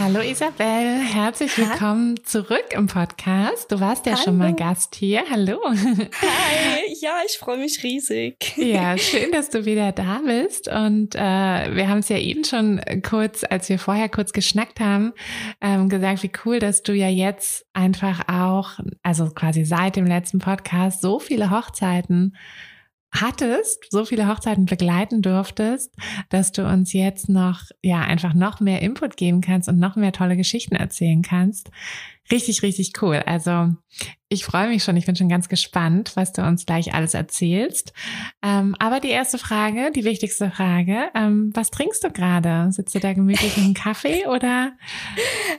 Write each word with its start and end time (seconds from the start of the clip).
Hallo 0.00 0.20
Isabel, 0.20 1.00
herzlich 1.00 1.58
willkommen 1.58 2.14
ha? 2.16 2.24
zurück 2.24 2.66
im 2.70 2.86
Podcast. 2.86 3.72
Du 3.72 3.80
warst 3.80 4.06
ja 4.06 4.12
Hallo. 4.12 4.22
schon 4.22 4.38
mal 4.38 4.54
Gast 4.54 4.94
hier. 4.94 5.24
Hallo. 5.28 5.58
Hi, 5.64 6.94
ja, 7.00 7.16
ich 7.26 7.36
freue 7.36 7.58
mich 7.58 7.82
riesig. 7.82 8.56
Ja, 8.56 8.96
schön, 8.98 9.32
dass 9.32 9.50
du 9.50 9.64
wieder 9.64 9.90
da 9.90 10.20
bist. 10.24 10.68
Und 10.68 11.16
äh, 11.16 11.18
wir 11.18 11.88
haben 11.88 11.98
es 11.98 12.08
ja 12.10 12.16
eben 12.16 12.44
schon 12.44 12.80
kurz, 13.02 13.42
als 13.42 13.68
wir 13.68 13.80
vorher 13.80 14.08
kurz 14.08 14.32
geschnackt 14.32 14.78
haben, 14.78 15.14
ähm, 15.60 15.88
gesagt, 15.88 16.22
wie 16.22 16.30
cool, 16.44 16.60
dass 16.60 16.84
du 16.84 16.92
ja 16.92 17.08
jetzt 17.08 17.66
einfach 17.72 18.28
auch, 18.28 18.78
also 19.02 19.26
quasi 19.30 19.64
seit 19.64 19.96
dem 19.96 20.06
letzten 20.06 20.38
Podcast, 20.38 21.00
so 21.00 21.18
viele 21.18 21.50
Hochzeiten 21.50 22.36
hattest, 23.10 23.90
so 23.90 24.04
viele 24.04 24.28
Hochzeiten 24.28 24.66
begleiten 24.66 25.22
durftest, 25.22 25.94
dass 26.28 26.52
du 26.52 26.66
uns 26.66 26.92
jetzt 26.92 27.28
noch, 27.28 27.62
ja, 27.82 28.00
einfach 28.00 28.34
noch 28.34 28.60
mehr 28.60 28.82
Input 28.82 29.16
geben 29.16 29.40
kannst 29.40 29.68
und 29.68 29.78
noch 29.78 29.96
mehr 29.96 30.12
tolle 30.12 30.36
Geschichten 30.36 30.76
erzählen 30.76 31.22
kannst. 31.22 31.70
Richtig, 32.30 32.62
richtig 32.62 32.92
cool. 33.00 33.22
Also 33.26 33.70
ich 34.30 34.44
freue 34.44 34.68
mich 34.68 34.84
schon. 34.84 34.96
Ich 34.98 35.06
bin 35.06 35.16
schon 35.16 35.30
ganz 35.30 35.48
gespannt, 35.48 36.12
was 36.14 36.34
du 36.34 36.42
uns 36.42 36.66
gleich 36.66 36.92
alles 36.92 37.14
erzählst. 37.14 37.94
Ähm, 38.42 38.76
aber 38.78 39.00
die 39.00 39.08
erste 39.08 39.38
Frage, 39.38 39.90
die 39.90 40.04
wichtigste 40.04 40.50
Frage, 40.50 41.08
ähm, 41.14 41.50
was 41.54 41.70
trinkst 41.70 42.04
du 42.04 42.10
gerade? 42.10 42.70
Sitzt 42.70 42.94
du 42.94 43.00
da 43.00 43.14
gemütlich 43.14 43.56
mit 43.56 43.64
einem 43.64 43.74
Kaffee 43.88 44.26
oder? 44.26 44.72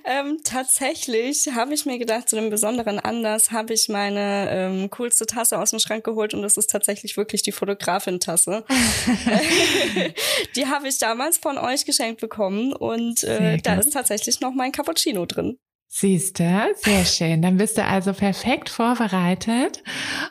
Ähm, 0.06 0.38
tatsächlich 0.44 1.50
habe 1.56 1.74
ich 1.74 1.88
mir 1.88 1.98
gedacht, 1.98 2.30
zu 2.30 2.38
einem 2.38 2.52
besonderen 2.52 3.00
Anlass 3.00 3.52
habe 3.52 3.74
ich 3.74 3.90
meine 3.90 4.50
ähm, 4.52 4.90
coolste 4.92 5.26
Tasse 5.26 5.58
aus 5.58 5.72
dem 5.72 5.80
Schrank 5.80 6.04
geholt 6.04 6.36
und 6.36 6.44
das 6.44 6.56
ist 6.56 6.70
tatsächlich 6.70 7.18
wirklich 7.18 7.42
die 7.42 7.52
Fotografin-Tasse. 7.52 8.66
die 10.56 10.68
habe 10.68 10.88
ich 10.88 11.00
damals 11.00 11.40
von 11.40 11.58
euch 11.58 11.86
geschenkt 11.86 12.22
bekommen 12.22 12.74
und 12.74 13.24
äh, 13.24 13.58
da 13.58 13.76
ist 13.76 13.94
tatsächlich 13.94 14.42
noch 14.42 14.54
mein 14.54 14.72
Cappuccino 14.72 15.26
drin. 15.26 15.58
Siehst 15.92 16.40
du, 16.40 16.68
sehr 16.76 17.04
schön. 17.04 17.42
Dann 17.42 17.58
bist 17.58 17.78
du 17.78 17.84
also 17.84 18.14
perfekt 18.14 18.70
vorbereitet. 18.70 19.84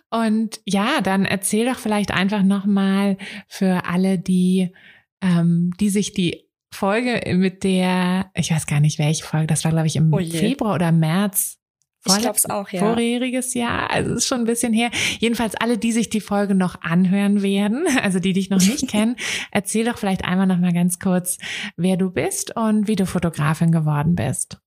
Und 0.08 0.60
ja, 0.64 1.00
dann 1.02 1.24
erzähl 1.24 1.66
doch 1.66 1.78
vielleicht 1.78 2.12
einfach 2.12 2.44
nochmal 2.44 3.18
für 3.48 3.84
alle, 3.84 4.20
die, 4.20 4.72
ähm, 5.20 5.72
die 5.80 5.88
sich 5.88 6.12
die 6.12 6.48
Folge 6.72 7.20
mit 7.34 7.64
der, 7.64 8.30
ich 8.34 8.52
weiß 8.52 8.66
gar 8.66 8.78
nicht 8.78 9.00
welche 9.00 9.24
Folge, 9.24 9.48
das 9.48 9.64
war 9.64 9.72
glaube 9.72 9.88
ich 9.88 9.96
im 9.96 10.12
oh 10.12 10.18
Februar 10.18 10.76
oder 10.76 10.92
März. 10.92 11.58
Ich 12.06 12.18
glaube 12.18 12.36
es 12.36 12.48
auch, 12.48 12.70
ja. 12.70 12.78
Vorheriges 12.78 13.54
Jahr, 13.54 13.90
also 13.90 14.14
ist 14.14 14.28
schon 14.28 14.40
ein 14.40 14.46
bisschen 14.46 14.72
her. 14.72 14.90
Jedenfalls 15.18 15.56
alle, 15.56 15.76
die 15.76 15.90
sich 15.90 16.08
die 16.08 16.20
Folge 16.20 16.54
noch 16.54 16.80
anhören 16.82 17.42
werden, 17.42 17.84
also 18.02 18.20
die 18.20 18.32
dich 18.32 18.48
noch 18.48 18.60
nicht 18.60 18.88
kennen, 18.88 19.16
erzähl 19.50 19.84
doch 19.84 19.98
vielleicht 19.98 20.24
einmal 20.24 20.46
nochmal 20.46 20.72
ganz 20.72 21.00
kurz, 21.00 21.38
wer 21.76 21.96
du 21.96 22.10
bist 22.10 22.54
und 22.56 22.86
wie 22.86 22.96
du 22.96 23.06
Fotografin 23.06 23.72
geworden 23.72 24.14
bist. 24.14 24.60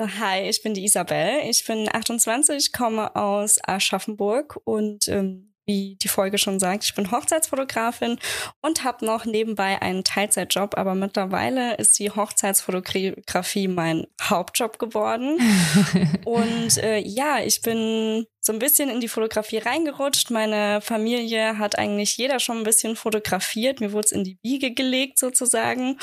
Hi, 0.00 0.48
ich 0.48 0.62
bin 0.62 0.72
die 0.72 0.84
Isabel. 0.84 1.42
Ich 1.44 1.66
bin 1.66 1.86
28, 1.92 2.72
komme 2.72 3.14
aus 3.14 3.58
Aschaffenburg 3.62 4.58
und 4.64 5.08
ähm, 5.08 5.52
wie 5.66 5.98
die 6.00 6.08
Folge 6.08 6.38
schon 6.38 6.58
sagt, 6.58 6.84
ich 6.84 6.94
bin 6.94 7.10
Hochzeitsfotografin 7.10 8.18
und 8.62 8.82
habe 8.82 9.04
noch 9.04 9.26
nebenbei 9.26 9.80
einen 9.82 10.02
Teilzeitjob, 10.02 10.78
aber 10.78 10.94
mittlerweile 10.94 11.74
ist 11.74 11.98
die 11.98 12.10
Hochzeitsfotografie 12.10 13.68
mein 13.68 14.06
Hauptjob 14.22 14.78
geworden. 14.78 15.38
und 16.24 16.78
äh, 16.78 17.00
ja, 17.00 17.40
ich 17.44 17.60
bin 17.60 18.26
so 18.40 18.54
ein 18.54 18.58
bisschen 18.58 18.88
in 18.88 19.00
die 19.00 19.08
Fotografie 19.08 19.58
reingerutscht. 19.58 20.30
Meine 20.30 20.80
Familie 20.80 21.58
hat 21.58 21.78
eigentlich 21.78 22.16
jeder 22.16 22.40
schon 22.40 22.58
ein 22.58 22.64
bisschen 22.64 22.96
fotografiert. 22.96 23.80
Mir 23.80 23.92
wurde 23.92 24.06
es 24.06 24.12
in 24.12 24.24
die 24.24 24.38
Wiege 24.42 24.72
gelegt 24.72 25.18
sozusagen. 25.18 25.98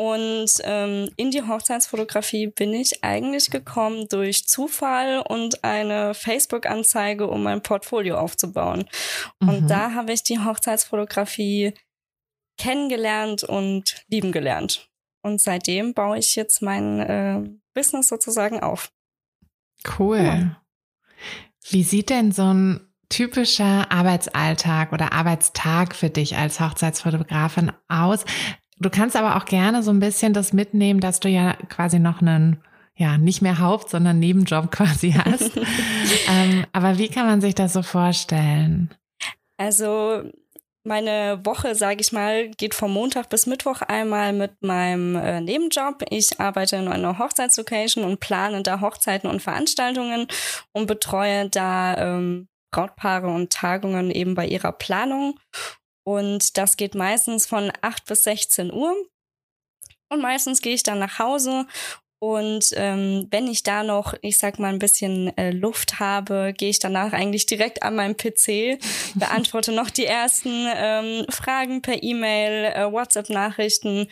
Und 0.00 0.50
ähm, 0.64 1.10
in 1.16 1.30
die 1.30 1.42
Hochzeitsfotografie 1.42 2.46
bin 2.46 2.72
ich 2.72 3.04
eigentlich 3.04 3.50
gekommen 3.50 4.08
durch 4.08 4.48
Zufall 4.48 5.22
und 5.28 5.62
eine 5.62 6.14
Facebook-Anzeige, 6.14 7.26
um 7.26 7.42
mein 7.42 7.62
Portfolio 7.62 8.16
aufzubauen. 8.16 8.88
Mhm. 9.40 9.48
Und 9.50 9.68
da 9.68 9.92
habe 9.92 10.14
ich 10.14 10.22
die 10.22 10.38
Hochzeitsfotografie 10.38 11.74
kennengelernt 12.56 13.44
und 13.44 14.02
lieben 14.08 14.32
gelernt. 14.32 14.88
Und 15.22 15.38
seitdem 15.38 15.92
baue 15.92 16.16
ich 16.16 16.34
jetzt 16.34 16.62
mein 16.62 17.00
äh, 17.00 17.42
Business 17.74 18.08
sozusagen 18.08 18.58
auf. 18.60 18.90
Cool. 19.98 20.16
Ja. 20.16 20.62
Wie 21.68 21.82
sieht 21.82 22.08
denn 22.08 22.32
so 22.32 22.54
ein 22.54 22.90
typischer 23.10 23.92
Arbeitsalltag 23.92 24.94
oder 24.94 25.12
Arbeitstag 25.12 25.94
für 25.94 26.08
dich 26.08 26.38
als 26.38 26.58
Hochzeitsfotografin 26.58 27.72
aus? 27.88 28.24
Du 28.80 28.88
kannst 28.88 29.14
aber 29.14 29.36
auch 29.36 29.44
gerne 29.44 29.82
so 29.82 29.90
ein 29.90 30.00
bisschen 30.00 30.32
das 30.32 30.52
mitnehmen, 30.52 31.00
dass 31.00 31.20
du 31.20 31.28
ja 31.28 31.54
quasi 31.68 31.98
noch 31.98 32.22
einen, 32.22 32.62
ja, 32.96 33.18
nicht 33.18 33.42
mehr 33.42 33.58
Haupt, 33.58 33.90
sondern 33.90 34.18
Nebenjob 34.18 34.70
quasi 34.72 35.12
hast. 35.12 35.56
ähm, 36.28 36.64
aber 36.72 36.98
wie 36.98 37.08
kann 37.08 37.26
man 37.26 37.40
sich 37.40 37.54
das 37.54 37.74
so 37.74 37.82
vorstellen? 37.82 38.90
Also 39.58 40.22
meine 40.82 41.40
Woche, 41.44 41.74
sage 41.74 42.00
ich 42.00 42.10
mal, 42.10 42.48
geht 42.52 42.74
vom 42.74 42.92
Montag 42.92 43.28
bis 43.28 43.46
Mittwoch 43.46 43.82
einmal 43.82 44.32
mit 44.32 44.62
meinem 44.62 45.14
äh, 45.14 45.42
Nebenjob. 45.42 46.02
Ich 46.08 46.40
arbeite 46.40 46.76
in 46.76 46.88
einer 46.88 47.18
Hochzeitslocation 47.18 48.02
und 48.04 48.18
plane 48.18 48.62
da 48.62 48.80
Hochzeiten 48.80 49.28
und 49.28 49.42
Veranstaltungen 49.42 50.26
und 50.72 50.86
betreue 50.86 51.50
da 51.50 51.96
ähm, 51.98 52.48
Brautpaare 52.70 53.28
und 53.28 53.52
Tagungen 53.52 54.10
eben 54.10 54.34
bei 54.34 54.46
ihrer 54.46 54.72
Planung. 54.72 55.38
Und 56.10 56.58
das 56.58 56.76
geht 56.76 56.96
meistens 56.96 57.46
von 57.46 57.70
8 57.82 58.04
bis 58.04 58.24
16 58.24 58.72
Uhr. 58.72 58.96
Und 60.08 60.20
meistens 60.20 60.60
gehe 60.60 60.74
ich 60.74 60.82
dann 60.82 60.98
nach 60.98 61.20
Hause 61.20 61.66
Und 62.18 62.72
ähm, 62.74 63.28
wenn 63.30 63.46
ich 63.46 63.62
da 63.62 63.84
noch, 63.84 64.14
ich 64.20 64.36
sag 64.36 64.58
mal, 64.58 64.72
ein 64.72 64.80
bisschen 64.80 65.34
äh, 65.38 65.52
Luft 65.52 66.00
habe, 66.00 66.52
gehe 66.54 66.68
ich 66.68 66.80
danach 66.80 67.12
eigentlich 67.12 67.46
direkt 67.46 67.84
an 67.84 67.94
meinem 67.94 68.16
PC, 68.16 68.78
beantworte 69.14 69.70
noch 69.70 69.88
die 69.88 70.04
ersten 70.04 70.66
ähm, 70.74 71.26
Fragen 71.30 71.80
per 71.80 72.02
E-Mail, 72.02 72.72
äh, 72.74 72.92
WhatsApp-Nachrichten. 72.92 74.08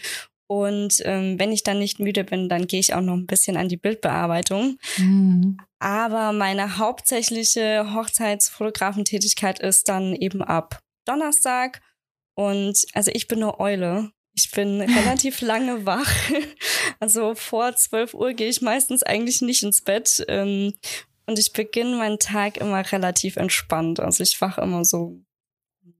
Und 0.47 1.03
ähm, 1.05 1.39
wenn 1.41 1.51
ich 1.51 1.65
dann 1.65 1.81
nicht 1.81 1.99
müde 1.99 2.23
bin, 2.23 2.49
dann 2.49 2.69
gehe 2.69 2.81
ich 2.81 2.95
auch 2.95 3.03
noch 3.03 3.15
ein 3.15 3.27
bisschen 3.27 3.57
an 3.57 3.69
die 3.69 3.77
Bildbearbeitung. 3.77 4.79
Mhm. 4.99 5.59
Aber 5.81 6.33
meine 6.33 6.79
hauptsächliche 6.79 7.93
Hochzeitsfotografentätigkeit 7.93 9.59
ist 9.59 9.89
dann 9.89 10.15
eben 10.15 10.43
ab 10.43 10.81
Donnerstag. 11.09 11.81
Und 12.39 12.87
also 12.95 13.11
ich 13.13 13.27
bin 13.27 13.43
eine 13.43 13.59
Eule. 13.59 14.13
Ich 14.33 14.53
bin 14.53 14.81
relativ 14.81 15.41
lange 15.41 15.85
wach. 15.87 16.09
Also 17.01 17.35
vor 17.35 17.75
12 17.75 18.15
Uhr 18.15 18.33
gehe 18.33 18.49
ich 18.49 18.63
meistens 18.63 19.03
eigentlich 19.03 19.43
nicht 19.43 19.65
ins 19.65 19.81
Bett. 19.81 20.25
Ähm, 20.29 20.75
und 21.27 21.37
ich 21.37 21.53
beginne 21.53 21.97
meinen 21.97 22.21
Tag 22.21 22.59
immer 22.59 22.93
relativ 22.93 23.39
entspannt. 23.39 23.99
Also 23.99 24.23
ich 24.23 24.41
wache 24.41 24.61
immer 24.61 24.85
so 24.85 25.21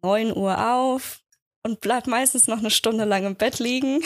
9 0.03 0.37
Uhr 0.37 0.73
auf 0.73 1.23
und 1.65 1.81
bleib 1.81 2.07
meistens 2.07 2.47
noch 2.47 2.59
eine 2.59 2.71
Stunde 2.71 3.05
lang 3.05 3.27
im 3.27 3.35
Bett 3.35 3.59
liegen. 3.59 4.01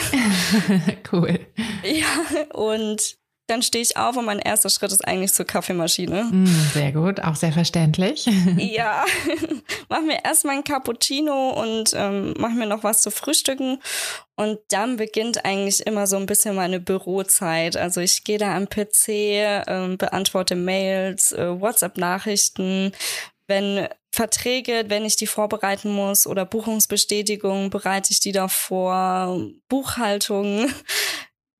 cool. 1.11 1.39
Ja, 1.83 2.45
und 2.51 3.15
dann 3.47 3.61
stehe 3.61 3.81
ich 3.81 3.97
auf 3.97 4.15
und 4.15 4.25
mein 4.25 4.39
erster 4.39 4.69
Schritt 4.69 4.91
ist 4.91 5.05
eigentlich 5.05 5.33
zur 5.33 5.45
Kaffeemaschine. 5.45 6.23
Mm, 6.23 6.45
sehr 6.73 6.91
gut, 6.93 7.19
auch 7.19 7.35
sehr 7.35 7.51
verständlich. 7.51 8.25
ja, 8.57 9.03
mach 9.89 10.01
mir 10.01 10.23
erstmal 10.23 10.55
ein 10.55 10.63
Cappuccino 10.63 11.49
und 11.49 11.91
ähm, 11.93 12.33
mach 12.37 12.51
mir 12.51 12.67
noch 12.67 12.83
was 12.83 13.01
zu 13.01 13.11
frühstücken. 13.11 13.79
Und 14.35 14.59
dann 14.69 14.95
beginnt 14.95 15.43
eigentlich 15.45 15.85
immer 15.85 16.07
so 16.07 16.15
ein 16.15 16.25
bisschen 16.25 16.55
meine 16.55 16.79
Bürozeit. 16.79 17.75
Also 17.75 17.99
ich 17.99 18.23
gehe 18.23 18.37
da 18.37 18.55
am 18.55 18.69
PC, 18.69 19.09
ähm, 19.67 19.97
beantworte 19.97 20.55
Mails, 20.55 21.33
äh, 21.33 21.59
WhatsApp-Nachrichten. 21.59 22.93
Wenn 23.45 23.87
Verträge, 24.13 24.85
wenn 24.87 25.05
ich 25.05 25.17
die 25.17 25.27
vorbereiten 25.27 25.91
muss 25.91 26.27
oder 26.27 26.45
Buchungsbestätigungen, 26.45 27.69
bereite 27.69 28.11
ich 28.11 28.21
die 28.21 28.31
davor, 28.31 29.37
Buchhaltung 29.67 30.69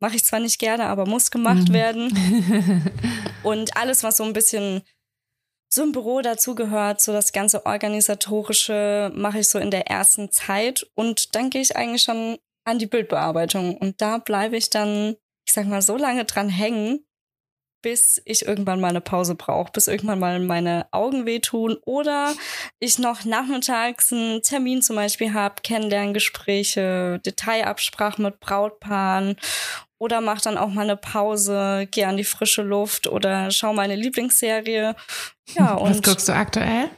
Mache 0.03 0.17
ich 0.17 0.25
zwar 0.25 0.41
nicht 0.41 0.59
gerne, 0.59 0.87
aber 0.87 1.05
muss 1.05 1.31
gemacht 1.31 1.69
mhm. 1.69 1.73
werden. 1.73 2.91
Und 3.43 3.77
alles, 3.77 4.03
was 4.03 4.17
so 4.17 4.25
ein 4.25 4.33
bisschen 4.33 4.81
so 5.73 5.81
im 5.81 5.93
Büro 5.93 6.19
dazugehört, 6.19 6.99
so 6.99 7.13
das 7.13 7.31
ganze 7.31 7.65
organisatorische 7.65 9.13
mache 9.15 9.39
ich 9.39 9.47
so 9.47 9.59
in 9.59 9.71
der 9.71 9.87
ersten 9.87 10.29
Zeit 10.29 10.85
und 10.93 11.35
dann 11.35 11.49
gehe 11.49 11.61
ich 11.61 11.77
eigentlich 11.77 12.03
schon 12.03 12.37
an 12.65 12.79
die 12.79 12.85
Bildbearbeitung 12.85 13.77
und 13.77 14.01
da 14.01 14.17
bleibe 14.17 14.57
ich 14.57 14.69
dann, 14.69 15.15
ich 15.47 15.53
sag 15.53 15.67
mal, 15.67 15.81
so 15.81 15.95
lange 15.95 16.25
dran 16.25 16.49
hängen, 16.49 17.05
bis 17.81 18.21
ich 18.25 18.45
irgendwann 18.45 18.81
mal 18.81 18.89
eine 18.89 19.01
Pause 19.01 19.35
brauche, 19.35 19.71
bis 19.71 19.87
irgendwann 19.87 20.19
mal 20.19 20.39
meine 20.39 20.87
Augen 20.91 21.25
wehtun 21.25 21.77
oder 21.85 22.33
ich 22.79 22.97
noch 22.97 23.25
nachmittags 23.25 24.11
einen 24.11 24.41
Termin 24.41 24.81
zum 24.81 24.95
Beispiel 24.95 25.33
habe, 25.33 25.61
Kennenlerngespräche, 25.63 27.19
Detailabsprachen 27.25 28.23
mit 28.23 28.39
Brautpaaren 28.39 29.37
oder 30.03 30.19
mach 30.19 30.41
dann 30.41 30.57
auch 30.57 30.67
mal 30.67 30.81
eine 30.81 30.97
Pause, 30.97 31.87
gehe 31.89 32.05
an 32.05 32.17
die 32.17 32.25
frische 32.25 32.61
Luft 32.61 33.07
oder 33.07 33.51
schau 33.51 33.71
meine 33.71 33.95
Lieblingsserie. 33.95 34.95
Ja, 35.55 35.73
und 35.75 35.91
Was 35.91 36.01
guckst 36.01 36.27
du 36.27 36.33
aktuell? 36.33 36.89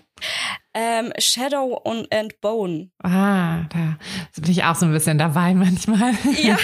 Ähm, 0.73 1.13
Shadow 1.19 1.79
und 1.83 2.11
and 2.11 2.41
Bone. 2.41 2.89
Ah, 3.03 3.65
da 3.69 3.97
bin 4.41 4.49
ich 4.49 4.63
auch 4.63 4.75
so 4.75 4.87
ein 4.87 4.91
bisschen 4.91 5.19
dabei 5.19 5.53
manchmal. 5.53 6.13
Ja, 6.41 6.57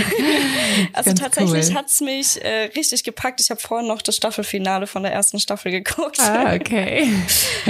also 0.94 1.14
tatsächlich 1.14 1.70
cool. 1.70 1.76
hat's 1.76 2.02
mich 2.02 2.44
äh, 2.44 2.72
richtig 2.76 3.04
gepackt. 3.04 3.40
Ich 3.40 3.52
habe 3.52 3.60
vorhin 3.60 3.88
noch 3.88 4.02
das 4.02 4.16
Staffelfinale 4.16 4.88
von 4.88 5.04
der 5.04 5.14
ersten 5.14 5.40
Staffel 5.40 5.72
geguckt. 5.72 6.20
Ah, 6.20 6.56
okay. 6.56 7.08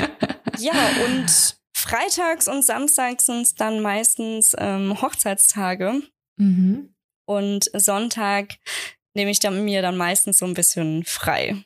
ja, 0.60 0.72
und 1.06 1.58
freitags 1.76 2.48
und 2.48 2.64
samstags 2.64 3.26
sind 3.26 3.60
dann 3.60 3.82
meistens 3.82 4.56
ähm, 4.58 5.02
Hochzeitstage. 5.02 6.02
Mhm. 6.38 6.94
Und 7.32 7.70
Sonntag 7.74 8.58
nehme 9.14 9.32
ich 9.32 9.40
dann, 9.40 9.64
mir 9.64 9.82
dann 9.82 9.96
meistens 9.96 10.38
so 10.38 10.46
ein 10.46 10.54
bisschen 10.54 11.04
frei. 11.06 11.64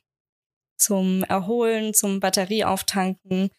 Zum 0.78 1.24
Erholen, 1.24 1.94
zum 1.94 2.20
Batterieauftanken. 2.20 3.50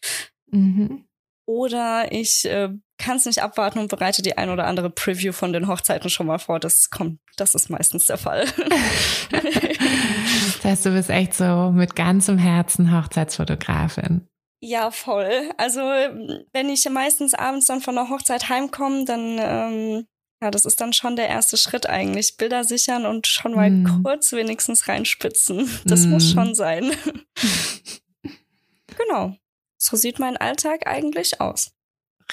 Mhm. 0.51 1.05
Oder 1.45 2.11
ich 2.11 2.45
äh, 2.45 2.69
kann 2.97 3.17
es 3.17 3.25
nicht 3.25 3.41
abwarten 3.41 3.79
und 3.79 3.89
bereite 3.89 4.21
die 4.21 4.37
ein 4.37 4.49
oder 4.49 4.67
andere 4.67 4.89
Preview 4.89 5.31
von 5.31 5.53
den 5.53 5.67
Hochzeiten 5.67 6.09
schon 6.09 6.27
mal 6.27 6.39
vor. 6.39 6.59
Das 6.59 6.89
kommt, 6.89 7.19
das 7.35 7.55
ist 7.55 7.69
meistens 7.69 8.05
der 8.05 8.17
Fall. 8.17 8.45
das 9.31 10.63
heißt, 10.63 10.85
du 10.85 10.91
bist 10.91 11.09
echt 11.09 11.33
so 11.33 11.71
mit 11.71 11.95
ganzem 11.95 12.37
Herzen 12.37 12.95
Hochzeitsfotografin. 12.95 14.27
Ja, 14.59 14.91
voll. 14.91 15.51
Also 15.57 15.79
wenn 15.79 16.69
ich 16.69 16.89
meistens 16.89 17.33
abends 17.33 17.67
dann 17.67 17.81
von 17.81 17.95
der 17.95 18.09
Hochzeit 18.09 18.49
heimkomme, 18.49 19.05
dann 19.05 19.37
ähm, 19.39 20.07
ja, 20.41 20.51
das 20.51 20.65
ist 20.65 20.79
dann 20.81 20.93
schon 20.93 21.15
der 21.15 21.29
erste 21.29 21.57
Schritt 21.57 21.89
eigentlich. 21.89 22.37
Bilder 22.37 22.63
sichern 22.63 23.05
und 23.05 23.25
schon 23.25 23.55
mal 23.55 23.71
mm. 23.71 24.03
kurz 24.03 24.31
wenigstens 24.33 24.87
reinspitzen. 24.87 25.67
Das 25.85 26.05
mm. 26.05 26.09
muss 26.09 26.31
schon 26.31 26.53
sein. 26.53 26.91
genau. 28.97 29.35
So 29.77 29.97
sieht 29.97 30.19
mein 30.19 30.37
Alltag 30.37 30.85
eigentlich 30.85 31.41
aus. 31.41 31.71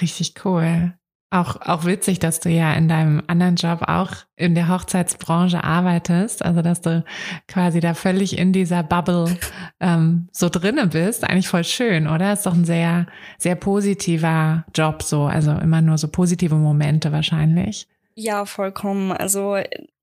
Richtig 0.01 0.45
cool. 0.45 0.95
Auch, 1.31 1.57
auch 1.63 1.85
witzig, 1.85 2.21
dass 2.21 2.39
du 2.41 2.49
ja 2.49 2.75
in 2.75 2.89
deinem 2.89 3.23
anderen 3.27 3.57
Job 3.57 3.83
auch 3.89 4.13
in 4.37 4.55
der 4.55 4.69
Hochzeitsbranche 4.69 5.65
arbeitest. 5.65 6.45
Also, 6.45 6.63
dass 6.63 6.81
du 6.81 7.05
quasi 7.49 7.81
da 7.81 7.95
völlig 7.95 8.39
in 8.39 8.53
dieser 8.53 8.83
Bubble 8.83 9.37
ähm, 9.81 10.29
so 10.31 10.49
drinne 10.49 10.87
bist. 10.87 11.25
Eigentlich 11.25 11.49
voll 11.49 11.65
schön, 11.65 12.07
oder? 12.07 12.35
Ist 12.35 12.47
doch 12.47 12.55
ein 12.55 12.65
sehr, 12.65 13.07
sehr 13.39 13.57
positiver 13.57 14.65
Job 14.75 15.03
so. 15.03 15.25
Also 15.25 15.53
immer 15.53 15.81
nur 15.81 15.99
so 15.99 16.07
positive 16.07 16.55
Momente 16.55 17.11
wahrscheinlich. 17.11 17.89
Ja, 18.17 18.47
vollkommen. 18.47 19.13
Also 19.13 19.57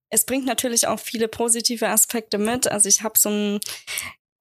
es 0.09 0.25
bringt 0.25 0.45
natürlich 0.45 0.87
auch 0.87 0.99
viele 0.99 1.27
positive 1.27 1.87
Aspekte 1.87 2.37
mit. 2.37 2.67
Also 2.67 2.89
ich 2.89 3.03
habe 3.03 3.17
so 3.17 3.29
ein 3.29 3.59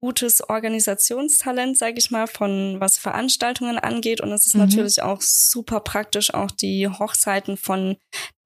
gutes 0.00 0.48
Organisationstalent, 0.48 1.76
sage 1.76 1.98
ich 1.98 2.10
mal, 2.10 2.26
von 2.26 2.80
was 2.80 2.98
Veranstaltungen 2.98 3.78
angeht. 3.78 4.20
Und 4.20 4.32
es 4.32 4.46
ist 4.46 4.54
mhm. 4.54 4.62
natürlich 4.62 5.02
auch 5.02 5.20
super 5.20 5.80
praktisch, 5.80 6.32
auch 6.32 6.50
die 6.50 6.88
Hochzeiten 6.88 7.56
von 7.56 7.96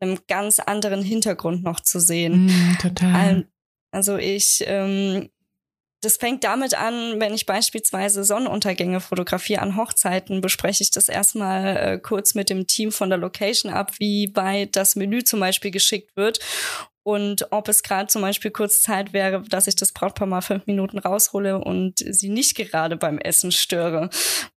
einem 0.00 0.18
ganz 0.26 0.58
anderen 0.58 1.02
Hintergrund 1.02 1.62
noch 1.62 1.80
zu 1.80 2.00
sehen. 2.00 2.46
Mhm, 2.46 2.78
total. 2.80 3.46
Also 3.92 4.16
ich 4.16 4.64
ähm, 4.66 5.30
das 6.04 6.16
fängt 6.16 6.44
damit 6.44 6.74
an, 6.74 7.20
wenn 7.20 7.34
ich 7.34 7.46
beispielsweise 7.46 8.24
Sonnenuntergänge 8.24 9.00
fotografiere 9.00 9.62
an 9.62 9.76
Hochzeiten, 9.76 10.40
bespreche 10.40 10.82
ich 10.82 10.90
das 10.90 11.08
erstmal 11.08 11.76
äh, 11.76 11.98
kurz 11.98 12.34
mit 12.34 12.50
dem 12.50 12.66
Team 12.66 12.92
von 12.92 13.08
der 13.08 13.18
Location 13.18 13.72
ab, 13.72 13.92
wie 13.98 14.30
weit 14.34 14.76
das 14.76 14.96
Menü 14.96 15.24
zum 15.24 15.40
Beispiel 15.40 15.70
geschickt 15.70 16.16
wird 16.16 16.40
und 17.04 17.52
ob 17.52 17.68
es 17.68 17.82
gerade 17.82 18.06
zum 18.06 18.22
Beispiel 18.22 18.50
kurz 18.50 18.80
Zeit 18.80 19.12
wäre, 19.12 19.42
dass 19.42 19.66
ich 19.66 19.76
das 19.76 19.92
Brautpaar 19.92 20.26
mal 20.26 20.40
fünf 20.40 20.66
Minuten 20.66 20.98
raushole 20.98 21.58
und 21.58 21.98
sie 21.98 22.30
nicht 22.30 22.54
gerade 22.54 22.96
beim 22.96 23.18
Essen 23.18 23.52
störe. 23.52 24.08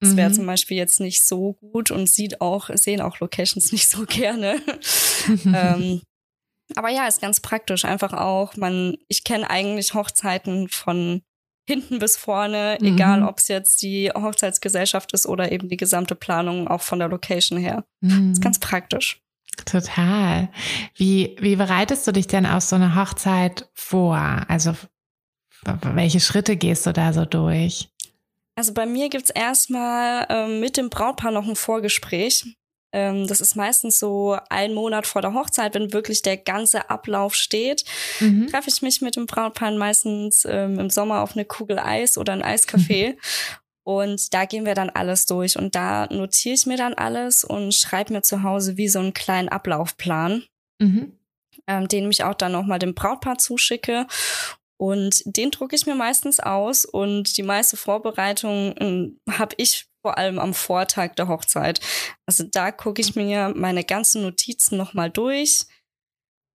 Das 0.00 0.16
wäre 0.16 0.30
mhm. 0.30 0.34
zum 0.34 0.46
Beispiel 0.46 0.76
jetzt 0.76 1.00
nicht 1.00 1.26
so 1.26 1.54
gut 1.54 1.90
und 1.90 2.08
sieht 2.08 2.40
auch, 2.40 2.70
sehen 2.74 3.00
auch 3.00 3.18
Locations 3.18 3.72
nicht 3.72 3.88
so 3.88 4.04
gerne. 4.06 4.60
ähm, 5.28 6.02
aber 6.76 6.88
ja, 6.90 7.08
ist 7.08 7.20
ganz 7.20 7.40
praktisch. 7.40 7.84
Einfach 7.84 8.12
auch, 8.12 8.56
man, 8.56 8.96
ich 9.08 9.24
kenne 9.24 9.50
eigentlich 9.50 9.94
Hochzeiten 9.94 10.68
von 10.68 11.22
hinten 11.66 11.98
bis 11.98 12.16
vorne, 12.16 12.78
mhm. 12.80 12.86
egal 12.86 13.22
ob 13.22 13.38
es 13.38 13.48
jetzt 13.48 13.82
die 13.82 14.10
Hochzeitsgesellschaft 14.10 15.12
ist 15.12 15.26
oder 15.26 15.52
eben 15.52 15.68
die 15.68 15.76
gesamte 15.76 16.14
Planung 16.14 16.68
auch 16.68 16.82
von 16.82 16.98
der 16.98 17.08
Location 17.08 17.58
her. 17.58 17.84
Mhm. 18.00 18.32
ist 18.32 18.42
ganz 18.42 18.58
praktisch. 18.58 19.20
Total. 19.64 20.48
Wie, 20.94 21.36
wie 21.40 21.56
bereitest 21.56 22.06
du 22.06 22.12
dich 22.12 22.26
denn 22.26 22.46
auf 22.46 22.62
so 22.62 22.76
eine 22.76 22.94
Hochzeit 22.94 23.68
vor? 23.72 24.44
Also 24.48 24.74
welche 25.94 26.20
Schritte 26.20 26.56
gehst 26.56 26.86
du 26.86 26.92
da 26.92 27.12
so 27.12 27.24
durch? 27.24 27.88
Also 28.54 28.72
bei 28.72 28.86
mir 28.86 29.08
gibt's 29.08 29.30
erstmal 29.30 30.26
ähm, 30.28 30.60
mit 30.60 30.76
dem 30.76 30.90
Brautpaar 30.90 31.30
noch 31.30 31.46
ein 31.46 31.56
Vorgespräch. 31.56 32.56
Ähm, 32.96 33.26
das 33.26 33.42
ist 33.42 33.56
meistens 33.56 33.98
so 33.98 34.38
ein 34.48 34.72
Monat 34.72 35.06
vor 35.06 35.20
der 35.20 35.34
Hochzeit, 35.34 35.74
wenn 35.74 35.92
wirklich 35.92 36.22
der 36.22 36.38
ganze 36.38 36.88
Ablauf 36.88 37.34
steht. 37.34 37.84
Mhm. 38.20 38.46
Treffe 38.46 38.70
ich 38.70 38.80
mich 38.80 39.02
mit 39.02 39.16
dem 39.16 39.26
Brautpaar 39.26 39.70
meistens 39.72 40.46
ähm, 40.48 40.78
im 40.78 40.88
Sommer 40.88 41.20
auf 41.20 41.36
eine 41.36 41.44
Kugel 41.44 41.78
Eis 41.78 42.16
oder 42.16 42.32
ein 42.32 42.42
Eiscafé. 42.42 43.10
Mhm. 43.10 43.18
Und 43.84 44.32
da 44.32 44.46
gehen 44.46 44.64
wir 44.64 44.74
dann 44.74 44.88
alles 44.88 45.26
durch. 45.26 45.58
Und 45.58 45.74
da 45.74 46.06
notiere 46.10 46.54
ich 46.54 46.66
mir 46.66 46.76
dann 46.76 46.94
alles 46.94 47.44
und 47.44 47.72
schreibe 47.72 48.14
mir 48.14 48.22
zu 48.22 48.42
Hause 48.42 48.76
wie 48.76 48.88
so 48.88 48.98
einen 48.98 49.14
kleinen 49.14 49.48
Ablaufplan, 49.48 50.42
mhm. 50.80 51.12
ähm, 51.68 51.86
den 51.86 52.10
ich 52.10 52.24
auch 52.24 52.34
dann 52.34 52.50
nochmal 52.50 52.80
dem 52.80 52.96
Brautpaar 52.96 53.38
zuschicke. 53.38 54.08
Und 54.76 55.22
den 55.24 55.52
drucke 55.52 55.76
ich 55.76 55.86
mir 55.86 55.94
meistens 55.94 56.40
aus 56.40 56.84
und 56.84 57.36
die 57.36 57.44
meiste 57.44 57.76
Vorbereitung 57.76 58.74
ähm, 58.80 59.20
habe 59.30 59.54
ich 59.56 59.86
vor 60.06 60.18
allem 60.18 60.38
am 60.38 60.54
Vortag 60.54 61.16
der 61.16 61.26
Hochzeit. 61.26 61.80
Also 62.26 62.44
da 62.44 62.70
gucke 62.70 63.00
ich 63.00 63.16
mir 63.16 63.52
meine 63.56 63.82
ganzen 63.82 64.22
Notizen 64.22 64.76
nochmal 64.76 65.10
durch, 65.10 65.64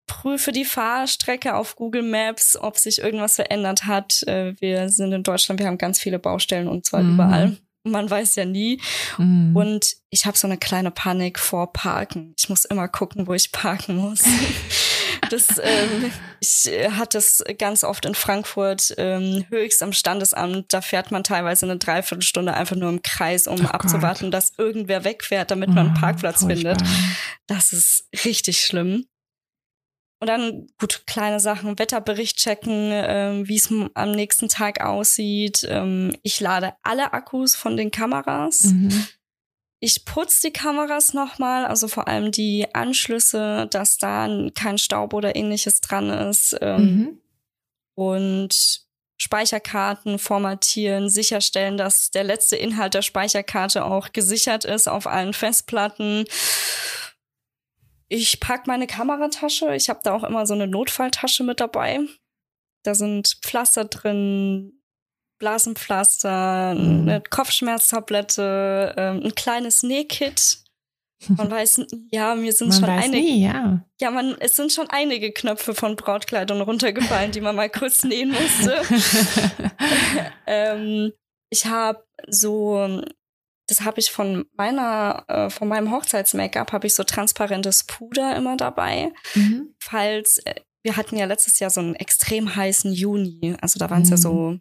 prüfe 0.08 0.53
die 0.53 0.63
Fahrstrecke 0.63 1.53
auf 1.53 1.75
Google 1.75 2.03
Maps, 2.03 2.55
ob 2.55 2.77
sich 2.77 3.00
irgendwas 3.00 3.36
verändert 3.36 3.88
hat. 3.88 4.24
Äh, 4.24 4.55
wir 4.62 4.88
sind 4.88 5.12
in 5.12 5.24
Deutschland, 5.24 5.60
wir 5.60 5.67
haben 5.67 5.77
ganz 5.77 6.00
viele 6.00 6.17
Baustellen 6.17 6.70
und 6.70 6.86
zwar 6.86 7.03
mhm. 7.03 7.13
überall. 7.13 7.58
Man 7.84 8.10
weiß 8.10 8.36
ja 8.36 8.46
nie. 8.46 8.79
Mhm. 9.17 9.53
Und 9.53 9.98
ich 10.10 10.25
habe 10.25 10.38
so 10.38 10.48
eine 10.48 10.58
kleine 10.58 10.91
Panik 10.91 11.38
vor 11.38 11.74
Parken. 11.74 12.34
Ich 12.39 12.48
muss 12.48 12.63
immer 12.63 12.88
gucken, 12.88 13.27
wo 13.27 13.34
ich 13.34 13.51
parken 13.51 13.98
muss. 13.98 14.24
das, 15.31 15.47
ähm, 15.61 16.11
ich 16.39 16.67
äh, 16.67 16.91
hatte 16.91 17.17
es 17.17 17.43
ganz 17.57 17.83
oft 17.83 18.05
in 18.05 18.15
Frankfurt 18.15 18.93
ähm, 18.97 19.45
höchst 19.50 19.83
am 19.83 19.93
Standesamt. 19.93 20.73
Da 20.73 20.81
fährt 20.81 21.11
man 21.11 21.23
teilweise 21.23 21.65
eine 21.65 21.77
Dreiviertelstunde 21.77 22.53
einfach 22.53 22.75
nur 22.75 22.89
im 22.89 23.01
Kreis, 23.01 23.47
um 23.47 23.65
oh 23.65 23.69
abzuwarten, 23.69 24.25
Gott. 24.25 24.33
dass 24.33 24.53
irgendwer 24.57 25.03
wegfährt, 25.03 25.51
damit 25.51 25.69
man 25.69 25.88
einen 25.88 25.95
oh, 25.97 26.00
Parkplatz 26.00 26.41
furchtbar. 26.41 26.77
findet. 26.77 26.88
Das 27.47 27.73
ist 27.73 28.07
richtig 28.25 28.61
schlimm. 28.61 29.05
Und 30.21 30.27
dann, 30.27 30.67
gut, 30.79 31.03
kleine 31.07 31.39
Sachen, 31.39 31.79
Wetterbericht 31.79 32.38
checken, 32.38 32.91
ähm, 32.93 33.47
wie 33.47 33.55
es 33.55 33.73
am 33.95 34.11
nächsten 34.11 34.50
Tag 34.50 34.79
aussieht. 34.79 35.65
Ähm, 35.67 36.15
ich 36.21 36.39
lade 36.39 36.73
alle 36.83 37.13
Akkus 37.13 37.55
von 37.55 37.75
den 37.75 37.89
Kameras. 37.89 38.65
Mhm. 38.65 39.07
Ich 39.83 40.05
putze 40.05 40.47
die 40.47 40.53
Kameras 40.53 41.15
nochmal, 41.15 41.65
also 41.65 41.88
vor 41.88 42.07
allem 42.07 42.31
die 42.31 42.67
Anschlüsse, 42.75 43.67
dass 43.71 43.97
da 43.97 44.29
kein 44.53 44.77
Staub 44.77 45.15
oder 45.15 45.35
ähnliches 45.35 45.81
dran 45.81 46.11
ist. 46.11 46.55
Ähm, 46.61 46.81
mhm. 46.81 47.21
Und 47.95 48.85
Speicherkarten 49.17 50.19
formatieren, 50.19 51.09
sicherstellen, 51.09 51.77
dass 51.77 52.11
der 52.11 52.23
letzte 52.23 52.57
Inhalt 52.57 52.93
der 52.93 53.01
Speicherkarte 53.01 53.83
auch 53.83 54.13
gesichert 54.13 54.65
ist 54.65 54.88
auf 54.88 55.07
allen 55.07 55.33
Festplatten. 55.33 56.25
Ich 58.07 58.39
pack 58.39 58.67
meine 58.67 58.85
Kameratasche. 58.85 59.75
Ich 59.75 59.89
habe 59.89 60.01
da 60.03 60.13
auch 60.13 60.23
immer 60.23 60.45
so 60.45 60.53
eine 60.53 60.67
Notfalltasche 60.67 61.43
mit 61.43 61.59
dabei. 61.59 62.01
Da 62.83 62.93
sind 62.93 63.39
Pflaster 63.41 63.85
drin, 63.85 64.80
Blasenpflaster, 65.41 66.75
mhm. 66.75 67.01
eine 67.01 67.21
Kopfschmerztablette, 67.21 68.93
ähm, 68.95 69.21
ein 69.25 69.36
kleines 69.36 69.83
Nähkit. 69.83 70.60
Man 71.27 71.51
weiß, 71.51 71.86
ja, 72.12 72.36
mir 72.36 72.53
sind 72.53 72.74
schon 72.74 72.86
einige. 72.86 73.24
Nie, 73.24 73.43
ja, 73.43 73.83
ja 74.00 74.12
man, 74.12 74.36
es 74.39 74.55
sind 74.55 74.71
schon 74.71 74.89
einige 74.89 75.31
Knöpfe 75.31 75.74
von 75.74 75.95
Brautkleidern 75.95 76.62
runtergefallen, 76.62 77.31
die 77.31 77.41
man 77.41 77.55
mal 77.55 77.69
kurz 77.69 78.03
nähen 78.03 78.29
musste. 78.31 78.81
ähm, 80.48 81.12
ich 81.50 81.65
habe 81.65 82.03
so 82.29 83.01
das 83.71 83.81
habe 83.81 84.01
ich 84.01 84.12
von 84.12 84.45
meiner, 84.57 85.24
äh, 85.29 85.50
von 85.50 85.69
meinem 85.69 85.91
Hochzeits-Make-up 85.91 86.74
habe 86.74 86.88
ich 86.88 86.93
so 86.93 87.05
transparentes 87.05 87.86
Puder 87.86 88.36
immer 88.36 88.57
dabei. 88.57 89.13
Mhm. 89.33 89.74
Falls, 89.79 90.39
äh, 90.39 90.55
wir 90.83 90.98
hatten 90.98 91.15
ja 91.15 91.25
letztes 91.25 91.60
Jahr 91.60 91.69
so 91.69 91.79
einen 91.79 91.95
extrem 91.95 92.53
heißen 92.53 92.91
Juni. 92.91 93.55
Also 93.62 93.79
da 93.79 93.89
waren 93.89 94.01
es 94.01 94.10
mhm. 94.10 94.13
ja 94.13 94.17
so 94.17 94.57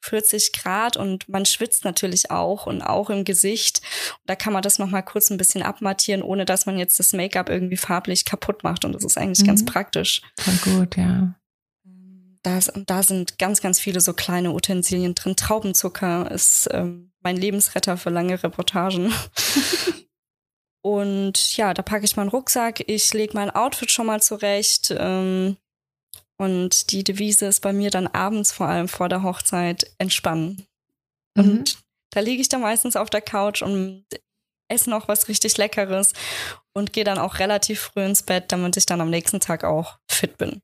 40 0.00 0.52
Grad 0.52 0.96
und 0.96 1.28
man 1.28 1.46
schwitzt 1.46 1.84
natürlich 1.84 2.30
auch 2.30 2.66
und 2.66 2.82
auch 2.82 3.10
im 3.10 3.24
Gesicht. 3.24 3.80
Da 4.26 4.36
kann 4.36 4.52
man 4.52 4.62
das 4.62 4.78
nochmal 4.78 5.02
kurz 5.02 5.30
ein 5.30 5.36
bisschen 5.36 5.62
abmattieren, 5.62 6.22
ohne 6.22 6.44
dass 6.44 6.66
man 6.66 6.78
jetzt 6.78 6.98
das 6.98 7.12
Make-up 7.12 7.48
irgendwie 7.48 7.76
farblich 7.76 8.24
kaputt 8.24 8.64
macht. 8.64 8.84
Und 8.84 8.92
das 8.94 9.04
ist 9.04 9.18
eigentlich 9.18 9.42
mhm. 9.42 9.46
ganz 9.46 9.64
praktisch. 9.64 10.22
Voll 10.38 10.74
gut, 10.74 10.96
ja. 10.96 11.34
Da, 12.42 12.58
da 12.86 13.02
sind 13.02 13.38
ganz, 13.38 13.62
ganz 13.62 13.80
viele 13.80 14.00
so 14.00 14.12
kleine 14.12 14.52
Utensilien 14.52 15.14
drin. 15.14 15.34
Traubenzucker 15.34 16.30
ist 16.30 16.68
ähm, 16.72 17.10
mein 17.22 17.36
Lebensretter 17.36 17.96
für 17.96 18.10
lange 18.10 18.42
Reportagen. 18.42 19.12
und 20.82 21.56
ja, 21.56 21.72
da 21.72 21.82
packe 21.82 22.04
ich 22.04 22.16
meinen 22.16 22.28
Rucksack, 22.28 22.86
ich 22.86 23.12
lege 23.14 23.32
mein 23.34 23.50
Outfit 23.50 23.90
schon 23.90 24.06
mal 24.06 24.20
zurecht. 24.20 24.94
Ähm, 24.96 25.56
und 26.38 26.90
die 26.90 27.04
Devise 27.04 27.46
ist 27.46 27.60
bei 27.60 27.72
mir 27.72 27.90
dann 27.90 28.06
abends 28.06 28.52
vor 28.52 28.66
allem 28.66 28.88
vor 28.88 29.08
der 29.08 29.22
Hochzeit 29.22 29.92
entspannen. 29.98 30.66
Mhm. 31.36 31.44
Und 31.44 31.78
da 32.12 32.20
liege 32.20 32.40
ich 32.40 32.48
dann 32.48 32.60
meistens 32.60 32.96
auf 32.96 33.10
der 33.10 33.20
Couch 33.20 33.62
und 33.62 34.04
esse 34.68 34.90
noch 34.90 35.08
was 35.08 35.28
richtig 35.28 35.56
Leckeres 35.58 36.12
und 36.72 36.92
gehe 36.92 37.04
dann 37.04 37.18
auch 37.18 37.38
relativ 37.38 37.80
früh 37.80 38.04
ins 38.04 38.22
Bett, 38.22 38.50
damit 38.50 38.76
ich 38.76 38.86
dann 38.86 39.00
am 39.00 39.10
nächsten 39.10 39.40
Tag 39.40 39.64
auch 39.64 39.98
fit 40.10 40.38
bin. 40.38 40.60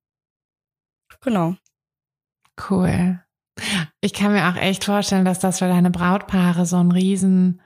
Genau. 1.20 1.56
Cool. 2.68 3.22
Ich 4.00 4.12
kann 4.12 4.32
mir 4.32 4.48
auch 4.48 4.56
echt 4.56 4.84
vorstellen, 4.84 5.24
dass 5.24 5.38
das 5.38 5.58
für 5.58 5.68
deine 5.68 5.90
Brautpaare 5.90 6.64
so 6.66 6.76
ein 6.76 6.92
Riesen, 6.92 7.60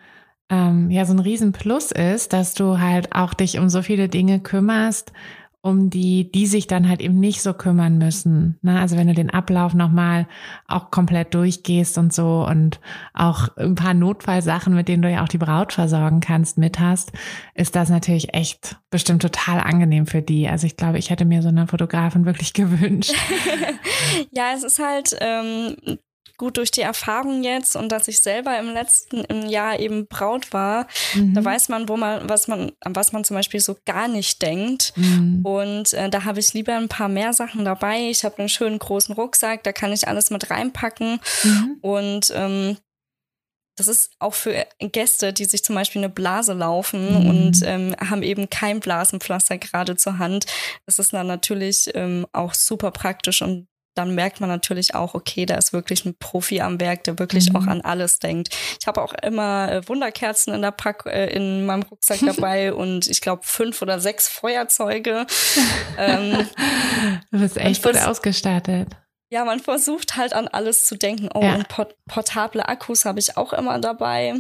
ähm, 0.50 0.90
ja, 0.90 1.04
so 1.04 1.12
ein 1.12 1.20
Riesenplus 1.20 1.92
ist, 1.92 2.32
dass 2.32 2.54
du 2.54 2.80
halt 2.80 3.14
auch 3.14 3.34
dich 3.34 3.58
um 3.58 3.68
so 3.68 3.82
viele 3.82 4.08
Dinge 4.08 4.40
kümmerst, 4.40 5.12
um 5.64 5.88
die, 5.88 6.30
die 6.30 6.46
sich 6.46 6.66
dann 6.66 6.90
halt 6.90 7.00
eben 7.00 7.18
nicht 7.18 7.40
so 7.40 7.54
kümmern 7.54 7.96
müssen. 7.96 8.58
Ne? 8.60 8.78
Also 8.78 8.98
wenn 8.98 9.06
du 9.06 9.14
den 9.14 9.30
Ablauf 9.30 9.72
nochmal 9.72 10.28
auch 10.68 10.90
komplett 10.90 11.32
durchgehst 11.32 11.96
und 11.96 12.12
so 12.12 12.46
und 12.46 12.80
auch 13.14 13.48
ein 13.56 13.74
paar 13.74 13.94
Notfallsachen, 13.94 14.74
mit 14.74 14.88
denen 14.88 15.00
du 15.00 15.10
ja 15.10 15.24
auch 15.24 15.28
die 15.28 15.38
Braut 15.38 15.72
versorgen 15.72 16.20
kannst, 16.20 16.58
mit 16.58 16.80
hast, 16.80 17.12
ist 17.54 17.74
das 17.76 17.88
natürlich 17.88 18.34
echt 18.34 18.76
bestimmt 18.90 19.22
total 19.22 19.58
angenehm 19.58 20.06
für 20.06 20.20
die. 20.20 20.46
Also 20.48 20.66
ich 20.66 20.76
glaube, 20.76 20.98
ich 20.98 21.08
hätte 21.08 21.24
mir 21.24 21.40
so 21.40 21.48
eine 21.48 21.66
Fotografin 21.66 22.26
wirklich 22.26 22.52
gewünscht. 22.52 23.14
ja, 24.32 24.52
es 24.54 24.64
ist 24.64 24.78
halt 24.78 25.16
ähm, 25.22 25.76
gut 26.36 26.56
durch 26.56 26.70
die 26.70 26.80
Erfahrung 26.80 27.42
jetzt 27.42 27.76
und 27.76 27.90
dass 27.90 28.08
ich 28.08 28.20
selber 28.20 28.58
im 28.58 28.72
letzten 28.72 29.24
im 29.24 29.48
Jahr 29.48 29.78
eben 29.78 30.06
Braut 30.06 30.52
war, 30.52 30.86
mhm. 31.14 31.34
da 31.34 31.44
weiß 31.44 31.68
man, 31.68 31.88
wo 31.88 31.96
man, 31.96 32.28
was 32.28 32.48
man, 32.48 32.72
an 32.80 32.96
was 32.96 33.12
man 33.12 33.24
zum 33.24 33.36
Beispiel 33.36 33.60
so 33.60 33.76
gar 33.84 34.08
nicht 34.08 34.42
denkt. 34.42 34.92
Mhm. 34.96 35.40
Und 35.44 35.92
äh, 35.92 36.10
da 36.10 36.24
habe 36.24 36.40
ich 36.40 36.52
lieber 36.52 36.74
ein 36.74 36.88
paar 36.88 37.08
mehr 37.08 37.32
Sachen 37.32 37.64
dabei. 37.64 38.10
Ich 38.10 38.24
habe 38.24 38.38
einen 38.38 38.48
schönen 38.48 38.78
großen 38.78 39.14
Rucksack, 39.14 39.62
da 39.62 39.72
kann 39.72 39.92
ich 39.92 40.08
alles 40.08 40.30
mit 40.30 40.50
reinpacken. 40.50 41.20
Mhm. 41.44 41.76
Und 41.80 42.32
ähm, 42.34 42.76
das 43.76 43.88
ist 43.88 44.12
auch 44.20 44.34
für 44.34 44.66
Gäste, 44.78 45.32
die 45.32 45.44
sich 45.46 45.64
zum 45.64 45.74
Beispiel 45.74 46.00
eine 46.00 46.08
Blase 46.08 46.52
laufen 46.52 47.22
mhm. 47.22 47.28
und 47.28 47.62
ähm, 47.64 47.96
haben 47.98 48.22
eben 48.22 48.48
kein 48.48 48.80
Blasenpflaster 48.80 49.58
gerade 49.58 49.96
zur 49.96 50.18
Hand. 50.18 50.46
Das 50.86 50.98
ist 50.98 51.12
dann 51.12 51.26
natürlich 51.26 51.90
ähm, 51.94 52.26
auch 52.32 52.54
super 52.54 52.92
praktisch 52.92 53.42
und 53.42 53.66
dann 53.94 54.14
merkt 54.14 54.40
man 54.40 54.48
natürlich 54.48 54.94
auch, 54.94 55.14
okay, 55.14 55.46
da 55.46 55.56
ist 55.56 55.72
wirklich 55.72 56.04
ein 56.04 56.16
Profi 56.16 56.60
am 56.60 56.80
Werk, 56.80 57.04
der 57.04 57.18
wirklich 57.18 57.50
mhm. 57.50 57.56
auch 57.56 57.66
an 57.66 57.80
alles 57.80 58.18
denkt. 58.18 58.54
Ich 58.80 58.86
habe 58.86 59.02
auch 59.02 59.14
immer 59.22 59.70
äh, 59.70 59.88
Wunderkerzen 59.88 60.52
in 60.52 60.62
der 60.62 60.72
Pack 60.72 61.06
äh, 61.06 61.26
in 61.34 61.64
meinem 61.66 61.82
Rucksack 61.82 62.20
dabei 62.26 62.72
und 62.72 63.06
ich 63.06 63.20
glaube 63.20 63.42
fünf 63.44 63.82
oder 63.82 64.00
sechs 64.00 64.28
Feuerzeuge. 64.28 65.26
ähm, 65.98 66.48
du 67.30 67.38
bist 67.38 67.56
echt 67.56 67.82
gut 67.82 67.96
ausgestattet. 67.96 68.88
Ja, 69.30 69.44
man 69.44 69.60
versucht 69.60 70.16
halt 70.16 70.32
an 70.32 70.48
alles 70.48 70.84
zu 70.84 70.96
denken. 70.96 71.28
Oh, 71.34 71.42
ja. 71.42 71.54
und 71.54 71.68
port 71.68 71.96
portable 72.06 72.68
Akkus 72.68 73.04
habe 73.04 73.18
ich 73.18 73.36
auch 73.36 73.52
immer 73.52 73.78
dabei. 73.78 74.34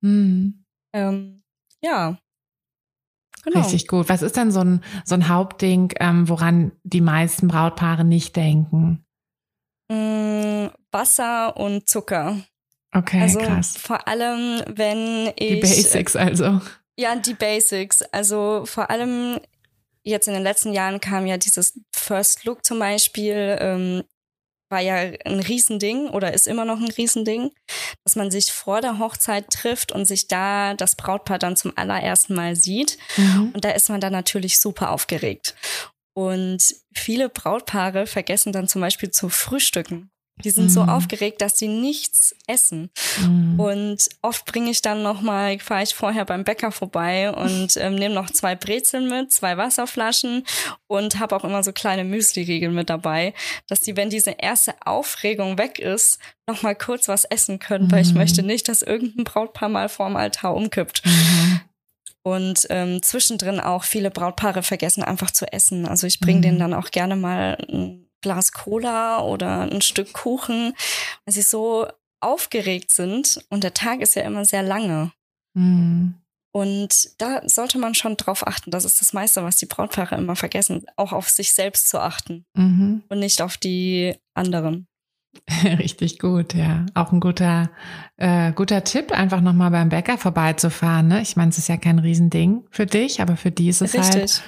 Mhm. 0.00 0.64
Ähm, 0.92 1.42
ja, 1.82 2.18
Genau. 3.42 3.60
Richtig 3.60 3.86
gut. 3.86 4.08
Was 4.08 4.22
ist 4.22 4.36
denn 4.36 4.50
so 4.50 4.60
ein, 4.60 4.82
so 5.04 5.14
ein 5.14 5.28
Hauptding, 5.28 5.92
ähm, 6.00 6.28
woran 6.28 6.72
die 6.82 7.00
meisten 7.00 7.48
Brautpaare 7.48 8.04
nicht 8.04 8.36
denken? 8.36 9.04
Mm, 9.90 10.66
Wasser 10.90 11.56
und 11.56 11.88
Zucker. 11.88 12.38
Okay, 12.92 13.20
also 13.20 13.38
krass. 13.40 13.76
Vor 13.76 14.08
allem, 14.08 14.62
wenn 14.66 15.32
ich. 15.36 15.54
Die 15.54 15.60
Basics 15.60 16.16
also. 16.16 16.60
Ja, 16.96 17.14
die 17.16 17.34
Basics. 17.34 18.02
Also 18.02 18.64
vor 18.64 18.90
allem 18.90 19.38
jetzt 20.02 20.26
in 20.26 20.34
den 20.34 20.42
letzten 20.42 20.72
Jahren 20.72 21.00
kam 21.00 21.26
ja 21.26 21.36
dieses 21.36 21.78
First 21.92 22.44
Look 22.44 22.64
zum 22.64 22.78
Beispiel. 22.78 23.56
Ähm, 23.60 24.04
war 24.68 24.80
ja 24.80 24.96
ein 24.96 25.40
Riesending 25.40 26.08
oder 26.08 26.32
ist 26.34 26.46
immer 26.46 26.64
noch 26.64 26.78
ein 26.78 26.90
Riesending, 26.90 27.50
dass 28.04 28.16
man 28.16 28.30
sich 28.30 28.52
vor 28.52 28.80
der 28.80 28.98
Hochzeit 28.98 29.50
trifft 29.50 29.92
und 29.92 30.04
sich 30.04 30.28
da 30.28 30.74
das 30.74 30.96
Brautpaar 30.96 31.38
dann 31.38 31.56
zum 31.56 31.72
allerersten 31.76 32.34
Mal 32.34 32.56
sieht. 32.56 32.98
Mhm. 33.16 33.52
Und 33.54 33.64
da 33.64 33.70
ist 33.70 33.88
man 33.88 34.00
dann 34.00 34.12
natürlich 34.12 34.58
super 34.58 34.90
aufgeregt. 34.90 35.54
Und 36.14 36.74
viele 36.94 37.28
Brautpaare 37.28 38.06
vergessen 38.06 38.52
dann 38.52 38.68
zum 38.68 38.80
Beispiel 38.80 39.10
zu 39.10 39.28
frühstücken. 39.28 40.10
Die 40.44 40.50
sind 40.50 40.66
mm. 40.66 40.70
so 40.70 40.82
mhm. 40.82 40.88
aufgeregt, 40.88 41.40
dass 41.40 41.58
sie 41.58 41.68
nichts 41.68 42.34
essen. 42.46 42.90
Mm. 43.20 43.58
Und 43.60 44.08
oft 44.22 44.44
bringe 44.46 44.70
ich 44.70 44.82
dann 44.82 45.02
nochmal, 45.02 45.58
fahre 45.58 45.82
ich 45.82 45.94
vorher 45.94 46.24
beim 46.24 46.44
Bäcker 46.44 46.72
vorbei 46.72 47.30
und 47.30 47.76
ähm, 47.76 47.94
nehme 47.94 48.14
noch 48.14 48.30
zwei 48.30 48.54
Brezeln 48.54 49.08
mit, 49.08 49.32
zwei 49.32 49.56
Wasserflaschen 49.56 50.44
und 50.86 51.18
habe 51.18 51.36
auch 51.36 51.44
immer 51.44 51.62
so 51.62 51.72
kleine 51.72 52.04
Müsli-Riegel 52.04 52.70
mit 52.70 52.90
dabei, 52.90 53.34
dass 53.68 53.80
die, 53.80 53.96
wenn 53.96 54.10
diese 54.10 54.36
erste 54.38 54.74
Aufregung 54.84 55.58
weg 55.58 55.78
ist, 55.78 56.18
nochmal 56.46 56.74
kurz 56.74 57.08
was 57.08 57.24
essen 57.24 57.58
können, 57.58 57.88
mm. 57.88 57.92
weil 57.92 58.02
ich 58.02 58.12
mhm. 58.12 58.18
möchte 58.18 58.42
nicht, 58.42 58.68
dass 58.68 58.82
irgendein 58.82 59.24
Brautpaar 59.24 59.68
mal 59.68 59.88
vorm 59.88 60.16
Altar 60.16 60.54
umkippt. 60.54 61.02
-hmm. 61.04 61.60
Und 62.22 62.66
ähm, 62.68 63.02
zwischendrin 63.02 63.58
auch 63.58 63.84
viele 63.84 64.10
Brautpaare 64.10 64.62
vergessen 64.62 65.02
einfach 65.02 65.30
zu 65.30 65.50
essen. 65.50 65.86
Also 65.86 66.06
ich 66.06 66.20
bringe 66.20 66.42
denen 66.42 66.58
dann 66.58 66.74
auch 66.74 66.90
gerne 66.90 67.16
mal 67.16 67.56
Glas 68.20 68.52
Cola 68.52 69.20
oder 69.22 69.62
ein 69.62 69.80
Stück 69.80 70.12
Kuchen, 70.12 70.74
weil 71.24 71.34
sie 71.34 71.42
so 71.42 71.86
aufgeregt 72.20 72.90
sind 72.90 73.44
und 73.48 73.64
der 73.64 73.74
Tag 73.74 74.00
ist 74.00 74.14
ja 74.14 74.22
immer 74.22 74.44
sehr 74.44 74.62
lange. 74.62 75.12
Mhm. 75.54 76.14
Und 76.52 77.10
da 77.18 77.42
sollte 77.46 77.78
man 77.78 77.94
schon 77.94 78.16
drauf 78.16 78.46
achten. 78.46 78.70
Das 78.70 78.84
ist 78.84 79.00
das 79.00 79.12
meiste, 79.12 79.44
was 79.44 79.56
die 79.56 79.66
Brautpaare 79.66 80.16
immer 80.16 80.34
vergessen, 80.34 80.86
auch 80.96 81.12
auf 81.12 81.28
sich 81.28 81.52
selbst 81.52 81.88
zu 81.88 82.00
achten 82.00 82.44
mhm. 82.54 83.02
und 83.08 83.18
nicht 83.18 83.42
auf 83.42 83.56
die 83.56 84.16
anderen. 84.34 84.86
Richtig 85.62 86.18
gut, 86.18 86.54
ja. 86.54 86.86
Auch 86.94 87.12
ein 87.12 87.20
guter, 87.20 87.70
äh, 88.16 88.52
guter 88.52 88.82
Tipp, 88.82 89.12
einfach 89.12 89.40
nochmal 89.40 89.70
beim 89.70 89.88
Bäcker 89.90 90.18
vorbeizufahren. 90.18 91.06
Ne? 91.06 91.20
Ich 91.20 91.36
meine, 91.36 91.50
es 91.50 91.58
ist 91.58 91.68
ja 91.68 91.76
kein 91.76 91.98
Riesending 91.98 92.64
für 92.70 92.86
dich, 92.86 93.20
aber 93.20 93.36
für 93.36 93.50
die 93.50 93.68
ist 93.68 93.82
es 93.82 93.94
halt 93.94 94.06
Richtig. 94.06 94.20
halt 94.20 94.42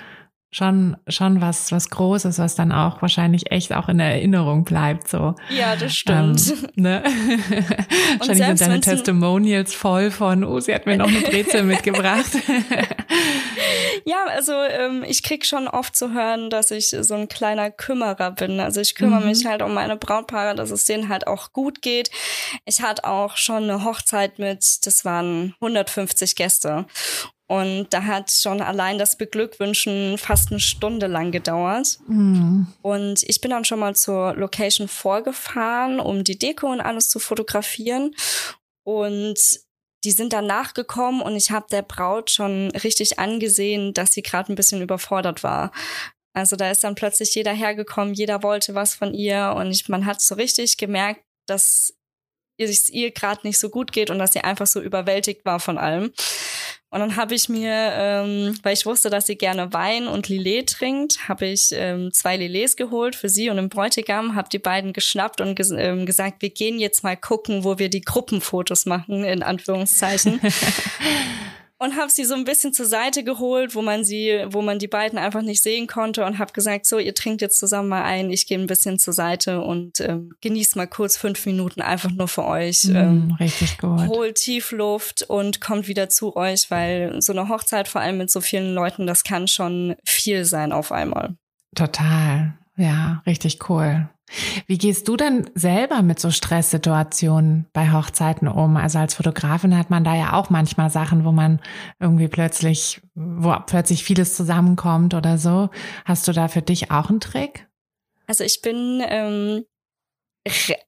schon, 0.53 0.97
schon 1.07 1.41
was, 1.41 1.71
was 1.71 1.91
Großes, 1.91 2.39
was 2.39 2.57
dann 2.57 2.73
auch 2.73 3.01
wahrscheinlich 3.03 3.53
echt 3.53 3.73
auch 3.73 3.89
in 3.89 4.01
Erinnerung 4.01 4.65
bleibt, 4.65 5.09
so. 5.09 5.37
Ja, 5.49 5.77
das 5.77 5.95
stimmt. 5.95 6.43
Ähm, 6.51 6.69
ne? 6.75 7.03
wahrscheinlich 8.19 8.47
sind 8.47 8.61
deine 8.61 8.81
Testimonials 8.81 9.75
voll 9.75 10.11
von, 10.11 10.43
oh, 10.43 10.59
sie 10.59 10.75
hat 10.75 10.87
mir 10.87 10.97
noch 10.97 11.09
eine 11.09 11.21
Brezel 11.21 11.63
mitgebracht. 11.63 12.33
ja, 14.05 14.25
also 14.29 14.53
ähm, 14.53 15.05
ich 15.07 15.23
krieg 15.23 15.47
schon 15.47 15.69
oft 15.69 15.95
zu 15.95 16.13
hören, 16.13 16.51
dass 16.51 16.73
ich 16.73 16.89
so 16.89 17.15
ein 17.15 17.29
kleiner 17.29 17.71
Kümmerer 17.71 18.33
bin. 18.33 18.59
Also 18.59 18.81
ich 18.81 18.97
kümmere 18.97 19.21
mhm. 19.21 19.29
mich 19.29 19.47
halt 19.47 19.63
um 19.63 19.73
meine 19.73 19.97
Brautpaare, 19.97 20.57
dass 20.57 20.73
es 20.73 20.85
denen 20.85 21.09
halt 21.09 21.29
auch 21.29 21.53
gut 21.53 21.81
geht. 21.81 22.11
Ich 22.65 22.83
hatte 22.83 23.05
auch 23.05 23.37
schon 23.37 23.65
eine 23.65 23.85
Hochzeit 23.85 24.41
mit, 24.41 24.85
das 24.85 25.05
waren 25.05 25.55
150 25.61 26.35
Gäste. 26.35 26.87
Und 27.51 27.89
da 27.91 28.05
hat 28.05 28.31
schon 28.31 28.63
allein 28.63 28.97
das 28.97 29.19
Beglückwünschen 29.19 30.19
fast 30.19 30.53
eine 30.53 30.61
Stunde 30.61 31.09
lang 31.09 31.33
gedauert. 31.33 31.99
Mhm. 32.07 32.69
Und 32.81 33.25
ich 33.25 33.41
bin 33.41 33.51
dann 33.51 33.65
schon 33.65 33.81
mal 33.81 33.97
zur 33.97 34.35
Location 34.35 34.87
vorgefahren, 34.87 35.99
um 35.99 36.23
die 36.23 36.39
Deko 36.39 36.71
und 36.71 36.81
alles 36.81 37.09
zu 37.09 37.19
fotografieren. 37.19 38.15
Und 38.85 39.37
die 40.05 40.13
sind 40.13 40.33
dann 40.33 40.47
nachgekommen 40.47 41.21
und 41.21 41.35
ich 41.35 41.51
habe 41.51 41.67
der 41.73 41.83
Braut 41.83 42.31
schon 42.31 42.71
richtig 42.71 43.19
angesehen, 43.19 43.95
dass 43.95 44.13
sie 44.13 44.23
gerade 44.23 44.53
ein 44.53 44.57
bisschen 44.57 44.81
überfordert 44.81 45.43
war. 45.43 45.73
Also 46.33 46.55
da 46.55 46.71
ist 46.71 46.85
dann 46.85 46.95
plötzlich 46.95 47.35
jeder 47.35 47.53
hergekommen, 47.53 48.15
jeder 48.15 48.45
wollte 48.45 48.77
was 48.77 48.95
von 48.95 49.13
ihr 49.13 49.55
und 49.57 49.73
ich, 49.73 49.89
man 49.89 50.07
hat 50.07 50.21
so 50.21 50.37
richtig 50.37 50.77
gemerkt, 50.77 51.25
dass 51.49 51.95
es 52.59 52.89
ihr 52.89 53.11
gerade 53.11 53.45
nicht 53.45 53.59
so 53.59 53.71
gut 53.71 53.91
geht 53.91 54.09
und 54.09 54.21
dass 54.21 54.35
sie 54.35 54.41
einfach 54.41 54.69
so 54.69 54.81
überwältigt 54.81 55.45
war 55.45 55.59
von 55.59 55.79
allem. 55.79 56.13
Und 56.93 56.99
dann 56.99 57.15
habe 57.15 57.35
ich 57.37 57.49
mir, 57.49 57.73
ähm, 57.73 58.59
weil 58.65 58.73
ich 58.73 58.85
wusste, 58.85 59.11
dass 59.11 59.27
sie 59.27 59.37
gerne 59.37 59.73
Wein 59.73 60.09
und 60.09 60.29
Lillet 60.29 60.71
trinkt, 60.71 61.29
habe 61.29 61.47
ich 61.47 61.71
ähm, 61.73 62.13
zwei 62.13 62.37
Lillets 62.37 62.75
geholt 62.75 63.15
für 63.15 63.29
sie 63.29 63.49
und 63.49 63.57
den 63.57 63.69
Bräutigam, 63.69 64.35
habe 64.35 64.49
die 64.49 64.59
beiden 64.59 64.93
geschnappt 64.93 65.41
und 65.41 65.55
ges 65.55 65.71
ähm, 65.71 66.05
gesagt, 66.05 66.43
wir 66.43 66.51
gehen 66.51 66.81
jetzt 66.81 67.05
mal 67.05 67.17
gucken, 67.17 67.63
wo 67.63 67.79
wir 67.79 67.91
die 67.91 68.01
Gruppenfotos 68.01 68.87
machen, 68.87 69.23
in 69.23 69.45
Anführungszeichen. 69.45 70.41
und 71.81 71.97
habe 71.97 72.11
sie 72.11 72.25
so 72.25 72.35
ein 72.35 72.45
bisschen 72.45 72.75
zur 72.75 72.85
Seite 72.85 73.25
geholt, 73.25 73.75
wo 73.75 73.81
man 73.81 74.05
sie, 74.05 74.45
wo 74.51 74.61
man 74.61 74.79
die 74.79 74.87
beiden 74.87 75.19
einfach 75.19 75.41
nicht 75.41 75.63
sehen 75.63 75.87
konnte 75.87 76.27
und 76.27 76.39
habe 76.39 76.53
gesagt, 76.53 76.85
so, 76.85 76.99
ihr 76.99 77.15
trinkt 77.15 77.41
jetzt 77.41 77.59
zusammen 77.59 77.89
mal 77.89 78.03
ein, 78.03 78.31
ich 78.31 78.47
gehe 78.47 78.59
ein 78.59 78.67
bisschen 78.67 78.99
zur 78.99 79.15
Seite 79.15 79.63
und 79.63 79.99
ähm, 80.01 80.31
genießt 80.43 80.77
mal 80.77 80.87
kurz 80.87 81.17
fünf 81.17 81.47
Minuten 81.47 81.81
einfach 81.81 82.11
nur 82.11 82.29
für 82.29 82.45
euch. 82.45 82.85
Mm, 82.85 82.97
ähm, 82.97 83.37
richtig 83.41 83.79
gut. 83.79 84.07
Holt 84.09 84.37
Tiefluft 84.37 85.23
und 85.23 85.63
kommt 85.63 85.89
wieder 85.89 86.11
zu 86.11 86.37
euch, 86.37 86.71
weil 86.71 87.23
so 87.23 87.33
eine 87.33 87.49
Hochzeit 87.49 87.89
vor 87.89 88.03
allem 88.03 88.19
mit 88.19 88.31
so 88.31 88.43
vielen 88.43 88.75
Leuten, 88.75 89.07
das 89.07 89.25
kann 89.25 89.49
schon 89.49 89.97
viel 90.05 90.45
sein 90.45 90.73
auf 90.73 90.93
einmal. 90.93 91.37
Total. 91.75 92.59
Ja, 92.77 93.23
richtig 93.27 93.71
cool. 93.71 94.11
Wie 94.67 94.79
gehst 94.79 95.09
du 95.09 95.17
denn 95.17 95.51
selber 95.55 96.03
mit 96.03 96.21
so 96.21 96.31
Stresssituationen 96.31 97.67
bei 97.73 97.93
Hochzeiten 97.93 98.49
um? 98.49 98.77
Also 98.77 98.99
als 98.99 99.15
Fotografin 99.15 99.77
hat 99.77 99.91
man 99.91 100.05
da 100.05 100.15
ja 100.15 100.33
auch 100.35 100.51
manchmal 100.51 100.91
Sachen, 100.91 101.25
wo 101.25 101.33
man 101.33 101.61
irgendwie 101.99 102.29
plötzlich, 102.29 103.01
wo 103.15 103.55
plötzlich 103.67 104.05
vieles 104.05 104.37
zusammenkommt 104.37 105.15
oder 105.15 105.39
so. 105.39 105.71
Hast 106.05 106.29
du 106.29 106.33
da 106.33 106.49
für 106.49 106.63
dich 106.63 106.91
auch 106.91 107.11
einen 107.11 107.21
Trick? 107.21 107.67
Also 108.27 108.45
ich 108.45 108.63
bin 108.63 109.03
ähm, 109.09 109.65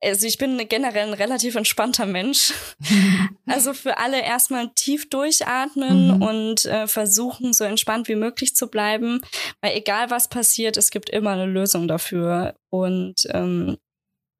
also 0.02 0.26
ich 0.26 0.38
bin 0.38 0.58
generell 0.68 1.08
ein 1.08 1.14
relativ 1.14 1.54
entspannter 1.54 2.06
Mensch. 2.06 2.52
also 3.46 3.74
für 3.74 3.98
alle 3.98 4.22
erstmal 4.22 4.70
tief 4.74 5.08
durchatmen 5.10 6.16
mhm. 6.16 6.22
und 6.22 6.64
äh, 6.66 6.86
versuchen, 6.86 7.52
so 7.52 7.64
entspannt 7.64 8.08
wie 8.08 8.16
möglich 8.16 8.54
zu 8.54 8.68
bleiben. 8.68 9.20
Weil 9.60 9.76
egal 9.76 10.10
was 10.10 10.28
passiert, 10.28 10.76
es 10.76 10.90
gibt 10.90 11.10
immer 11.10 11.30
eine 11.30 11.46
Lösung 11.46 11.88
dafür. 11.88 12.54
Und 12.70 13.26
ähm, 13.30 13.76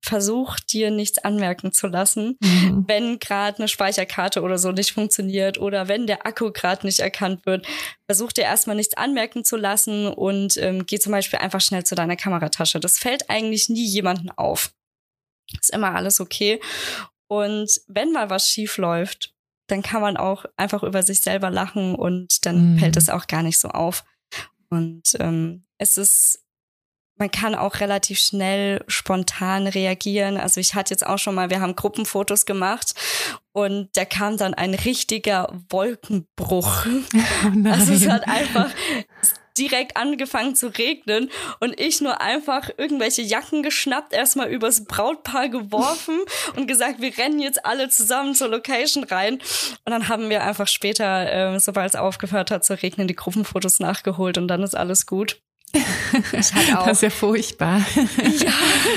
versuch 0.05 0.59
dir 0.59 0.91
nichts 0.91 1.19
anmerken 1.19 1.73
zu 1.73 1.87
lassen, 1.87 2.37
mhm. 2.41 2.85
wenn 2.89 3.19
gerade 3.19 3.59
eine 3.59 3.69
Speicherkarte 3.69 4.43
oder 4.43 4.59
so 4.59 4.73
nicht 4.73 4.93
funktioniert 4.93 5.59
oder 5.59 5.89
wenn 5.89 6.07
der 6.07 6.27
Akku 6.27 6.51
gerade 6.51 6.85
nicht 6.85 6.99
erkannt 6.99 7.47
wird. 7.47 7.67
Versuch 8.07 8.33
dir 8.33 8.43
erstmal 8.43 8.77
nichts 8.77 8.97
anmerken 8.97 9.45
zu 9.45 9.57
lassen 9.57 10.09
und 10.09 10.57
ähm, 10.59 10.87
geh 10.87 10.99
zum 10.99 11.13
Beispiel 11.13 11.39
einfach 11.39 11.61
schnell 11.61 11.85
zu 11.85 11.95
deiner 11.95 12.17
Kameratasche. 12.17 12.81
Das 12.81 12.99
fällt 12.99 13.31
eigentlich 13.31 13.69
nie 13.69 13.87
jemanden 13.87 14.31
auf. 14.31 14.73
Ist 15.61 15.71
immer 15.71 15.95
alles 15.95 16.21
okay. 16.21 16.61
Und 17.29 17.71
wenn 17.89 18.13
mal 18.13 18.31
was 18.31 18.51
schief 18.51 18.77
läuft, 18.77 19.33
dann 19.69 19.83
kann 19.83 20.03
man 20.03 20.17
auch 20.17 20.45
einfach 20.57 20.83
über 20.83 21.03
sich 21.03 21.23
selber 21.23 21.51
lachen 21.51 21.95
und 21.95 22.45
dann 22.45 22.75
mhm. 22.75 22.79
fällt 22.79 22.97
es 22.97 23.09
auch 23.09 23.27
gar 23.27 23.43
nicht 23.43 23.59
so 23.59 23.69
auf. 23.69 24.05
Und 24.69 25.03
ähm, 25.19 25.65
es 25.79 25.97
ist, 25.97 26.45
man 27.17 27.31
kann 27.31 27.55
auch 27.55 27.81
relativ 27.81 28.19
schnell 28.19 28.85
spontan 28.87 29.67
reagieren. 29.67 30.37
Also 30.37 30.61
ich 30.61 30.75
hatte 30.75 30.93
jetzt 30.93 31.07
auch 31.07 31.19
schon 31.19 31.35
mal, 31.35 31.51
wir 31.51 31.61
haben 31.61 31.77
Gruppenfotos 31.77 32.47
gemacht 32.47 32.95
und 33.53 33.89
da 33.95 34.05
kam 34.05 34.37
dann 34.37 34.55
ein 34.55 34.75
richtiger 34.75 35.53
Wolkenbruch. 35.69 36.87
Oh 37.45 37.69
also 37.69 37.93
es 37.93 38.09
hat 38.09 38.29
einfach 38.29 38.71
direkt 39.59 39.97
angefangen 39.97 40.55
zu 40.55 40.69
regnen 40.69 41.31
und 41.61 41.79
ich 41.81 42.01
nur 42.01 42.21
einfach 42.21 42.71
irgendwelche 42.77 43.23
Jacken 43.23 43.63
geschnappt, 43.63 44.13
erstmal 44.13 44.49
übers 44.49 44.85
Brautpaar 44.85 45.49
geworfen 45.49 46.21
und 46.57 46.67
gesagt, 46.67 47.01
wir 47.01 47.17
rennen 47.17 47.41
jetzt 47.41 47.65
alle 47.65 47.89
zusammen 47.89 48.35
zur 48.35 48.49
Location 48.49 49.05
rein. 49.05 49.35
Und 49.85 49.93
dann 49.93 50.09
haben 50.09 50.31
wir 50.31 50.43
einfach 50.43 50.69
später, 50.69 51.55
äh, 51.55 51.61
sobald 51.61 51.91
es 51.91 51.97
aufgehört 51.97 52.51
hat 52.51 52.65
zu 52.65 52.81
regnen, 52.81 53.09
die 53.09 53.17
Gruppenfotos 53.17 53.81
nachgeholt 53.81 54.39
und 54.39 54.49
dann 54.49 54.63
ist 54.63 54.77
alles 54.77 55.07
gut. 55.07 55.41
Ich 56.33 56.53
hatte 56.55 56.79
auch, 56.79 56.87
das 56.87 56.99
ist 56.99 57.03
ja 57.03 57.11
furchtbar. 57.11 57.81
ja, 57.97 58.53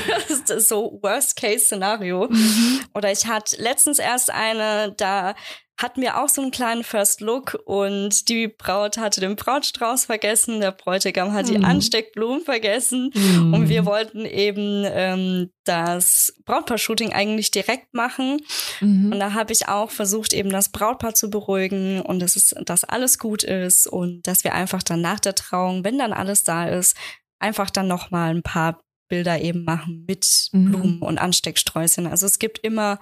das 0.28 0.50
ist 0.50 0.68
so 0.68 0.98
Worst-Case-Szenario. 1.02 2.28
Mhm. 2.28 2.80
Oder 2.94 3.10
ich 3.10 3.26
hatte 3.26 3.60
letztens 3.60 3.98
erst 3.98 4.30
eine, 4.30 4.92
da 4.96 5.34
hatten 5.78 6.00
wir 6.00 6.22
auch 6.22 6.28
so 6.28 6.40
einen 6.40 6.50
kleinen 6.50 6.84
First 6.84 7.20
Look 7.20 7.58
und 7.66 8.28
die 8.28 8.48
Braut 8.48 8.96
hatte 8.96 9.20
den 9.20 9.36
Brautstrauß 9.36 10.06
vergessen, 10.06 10.60
der 10.60 10.72
Bräutigam 10.72 11.32
hat 11.32 11.48
die 11.48 11.58
mhm. 11.58 11.64
Ansteckblumen 11.64 12.42
vergessen 12.42 13.10
mm. 13.12 13.52
und 13.52 13.68
wir 13.68 13.84
wollten 13.84 14.24
eben 14.24 14.84
ähm, 14.86 15.50
das 15.64 16.34
Brautpaar-Shooting 16.46 17.12
eigentlich 17.12 17.50
direkt 17.50 17.92
machen 17.92 18.40
mhm. 18.80 19.12
und 19.12 19.20
da 19.20 19.34
habe 19.34 19.52
ich 19.52 19.68
auch 19.68 19.90
versucht 19.90 20.32
eben 20.32 20.48
das 20.48 20.70
Brautpaar 20.70 21.14
zu 21.14 21.28
beruhigen 21.28 22.00
und 22.00 22.20
dass 22.20 22.36
es, 22.36 22.54
dass 22.64 22.84
alles 22.84 23.18
gut 23.18 23.42
ist 23.42 23.86
und 23.86 24.26
dass 24.26 24.44
wir 24.44 24.54
einfach 24.54 24.82
dann 24.82 25.02
nach 25.02 25.20
der 25.20 25.34
Trauung, 25.34 25.84
wenn 25.84 25.98
dann 25.98 26.14
alles 26.14 26.42
da 26.42 26.68
ist, 26.68 26.96
einfach 27.38 27.68
dann 27.68 27.86
noch 27.86 28.10
mal 28.10 28.34
ein 28.34 28.42
paar 28.42 28.80
Bilder 29.08 29.40
eben 29.40 29.64
machen 29.64 30.04
mit 30.08 30.48
mhm. 30.52 30.70
Blumen 30.70 31.02
und 31.02 31.18
Anstecksträußchen. 31.18 32.06
Also 32.06 32.26
es 32.26 32.38
gibt 32.38 32.58
immer 32.60 32.98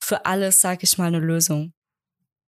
für 0.00 0.24
alles, 0.24 0.60
sag 0.60 0.82
ich 0.82 0.98
mal, 0.98 1.06
eine 1.06 1.18
Lösung. 1.18 1.72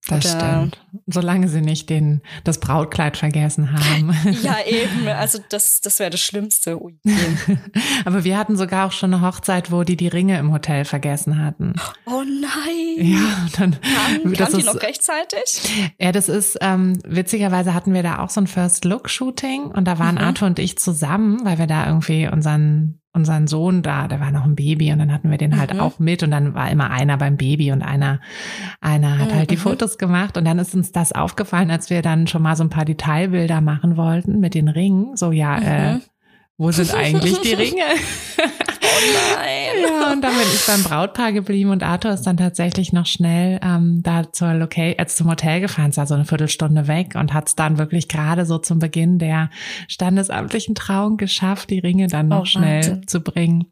Das 0.09 0.31
stimmt. 0.31 0.79
Solange 1.07 1.49
sie 1.49 1.63
nicht 1.63 1.89
den, 1.89 2.21
das 2.45 2.61
Brautkleid 2.61 3.17
vergessen 3.17 3.73
haben. 3.73 4.15
Ja, 4.43 4.57
eben. 4.67 5.09
Also 5.09 5.39
das, 5.49 5.81
das 5.81 5.99
wäre 5.99 6.11
das 6.11 6.21
Schlimmste. 6.21 6.83
Ui. 6.83 6.99
Aber 8.05 8.25
wir 8.25 8.37
hatten 8.37 8.57
sogar 8.57 8.87
auch 8.87 8.93
schon 8.93 9.15
eine 9.15 9.27
Hochzeit, 9.27 9.71
wo 9.71 9.85
die 9.85 9.97
die 9.97 10.09
Ringe 10.09 10.39
im 10.39 10.53
Hotel 10.53 10.85
vergessen 10.85 11.43
hatten. 11.43 11.75
Oh 12.05 12.23
nein. 12.23 13.07
Ja, 13.07 13.47
dann. 13.57 13.79
Kamen, 13.81 14.35
kamen 14.35 14.53
die 14.59 14.65
noch 14.65 14.83
rechtzeitig? 14.83 15.93
Ja, 15.99 16.13
das 16.13 16.29
ist, 16.29 16.59
ähm, 16.61 16.99
witzigerweise 17.07 17.75
hatten 17.75 17.95
wir 17.95 18.03
da 18.03 18.19
auch 18.19 18.31
so 18.31 18.41
ein 18.41 18.47
First-Look-Shooting 18.47 19.67
und 19.67 19.87
da 19.87 19.99
waren 19.99 20.17
mhm. 20.17 20.23
Arthur 20.23 20.49
und 20.49 20.59
ich 20.59 20.77
zusammen, 20.79 21.45
weil 21.45 21.59
wir 21.59 21.67
da 21.67 21.87
irgendwie 21.87 22.29
unseren 22.29 23.01
unseren 23.15 23.47
Sohn 23.47 23.83
da, 23.83 24.09
der 24.09 24.21
war 24.21 24.33
noch 24.33 24.45
ein 24.45 24.57
Baby 24.57 24.93
und 24.93 24.99
dann 24.99 25.13
hatten 25.13 25.31
wir 25.31 25.39
den 25.39 25.59
halt 25.59 25.73
mhm. 25.73 25.81
auch 25.81 25.99
mit 26.01 26.23
und 26.25 26.33
dann 26.33 26.55
war 26.55 26.71
immer 26.71 26.91
einer 26.91 27.17
beim 27.17 27.37
Baby 27.37 27.71
und 27.71 27.81
einer, 27.81 28.21
einer 28.81 29.19
hat 29.19 29.33
halt 29.33 29.51
die 29.51 29.57
mhm. 29.57 29.61
Fotos 29.61 29.99
gemacht 29.99 30.37
und 30.37 30.45
dann 30.45 30.59
ist 30.59 30.75
uns 30.75 30.91
das 30.91 31.13
aufgefallen, 31.13 31.71
als 31.71 31.91
wir 31.91 32.03
dann 32.03 32.27
schon 32.27 32.43
mal 32.43 32.57
so 32.57 32.65
ein 32.65 32.71
paar 32.71 32.85
Detailbilder 32.85 33.61
machen 33.61 33.97
wollten 33.97 34.41
mit 34.41 34.55
den 34.55 34.69
Ringen. 34.69 35.17
So, 35.17 35.31
ja, 35.31 35.57
äh, 35.59 35.93
mhm. 35.95 35.97
äh, 35.99 36.01
wo 36.57 36.71
sind 36.71 36.95
eigentlich 36.95 37.41
die 37.41 37.55
Ringe? 37.55 37.83
Oh 38.39 38.43
nein. 39.37 39.65
Ja, 39.85 40.13
und 40.13 40.23
dann 40.23 40.33
bin 40.33 40.47
ich 40.53 40.67
beim 40.67 40.83
Brautpaar 40.83 41.33
geblieben 41.33 41.71
und 41.71 41.83
Arthur 41.83 42.13
ist 42.13 42.23
dann 42.23 42.37
tatsächlich 42.37 42.93
noch 42.93 43.07
schnell 43.07 43.59
ähm, 43.63 44.01
da 44.03 44.33
zur 44.33 44.55
Location, 44.55 44.99
äh, 44.99 45.07
zum 45.07 45.31
Hotel 45.31 45.61
gefahren, 45.61 45.91
es 45.91 45.97
war 45.97 46.07
so 46.07 46.15
eine 46.15 46.25
Viertelstunde 46.25 46.87
weg 46.87 47.15
und 47.15 47.35
hat 47.35 47.49
es 47.49 47.55
dann 47.55 47.79
wirklich 47.79 48.09
gerade 48.09 48.47
so 48.47 48.59
zum 48.59 48.79
Beginn 48.79 49.19
der 49.19 49.51
standesamtlichen 49.89 50.75
Trauung 50.75 51.17
geschafft, 51.17 51.71
die 51.71 51.81
Ringe 51.81 52.07
dann 52.07 52.29
noch 52.29 52.43
oh, 52.43 52.45
schnell 52.45 52.79
Wahnsinn. 52.79 53.09
zu 53.09 53.21
bringen. 53.21 53.67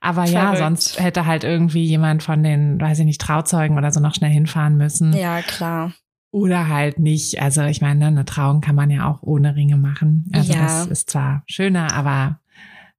Aber 0.00 0.26
Verrückt. 0.26 0.34
ja, 0.34 0.56
sonst 0.56 1.00
hätte 1.00 1.26
halt 1.26 1.44
irgendwie 1.44 1.84
jemand 1.84 2.22
von 2.22 2.42
den, 2.42 2.80
weiß 2.80 2.98
ich 2.98 3.06
nicht, 3.06 3.20
Trauzeugen 3.20 3.78
oder 3.78 3.90
so 3.90 4.00
noch 4.00 4.14
schnell 4.14 4.30
hinfahren 4.30 4.76
müssen. 4.76 5.12
Ja, 5.12 5.40
klar. 5.42 5.92
Oder 6.34 6.66
halt 6.68 6.98
nicht. 6.98 7.40
Also 7.40 7.62
ich 7.62 7.80
meine, 7.80 8.06
eine 8.06 8.24
Trauung 8.24 8.60
kann 8.60 8.74
man 8.74 8.90
ja 8.90 9.08
auch 9.08 9.22
ohne 9.22 9.54
Ringe 9.54 9.76
machen. 9.76 10.28
Also 10.34 10.52
Ja. 10.52 10.62
das 10.62 10.86
ist 10.88 11.10
zwar 11.10 11.44
schöner, 11.46 11.92
aber 11.94 12.40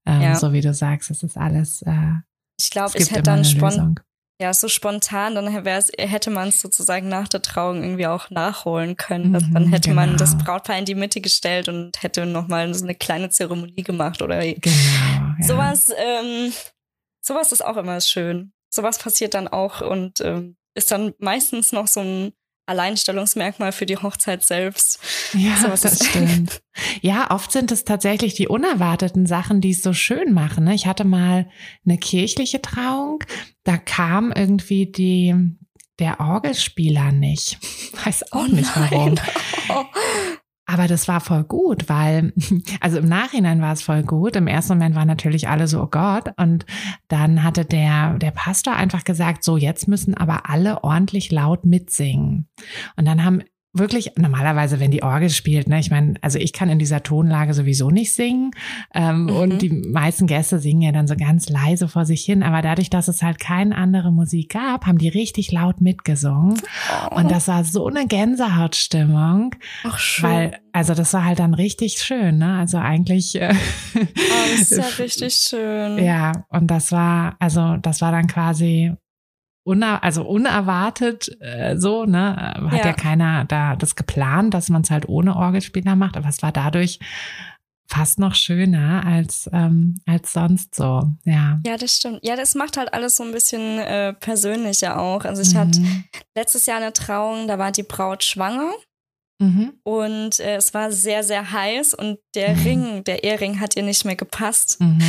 ähm, 0.06 0.21
Ja. 0.21 0.36
so 0.36 0.54
wie 0.54 0.62
du 0.62 0.74
sagst, 0.74 1.12
es 1.12 1.21
ist 1.21 1.36
alles. 1.38 1.82
Äh, 1.82 1.91
Ich 2.58 2.69
glaube, 2.71 2.91
es 2.98 3.06
ich 3.08 3.12
hätte 3.12 3.24
dann 3.24 3.39
eine 3.39 3.43
spon 3.45 3.69
Lösung. 3.71 4.00
ja, 4.41 4.54
so 4.54 4.69
spontan, 4.69 5.36
dann 5.36 5.50
hätte 5.50 6.30
man 6.32 6.48
es 6.48 6.62
sozusagen 6.62 7.10
nach 7.10 7.28
der 7.28 7.41
Trauung 7.41 7.84
irgendwie 7.84 8.08
auch 8.08 8.30
nachholen 8.30 8.95
können. 8.95 9.34
Dann 9.34 9.65
Mhm, 9.65 9.69
hätte 9.69 9.93
man 9.93 10.15
das 10.15 10.32
genau. 10.38 10.43
Brautpaar 10.45 10.78
in 10.80 10.86
die 10.86 10.95
Mitte 10.95 11.19
gestellt 11.19 11.67
und 11.67 12.02
hätte 12.02 12.26
nochmal 12.26 12.74
so 12.74 12.86
eine 12.86 12.95
kleine 12.95 13.30
Zeremonie 13.32 13.84
gemacht 13.84 14.21
oder 14.21 14.39
Genau. 14.39 14.63
Ja. 14.71 15.36
sowas. 15.41 15.91
Ähm, 15.98 16.54
sowas 17.19 17.52
ist 17.52 17.65
auch 17.65 17.76
immer 17.76 18.00
schön. 18.00 18.54
Sowas 18.69 18.98
passiert 18.98 19.34
dann 19.34 19.50
auch 19.50 19.82
und 19.82 20.21
ähm, 20.21 20.56
ist 20.74 20.91
dann 20.91 21.13
meistens 21.19 21.74
noch 21.74 21.88
so 21.88 22.00
ein 22.00 22.32
Alleinstellungsmerkmal 22.65 23.71
für 23.71 23.86
die 23.86 23.97
Hochzeit 23.97 24.43
selbst. 24.43 24.99
Ja, 25.34 25.56
sowas 25.58 25.82
das 25.82 26.06
stimmt. 26.06 26.62
Ja, 27.01 27.32
oft 27.32 27.51
sind 27.51 27.71
es 27.71 27.86
tatsächlich 27.86 28.34
die 28.34 28.47
unerwarteten 28.47 29.25
Sachen, 29.28 29.62
die 29.62 29.71
es 29.71 29.84
so 29.84 29.93
schön 29.93 30.34
machen. 30.34 30.65
ne? 30.65 30.75
Ich 30.75 30.88
hatte 30.88 31.04
mal 31.06 31.47
eine 31.86 31.97
kirchliche 31.97 32.62
Trauung, 32.62 33.23
da 33.63 33.78
kam 33.78 34.32
irgendwie 34.32 34.88
die, 34.91 35.36
der 35.99 36.19
Orgelspieler 36.19 37.12
nicht. 37.12 37.58
Weiß 38.04 38.32
auch 38.34 38.47
nicht 38.47 38.69
warum. 38.75 39.15
Oh, 39.67 39.84
Aber 40.65 40.88
das 40.88 41.08
war 41.08 41.21
voll 41.21 41.43
gut, 41.43 41.89
weil, 41.89 42.34
also 42.80 42.97
im 42.97 43.08
Nachhinein 43.08 43.62
war 43.62 43.73
es 43.73 43.84
voll 43.84 44.04
gut. 44.04 44.36
Im 44.36 44.47
ersten 44.47 44.73
Moment 44.73 44.95
waren 44.95 45.08
natürlich 45.08 45.47
alle 45.47 45.67
so, 45.67 45.82
oh 45.82 45.88
Gott. 45.88 46.32
Und 46.38 46.65
dann 47.08 47.43
hatte 47.43 47.65
der, 47.65 48.17
der 48.17 48.32
Pastor 48.32 48.73
einfach 48.73 49.04
gesagt, 49.04 49.43
so, 49.43 49.58
jetzt 49.58 49.88
müssen 49.88 50.15
aber 50.15 50.49
alle 50.49 50.84
ordentlich 50.84 51.32
laut 51.32 51.65
mitsingen. 51.65 52.47
Und 52.95 53.06
dann 53.06 53.23
haben 53.23 53.43
wirklich, 53.77 54.11
normalerweise, 54.17 54.79
wenn 54.79 54.91
die 54.91 55.03
Orgel 55.03 55.29
spielt, 55.29 55.67
ne, 55.67 55.79
ich 55.79 55.91
meine, 55.91 56.15
also 56.21 56.39
ich 56.39 56.53
kann 56.53 56.69
in 56.69 56.79
dieser 56.79 57.03
Tonlage 57.03 57.53
sowieso 57.53 57.89
nicht 57.91 58.13
singen. 58.13 58.51
Ähm, 58.93 59.25
Mhm. 59.25 59.29
Und 59.35 59.61
die 59.61 59.69
meisten 59.69 60.27
Gäste 60.27 60.59
singen 60.59 60.81
ja 60.81 60.91
dann 60.91 61.07
so 61.07 61.15
ganz 61.15 61.49
leise 61.49 61.88
vor 61.88 62.05
sich 62.05 62.23
hin. 62.23 62.43
Aber 62.43 62.61
dadurch, 62.61 62.89
dass 62.89 63.07
es 63.07 63.21
halt 63.21 63.39
keine 63.39 63.75
andere 63.75 64.11
Musik 64.11 64.53
gab, 64.53 64.85
haben 64.85 64.97
die 64.97 65.09
richtig 65.09 65.51
laut 65.51 65.81
mitgesungen. 65.81 66.61
Und 67.11 67.31
das 67.31 67.47
war 67.47 67.63
so 67.63 67.88
eine 67.88 68.07
Gänsehautstimmung. 68.07 69.55
Ach, 69.83 69.97
schön. 69.97 70.29
Weil, 70.29 70.59
also 70.73 70.93
das 70.93 71.13
war 71.13 71.25
halt 71.25 71.39
dann 71.39 71.53
richtig 71.53 71.93
schön, 72.01 72.38
ne? 72.38 72.57
Also 72.57 72.77
eigentlich, 72.77 73.35
äh, 73.39 73.53
oh, 73.95 73.99
das 74.51 74.71
ist 74.71 74.77
ja 74.77 74.83
richtig 75.03 75.33
schön. 75.35 76.03
ja, 76.03 76.45
und 76.49 76.67
das 76.67 76.91
war, 76.91 77.35
also 77.39 77.77
das 77.77 78.01
war 78.01 78.11
dann 78.11 78.27
quasi 78.27 78.93
uner, 79.65 80.04
also 80.04 80.23
unerwartet 80.23 81.36
äh, 81.41 81.75
so, 81.78 82.06
ne? 82.06 82.54
Hat 82.69 82.80
ja. 82.80 82.86
Ja. 82.88 82.93
keiner 82.93 83.45
da 83.45 83.75
das 83.75 83.95
geplant, 83.95 84.54
dass 84.54 84.69
man 84.69 84.84
es 84.84 84.91
halt 84.91 85.10
ohne 85.10 85.36
Orgelspieler 85.36 85.95
macht, 85.95 86.15
aber 86.17 86.30
es 86.30 86.41
war 86.41 86.51
dadurch 86.51 86.99
fast 87.88 88.17
noch 88.19 88.34
schöner 88.34 89.06
als, 89.06 89.47
ähm, 89.54 89.97
als 90.08 90.34
sonst 90.34 90.73
so, 90.75 91.08
ja. 91.23 91.60
Ja, 91.65 91.78
das 91.78 91.97
stimmt. 91.97 92.19
Ja, 92.23 92.36
das 92.36 92.56
macht 92.56 92.78
halt 92.78 92.93
alles 92.93 93.15
so 93.15 93.23
ein 93.23 93.32
bisschen 93.32 93.78
äh, 93.80 94.13
persönlicher 94.13 94.99
auch. 94.99 95.23
Also 95.23 95.41
ich 95.43 95.56
hatte 95.56 95.80
Mhm. 95.80 96.04
letztes 96.36 96.65
Jahr 96.65 96.78
eine 96.78 96.93
Trauung, 96.93 97.47
da 97.47 97.60
war 97.60 97.71
die 97.71 97.84
Braut 97.84 98.23
schwanger 98.23 98.71
Mhm. 99.39 99.73
und 99.84 100.39
äh, 100.39 100.56
es 100.56 100.73
war 100.73 100.91
sehr, 100.91 101.23
sehr 101.23 101.51
heiß 101.51 101.93
und 101.93 102.17
der 102.36 102.56
Mhm. 102.56 102.62
Ring, 102.63 103.04
der 103.04 103.23
Ehering 103.23 103.60
hat 103.60 103.75
ihr 103.75 103.84
nicht 103.84 104.06
mehr 104.06 104.15
gepasst. 104.15 104.80
Mhm. 104.80 104.99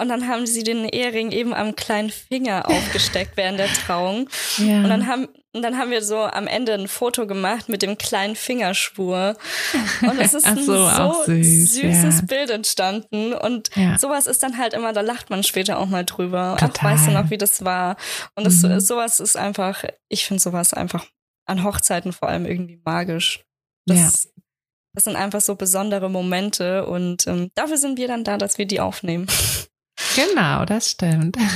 Und 0.00 0.08
dann 0.08 0.26
haben 0.28 0.46
sie 0.46 0.62
den 0.62 0.84
Ehering 0.88 1.30
eben 1.32 1.52
am 1.54 1.76
kleinen 1.76 2.10
Finger 2.10 2.66
aufgesteckt 2.68 3.36
während 3.36 3.58
der 3.58 3.68
Trauung. 3.68 4.28
Ja. 4.58 4.78
Und 4.78 4.88
dann 4.88 5.06
haben, 5.06 5.28
und 5.52 5.62
dann 5.62 5.78
haben 5.78 5.90
wir 5.90 6.02
so 6.02 6.16
am 6.18 6.46
Ende 6.46 6.74
ein 6.74 6.88
Foto 6.88 7.26
gemacht 7.26 7.68
mit 7.68 7.82
dem 7.82 7.98
kleinen 7.98 8.36
Fingerschwur. 8.36 9.36
Und 10.02 10.18
es 10.20 10.32
ist 10.34 10.46
Ach 10.46 10.52
ein 10.56 10.64
so, 10.64 10.88
so, 10.88 11.22
süß, 11.24 11.74
süßes 11.74 12.18
ja. 12.20 12.26
Bild 12.26 12.50
entstanden. 12.50 13.32
Und 13.34 13.70
Ja. 13.76 13.98
sowas 13.98 14.26
ist 14.26 14.42
dann 14.42 14.58
halt 14.58 14.74
immer, 14.74 14.92
da 14.92 15.00
lacht 15.00 15.28
man 15.30 15.42
später 15.42 15.78
auch 15.78 15.86
mal 15.86 16.04
drüber. 16.04 16.56
Ach, 16.60 16.66
Total. 16.68 16.92
weißt 16.94 17.08
du 17.08 17.10
noch, 17.12 17.30
wie 17.30 17.38
das 17.38 17.64
war? 17.64 17.96
Und 18.36 18.44
das, 18.46 18.62
Mhm. 18.62 18.80
sowas 18.80 19.20
ist 19.20 19.36
einfach, 19.36 19.84
ich 20.08 20.24
finde 20.26 20.40
sowas 20.42 20.72
einfach 20.72 21.04
an 21.46 21.64
Hochzeiten 21.64 22.12
vor 22.12 22.28
allem 22.28 22.46
irgendwie 22.46 22.80
magisch. 22.84 23.40
Das, 23.86 24.28
das 24.94 25.04
sind 25.04 25.16
einfach 25.16 25.40
so 25.40 25.56
besondere 25.56 26.08
Momente 26.10 26.86
und 26.86 27.26
ähm, 27.26 27.50
dafür 27.56 27.76
sind 27.76 27.98
wir 27.98 28.06
dann 28.08 28.22
da, 28.24 28.38
dass 28.38 28.56
wir 28.58 28.66
die 28.66 28.80
aufnehmen. 28.80 29.26
Genau, 30.16 30.64
das 30.64 30.90
stimmt. 30.90 31.36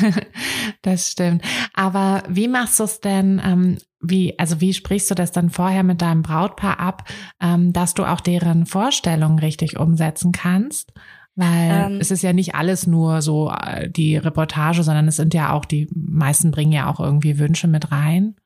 Das 0.82 1.10
stimmt. 1.10 1.42
Aber 1.72 2.22
wie 2.28 2.48
machst 2.48 2.78
du 2.78 2.84
es 2.84 3.00
denn, 3.00 3.40
ähm, 3.44 3.78
wie, 4.00 4.38
also 4.38 4.60
wie 4.60 4.74
sprichst 4.74 5.10
du 5.10 5.14
das 5.14 5.32
dann 5.32 5.48
vorher 5.50 5.82
mit 5.82 6.02
deinem 6.02 6.22
Brautpaar 6.22 6.78
ab, 6.78 7.08
ähm, 7.40 7.72
dass 7.72 7.94
du 7.94 8.04
auch 8.04 8.20
deren 8.20 8.66
Vorstellungen 8.66 9.38
richtig 9.38 9.78
umsetzen 9.78 10.32
kannst? 10.32 10.92
Weil 11.36 11.92
Ähm. 11.92 11.98
es 12.00 12.10
ist 12.10 12.22
ja 12.22 12.32
nicht 12.32 12.54
alles 12.54 12.86
nur 12.86 13.22
so 13.22 13.50
äh, 13.50 13.88
die 13.90 14.16
Reportage, 14.16 14.82
sondern 14.82 15.08
es 15.08 15.16
sind 15.16 15.32
ja 15.34 15.52
auch, 15.52 15.64
die 15.64 15.88
meisten 15.94 16.50
bringen 16.50 16.72
ja 16.72 16.90
auch 16.90 17.00
irgendwie 17.00 17.38
Wünsche 17.38 17.66
mit 17.66 17.90
rein. 17.90 18.36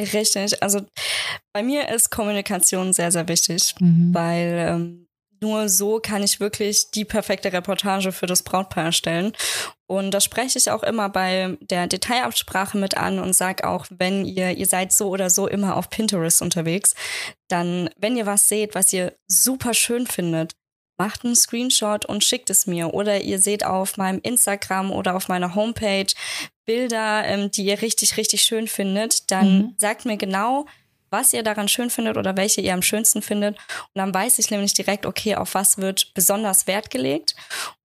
Richtig. 0.00 0.62
Also 0.62 0.80
bei 1.52 1.62
mir 1.62 1.88
ist 1.90 2.10
Kommunikation 2.10 2.92
sehr, 2.92 3.12
sehr 3.12 3.28
wichtig, 3.28 3.74
Mhm. 3.80 4.14
weil 4.14 4.66
ähm, 4.68 5.06
nur 5.42 5.68
so 5.68 5.98
kann 6.00 6.22
ich 6.22 6.40
wirklich 6.40 6.90
die 6.92 7.04
perfekte 7.04 7.52
Reportage 7.52 8.12
für 8.12 8.26
das 8.26 8.42
Brautpaar 8.42 8.84
erstellen. 8.84 9.32
Und 9.86 10.12
das 10.12 10.24
spreche 10.24 10.58
ich 10.58 10.70
auch 10.70 10.82
immer 10.82 11.10
bei 11.10 11.58
der 11.60 11.86
Detailabsprache 11.86 12.78
mit 12.78 12.96
an 12.96 13.18
und 13.18 13.34
sage 13.34 13.68
auch, 13.68 13.84
wenn 13.90 14.24
ihr, 14.24 14.52
ihr 14.52 14.66
seid 14.66 14.92
so 14.92 15.08
oder 15.10 15.28
so 15.28 15.46
immer 15.46 15.76
auf 15.76 15.90
Pinterest 15.90 16.40
unterwegs, 16.40 16.94
dann, 17.48 17.90
wenn 17.98 18.16
ihr 18.16 18.24
was 18.24 18.48
seht, 18.48 18.74
was 18.74 18.92
ihr 18.94 19.14
super 19.26 19.74
schön 19.74 20.06
findet, 20.06 20.52
macht 20.98 21.24
einen 21.24 21.34
Screenshot 21.36 22.04
und 22.06 22.22
schickt 22.24 22.48
es 22.48 22.66
mir. 22.66 22.94
Oder 22.94 23.20
ihr 23.22 23.38
seht 23.40 23.64
auf 23.66 23.96
meinem 23.96 24.20
Instagram 24.22 24.92
oder 24.92 25.16
auf 25.16 25.28
meiner 25.28 25.54
Homepage 25.54 26.06
Bilder, 26.64 27.24
ähm, 27.26 27.50
die 27.50 27.64
ihr 27.64 27.82
richtig, 27.82 28.16
richtig 28.16 28.42
schön 28.44 28.68
findet, 28.68 29.30
dann 29.32 29.58
Mhm. 29.58 29.74
sagt 29.78 30.04
mir 30.04 30.16
genau, 30.16 30.66
was 31.12 31.32
ihr 31.32 31.42
daran 31.42 31.68
schön 31.68 31.90
findet 31.90 32.16
oder 32.16 32.36
welche 32.36 32.60
ihr 32.60 32.74
am 32.74 32.82
schönsten 32.82 33.22
findet. 33.22 33.56
Und 33.56 33.96
dann 33.96 34.12
weiß 34.14 34.38
ich 34.38 34.50
nämlich 34.50 34.74
direkt, 34.74 35.06
okay, 35.06 35.36
auf 35.36 35.54
was 35.54 35.78
wird 35.78 36.14
besonders 36.14 36.66
Wert 36.66 36.90
gelegt 36.90 37.36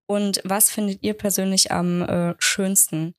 und 0.06 0.40
was 0.44 0.70
findet 0.70 1.02
ihr 1.02 1.14
persönlich 1.14 1.70
am 1.70 2.02
äh, 2.02 2.34
schönsten. 2.38 3.14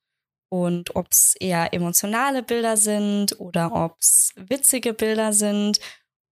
Und 0.51 0.95
ob 0.95 1.09
es 1.11 1.35
eher 1.39 1.73
emotionale 1.75 2.41
Bilder 2.41 2.75
sind 2.75 3.39
oder 3.39 3.71
ob 3.71 3.99
es 3.99 4.33
witzige 4.35 4.93
Bilder 4.93 5.31
sind. 5.31 5.79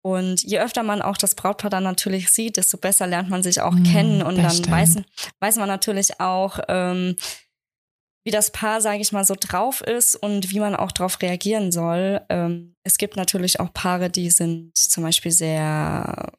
Und 0.02 0.42
je 0.42 0.58
öfter 0.60 0.82
man 0.82 1.02
auch 1.02 1.18
das 1.18 1.34
Brautpaar 1.34 1.68
dann 1.68 1.82
natürlich 1.82 2.30
sieht, 2.30 2.56
desto 2.56 2.78
besser 2.78 3.06
lernt 3.06 3.28
man 3.28 3.42
sich 3.42 3.60
auch 3.60 3.74
Mm, 3.74 3.82
kennen. 3.82 4.22
Und 4.22 4.38
dann 4.38 4.70
weiß, 4.70 4.96
weiß 5.40 5.56
man 5.56 5.68
natürlich 5.68 6.18
auch, 6.18 6.58
ähm, 6.68 7.16
wie 8.26 8.32
das 8.32 8.50
Paar, 8.50 8.80
sage 8.80 9.00
ich 9.00 9.12
mal, 9.12 9.24
so 9.24 9.36
drauf 9.38 9.82
ist 9.82 10.16
und 10.16 10.50
wie 10.50 10.58
man 10.58 10.74
auch 10.74 10.90
darauf 10.90 11.22
reagieren 11.22 11.70
soll. 11.70 12.20
Ähm, 12.28 12.74
es 12.82 12.98
gibt 12.98 13.14
natürlich 13.14 13.60
auch 13.60 13.72
Paare, 13.72 14.10
die 14.10 14.30
sind 14.30 14.76
zum 14.76 15.04
Beispiel 15.04 15.30
sehr 15.30 16.32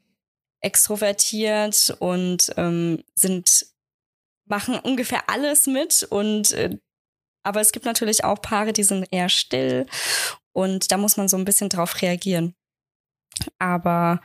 extrovertiert 0.60 1.96
und 2.00 2.52
ähm, 2.58 3.06
sind 3.16 3.68
machen 4.50 4.78
ungefähr 4.78 5.30
alles 5.30 5.66
mit 5.66 6.04
und 6.04 6.52
äh, 6.52 6.78
aber 7.44 7.62
es 7.62 7.72
gibt 7.72 7.86
natürlich 7.86 8.26
auch 8.26 8.42
Paare, 8.42 8.74
die 8.74 8.84
sind 8.84 9.08
eher 9.12 9.30
still 9.30 9.86
und 10.52 10.92
da 10.92 10.98
muss 10.98 11.16
man 11.16 11.30
so 11.30 11.38
ein 11.38 11.46
bisschen 11.46 11.70
drauf 11.70 12.02
reagieren. 12.02 12.54
Aber 13.60 14.20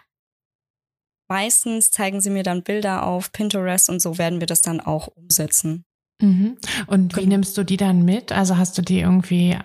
meistens 1.28 1.92
zeigen 1.92 2.20
sie 2.20 2.30
mir 2.30 2.42
dann 2.42 2.64
Bilder 2.64 3.06
auf 3.06 3.30
Pinterest 3.30 3.88
und 3.88 4.02
so 4.02 4.18
werden 4.18 4.40
wir 4.40 4.48
das 4.48 4.62
dann 4.62 4.80
auch 4.80 5.06
umsetzen. 5.06 5.84
Mhm. 6.22 6.56
Und 6.86 7.16
wie 7.16 7.20
Genau. 7.20 7.32
nimmst 7.34 7.58
du 7.58 7.64
die 7.64 7.76
dann 7.76 8.04
mit? 8.04 8.32
Also 8.32 8.56
hast 8.56 8.78
du 8.78 8.82
die 8.82 9.00
irgendwie, 9.00 9.50
äh, 9.50 9.58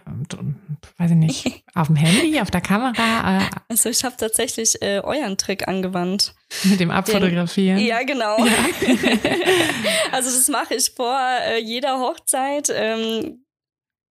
weiß 0.98 1.12
ich 1.12 1.17
nicht, 1.17 1.63
auf 1.76 1.88
dem 1.88 1.96
Handy, 1.96 2.41
auf 2.41 2.50
der 2.52 2.62
Kamera, 2.62 3.39
äh, 3.39 3.46
Also 3.70 3.89
ich 3.89 4.04
habe 4.04 4.15
tatsächlich 4.17 4.82
äh, 4.82 5.00
euren 5.04 5.38
Trick 5.38 5.67
angewandt. 5.67 6.34
mit 6.63 6.80
dem 6.80 6.91
Abfotografieren? 6.91 7.80
Ja, 7.80 8.04
genau. 8.04 8.38
Ja. 8.43 8.52
also 10.12 10.30
das 10.30 10.48
mache 10.48 10.76
ich 10.76 10.91
vor 10.96 11.17
äh, 11.46 11.60
jeder 11.60 12.00
Hochzeit. 12.00 12.70
Ähm, 12.74 13.43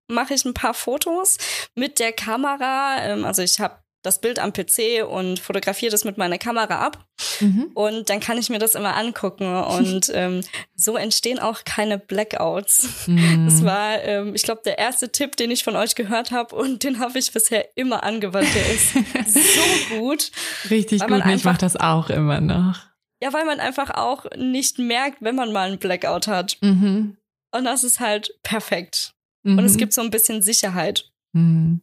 mache 0.09 0.33
ich 0.33 0.45
ein 0.45 0.53
paar 0.53 0.73
Fotos 0.73 1.37
mit 1.75 1.99
der 1.99 2.13
Kamera. 2.13 2.97
Ähm, 3.03 3.25
also 3.25 3.41
ich 3.41 3.59
habe 3.59 3.77
das 4.07 4.19
Bild 4.19 4.39
am 4.39 4.53
PC 4.53 5.05
und 5.07 5.39
fotografiere 5.39 5.91
das 5.91 6.05
mit 6.05 6.17
meiner 6.17 6.37
Kamera 6.37 6.79
ab. 6.79 7.05
Mhm. 7.41 7.71
Und 7.73 8.09
dann 8.09 8.19
kann 8.19 8.37
ich 8.37 8.49
mir 8.49 8.57
das 8.57 8.73
immer 8.73 8.95
angucken. 8.95 9.45
Und 9.45 10.09
ähm, 10.13 10.41
so 10.75 10.95
entstehen 10.95 11.39
auch 11.39 11.63
keine 11.65 11.99
Blackouts. 11.99 13.07
Mhm. 13.07 13.45
Das 13.45 13.63
war, 13.63 14.01
ähm, 14.03 14.33
ich 14.33 14.43
glaube, 14.43 14.61
der 14.65 14.79
erste 14.79 15.11
Tipp, 15.11 15.35
den 15.35 15.51
ich 15.51 15.63
von 15.63 15.75
euch 15.75 15.95
gehört 15.95 16.31
habe 16.31 16.55
und 16.55 16.83
den 16.83 16.99
habe 16.99 17.19
ich 17.19 17.31
bisher 17.31 17.77
immer 17.77 18.03
angewandt. 18.03 18.47
Der 18.55 18.73
ist 18.73 18.93
so 19.33 19.95
gut. 19.99 20.31
Richtig 20.69 21.01
gut, 21.01 21.09
man 21.09 21.29
ich 21.29 21.43
mache 21.43 21.59
das 21.59 21.75
auch 21.75 22.09
immer 22.09 22.41
noch. 22.41 22.79
Ja, 23.21 23.33
weil 23.33 23.45
man 23.45 23.59
einfach 23.59 23.89
auch 23.91 24.25
nicht 24.35 24.79
merkt, 24.79 25.21
wenn 25.21 25.35
man 25.35 25.51
mal 25.51 25.67
einen 25.67 25.79
Blackout 25.79 26.27
hat. 26.27 26.57
Mhm. 26.61 27.17
Und 27.51 27.65
das 27.65 27.83
ist 27.83 27.99
halt 27.99 28.33
perfekt. 28.43 29.13
Mhm. 29.43 29.57
Und 29.57 29.65
es 29.65 29.77
gibt 29.77 29.93
so 29.93 30.01
ein 30.01 30.11
bisschen 30.11 30.41
Sicherheit. 30.41 31.11
Mhm. 31.33 31.81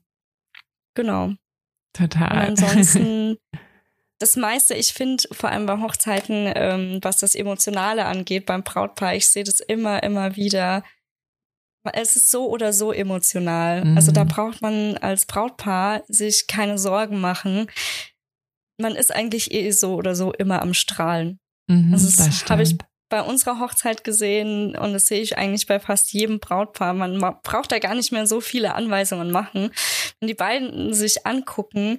Genau. 0.95 1.35
Total. 1.95 2.51
Und 2.51 2.63
ansonsten 2.63 3.39
das 4.19 4.37
meiste, 4.37 4.75
ich 4.75 4.93
finde, 4.93 5.25
vor 5.33 5.51
allem 5.51 5.67
bei 5.67 5.81
Hochzeiten, 5.81 6.51
ähm, 6.55 6.99
was 7.03 7.19
das 7.19 7.35
Emotionale 7.35 8.07
angeht, 8.07 8.47
beim 8.47 8.63
Brautpaar, 8.63 9.15
ich 9.15 9.29
sehe 9.29 9.45
das 9.45 9.61
immer, 9.61 10.03
immer 10.03 10.37
wieder. 10.37 10.85
Es 11.93 12.17
ist 12.17 12.31
so 12.31 12.49
oder 12.49 12.73
so 12.73 12.93
emotional. 12.93 13.85
Mhm. 13.85 13.97
Also 13.97 14.13
da 14.13 14.25
mhm. 14.25 14.29
braucht 14.29 14.63
man 14.63 14.97
als 14.99 15.27
Brautpaar 15.27 16.03
sich 16.09 16.47
keine 16.47 16.79
Sorgen 16.79 17.21
machen. 17.21 17.67
Man 18.79 18.97
ist 18.97 19.15
eigentlich 19.15 19.53
eh 19.53 19.71
so 19.71 19.95
oder 19.95 20.15
so 20.15 20.33
immer 20.33 20.63
am 20.63 20.75
Strahlen. 20.75 21.39
Mhm, 21.69 21.93
also 21.93 22.07
das 22.07 22.49
habe 22.49 22.63
ich 22.63 22.77
bei 23.09 23.23
unserer 23.23 23.61
Hochzeit 23.61 24.05
gesehen 24.05 24.77
und 24.77 24.93
das 24.93 25.07
sehe 25.07 25.21
ich 25.21 25.39
eigentlich 25.39 25.67
bei 25.67 25.79
fast 25.79 26.13
jedem 26.13 26.41
Brautpaar. 26.41 26.95
Man 26.95 27.19
braucht 27.43 27.73
da 27.73 27.79
gar 27.79 27.95
nicht 27.95 28.13
mehr 28.13 28.27
so 28.27 28.41
viele 28.41 28.75
Anweisungen 28.75 29.31
machen. 29.31 29.71
Wenn 30.21 30.29
die 30.29 30.35
beiden 30.35 30.95
sich 30.95 31.27
angucken, 31.27 31.99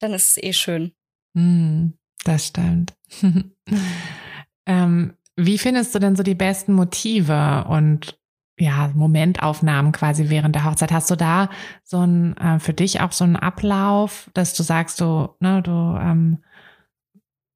dann 0.00 0.12
ist 0.12 0.36
es 0.36 0.42
eh 0.42 0.52
schön. 0.52 0.92
Mm, 1.34 1.90
das 2.24 2.48
stimmt. 2.48 2.94
ähm, 4.66 5.14
wie 5.36 5.58
findest 5.58 5.94
du 5.94 5.98
denn 5.98 6.16
so 6.16 6.22
die 6.22 6.34
besten 6.34 6.72
Motive 6.72 7.66
und 7.68 8.18
ja, 8.58 8.90
Momentaufnahmen 8.94 9.92
quasi 9.92 10.28
während 10.28 10.54
der 10.54 10.64
Hochzeit? 10.64 10.92
Hast 10.92 11.10
du 11.10 11.16
da 11.16 11.50
so 11.82 11.98
ein 11.98 12.36
äh, 12.36 12.58
für 12.58 12.74
dich 12.74 13.00
auch 13.00 13.12
so 13.12 13.24
einen 13.24 13.36
Ablauf, 13.36 14.30
dass 14.34 14.54
du 14.54 14.62
sagst, 14.62 15.00
du, 15.00 15.34
ne, 15.40 15.62
du 15.62 15.70
ähm, 15.70 16.38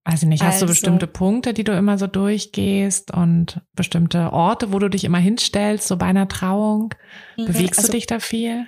weiß 0.05 0.23
ich 0.23 0.29
nicht, 0.29 0.43
hast 0.43 0.55
also, 0.55 0.67
du 0.67 0.73
bestimmte 0.73 1.07
Punkte, 1.07 1.55
die 1.55 1.65
du 1.65 1.73
immer 1.73 1.99
so 1.99 2.07
durchgehst 2.07 3.11
und 3.11 3.61
bestimmte 3.75 4.33
Orte, 4.33 4.73
wo 4.73 4.79
du 4.79 4.89
dich 4.89 5.05
immer 5.05 5.19
hinstellst, 5.19 5.89
so 5.89 5.97
bei 5.97 6.07
einer 6.07 6.29
Trauung? 6.29 6.95
Mhm, 7.37 7.47
Bewegst 7.47 7.79
also, 7.79 7.91
du 7.91 7.97
dich 7.97 8.07
da 8.07 8.21
viel? 8.21 8.67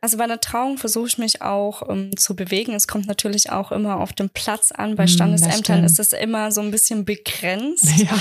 Also 0.00 0.18
bei 0.18 0.24
einer 0.24 0.40
Trauung 0.40 0.76
versuche 0.76 1.06
ich 1.06 1.18
mich 1.18 1.40
auch 1.40 1.88
ähm, 1.88 2.14
zu 2.16 2.36
bewegen. 2.36 2.74
Es 2.74 2.86
kommt 2.86 3.06
natürlich 3.06 3.50
auch 3.50 3.72
immer 3.72 3.98
auf 3.98 4.12
den 4.12 4.28
Platz 4.28 4.72
an. 4.72 4.94
Bei 4.96 5.04
hm, 5.04 5.12
Standesämtern 5.12 5.84
ist 5.84 5.98
es 5.98 6.12
immer 6.12 6.52
so 6.52 6.60
ein 6.60 6.70
bisschen 6.70 7.04
begrenzt. 7.04 7.88
Ja. 7.96 8.18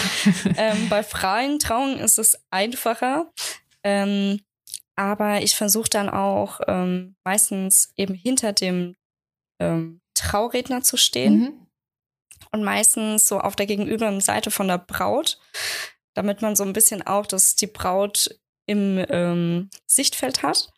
ähm, 0.55 0.87
bei 0.89 1.03
freien 1.03 1.59
Trauungen 1.59 1.99
ist 1.99 2.17
es 2.17 2.37
einfacher. 2.51 3.31
Ähm, 3.83 4.39
aber 4.95 5.41
ich 5.41 5.55
versuche 5.55 5.89
dann 5.89 6.07
auch 6.07 6.61
ähm, 6.67 7.15
meistens 7.25 7.91
eben 7.97 8.13
hinter 8.13 8.53
dem 8.53 8.95
ähm, 9.59 9.99
Trauredner 10.13 10.83
zu 10.83 10.95
stehen. 10.95 11.39
Mhm. 11.39 11.62
Und 12.53 12.63
meistens 12.63 13.27
so 13.27 13.39
auf 13.39 13.55
der 13.55 13.65
gegenüberen 13.65 14.21
Seite 14.21 14.51
von 14.51 14.67
der 14.67 14.77
Braut, 14.77 15.39
damit 16.13 16.41
man 16.41 16.55
so 16.55 16.63
ein 16.63 16.73
bisschen 16.73 17.01
auch, 17.01 17.25
dass 17.25 17.55
die 17.55 17.67
Braut 17.67 18.39
im 18.67 19.03
ähm, 19.09 19.69
Sichtfeld 19.87 20.43
hat 20.43 20.71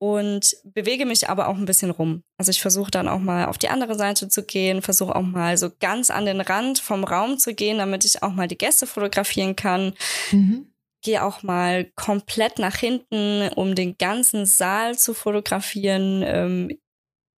und 0.00 0.56
bewege 0.64 1.06
mich 1.06 1.28
aber 1.28 1.48
auch 1.48 1.56
ein 1.56 1.66
bisschen 1.66 1.90
rum. 1.90 2.24
Also 2.38 2.50
ich 2.50 2.60
versuche 2.60 2.90
dann 2.90 3.08
auch 3.08 3.20
mal 3.20 3.46
auf 3.46 3.58
die 3.58 3.68
andere 3.68 3.94
Seite 3.94 4.28
zu 4.28 4.44
gehen, 4.44 4.82
versuche 4.82 5.14
auch 5.14 5.22
mal 5.22 5.56
so 5.56 5.70
ganz 5.80 6.10
an 6.10 6.26
den 6.26 6.40
Rand 6.40 6.78
vom 6.78 7.04
Raum 7.04 7.38
zu 7.38 7.54
gehen, 7.54 7.78
damit 7.78 8.04
ich 8.04 8.22
auch 8.22 8.32
mal 8.32 8.48
die 8.48 8.58
Gäste 8.58 8.86
fotografieren 8.86 9.56
kann. 9.56 9.94
Mhm. 10.32 10.72
Gehe 11.02 11.22
auch 11.22 11.42
mal 11.42 11.84
komplett 11.96 12.58
nach 12.58 12.76
hinten, 12.76 13.48
um 13.54 13.74
den 13.74 13.96
ganzen 13.98 14.46
Saal 14.46 14.98
zu 14.98 15.14
fotografieren, 15.14 16.22
ähm, 16.24 16.70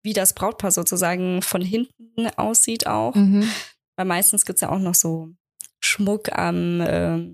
wie 0.05 0.13
das 0.13 0.33
Brautpaar 0.33 0.71
sozusagen 0.71 1.41
von 1.41 1.61
hinten 1.61 2.27
aussieht 2.37 2.87
auch. 2.87 3.15
Mhm. 3.15 3.49
Weil 3.97 4.05
meistens 4.05 4.45
gibt's 4.45 4.61
ja 4.61 4.69
auch 4.69 4.79
noch 4.79 4.95
so 4.95 5.31
Schmuck 5.83 6.31
am, 6.31 6.79
äh, 6.79 7.27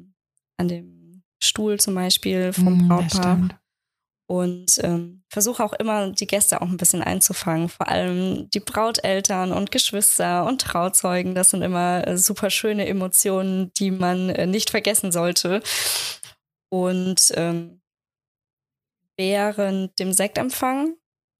an 0.57 0.67
dem 0.67 1.23
Stuhl 1.43 1.79
zum 1.79 1.95
Beispiel 1.95 2.53
vom 2.53 2.77
mhm, 2.77 2.87
Brautpaar 2.87 3.49
und 4.31 4.79
ähm, 4.83 5.23
versuche 5.29 5.61
auch 5.61 5.73
immer 5.73 6.09
die 6.11 6.25
Gäste 6.25 6.61
auch 6.61 6.69
ein 6.69 6.77
bisschen 6.77 7.03
einzufangen. 7.03 7.67
Vor 7.67 7.89
allem 7.89 8.49
die 8.51 8.61
Brauteltern 8.61 9.51
und 9.51 9.71
Geschwister 9.71 10.45
und 10.45 10.61
Trauzeugen. 10.61 11.35
Das 11.35 11.49
sind 11.49 11.63
immer 11.63 12.07
äh, 12.07 12.17
super 12.17 12.49
schöne 12.49 12.87
Emotionen, 12.87 13.73
die 13.73 13.91
man 13.91 14.29
äh, 14.29 14.47
nicht 14.47 14.69
vergessen 14.69 15.11
sollte. 15.11 15.61
Und 16.69 17.33
ähm, 17.35 17.81
während 19.17 19.99
dem 19.99 20.13
Sektempfang 20.13 20.95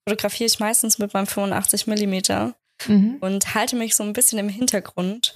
fotografiere 0.08 0.48
ich 0.48 0.60
meistens 0.60 0.98
mit 1.00 1.14
meinem 1.14 1.28
85 1.28 1.88
Millimeter 1.88 2.56
mhm. 2.88 3.18
und 3.22 3.54
halte 3.54 3.76
mich 3.76 3.96
so 3.96 4.04
ein 4.04 4.14
bisschen 4.14 4.40
im 4.40 4.50
Hintergrund 4.50 5.34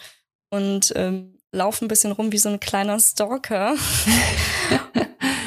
und 0.49 0.93
ähm, 0.95 1.37
laufe 1.51 1.85
ein 1.85 1.87
bisschen 1.87 2.11
rum 2.11 2.31
wie 2.31 2.37
so 2.37 2.49
ein 2.49 2.59
kleiner 2.59 2.99
Stalker. 2.99 3.75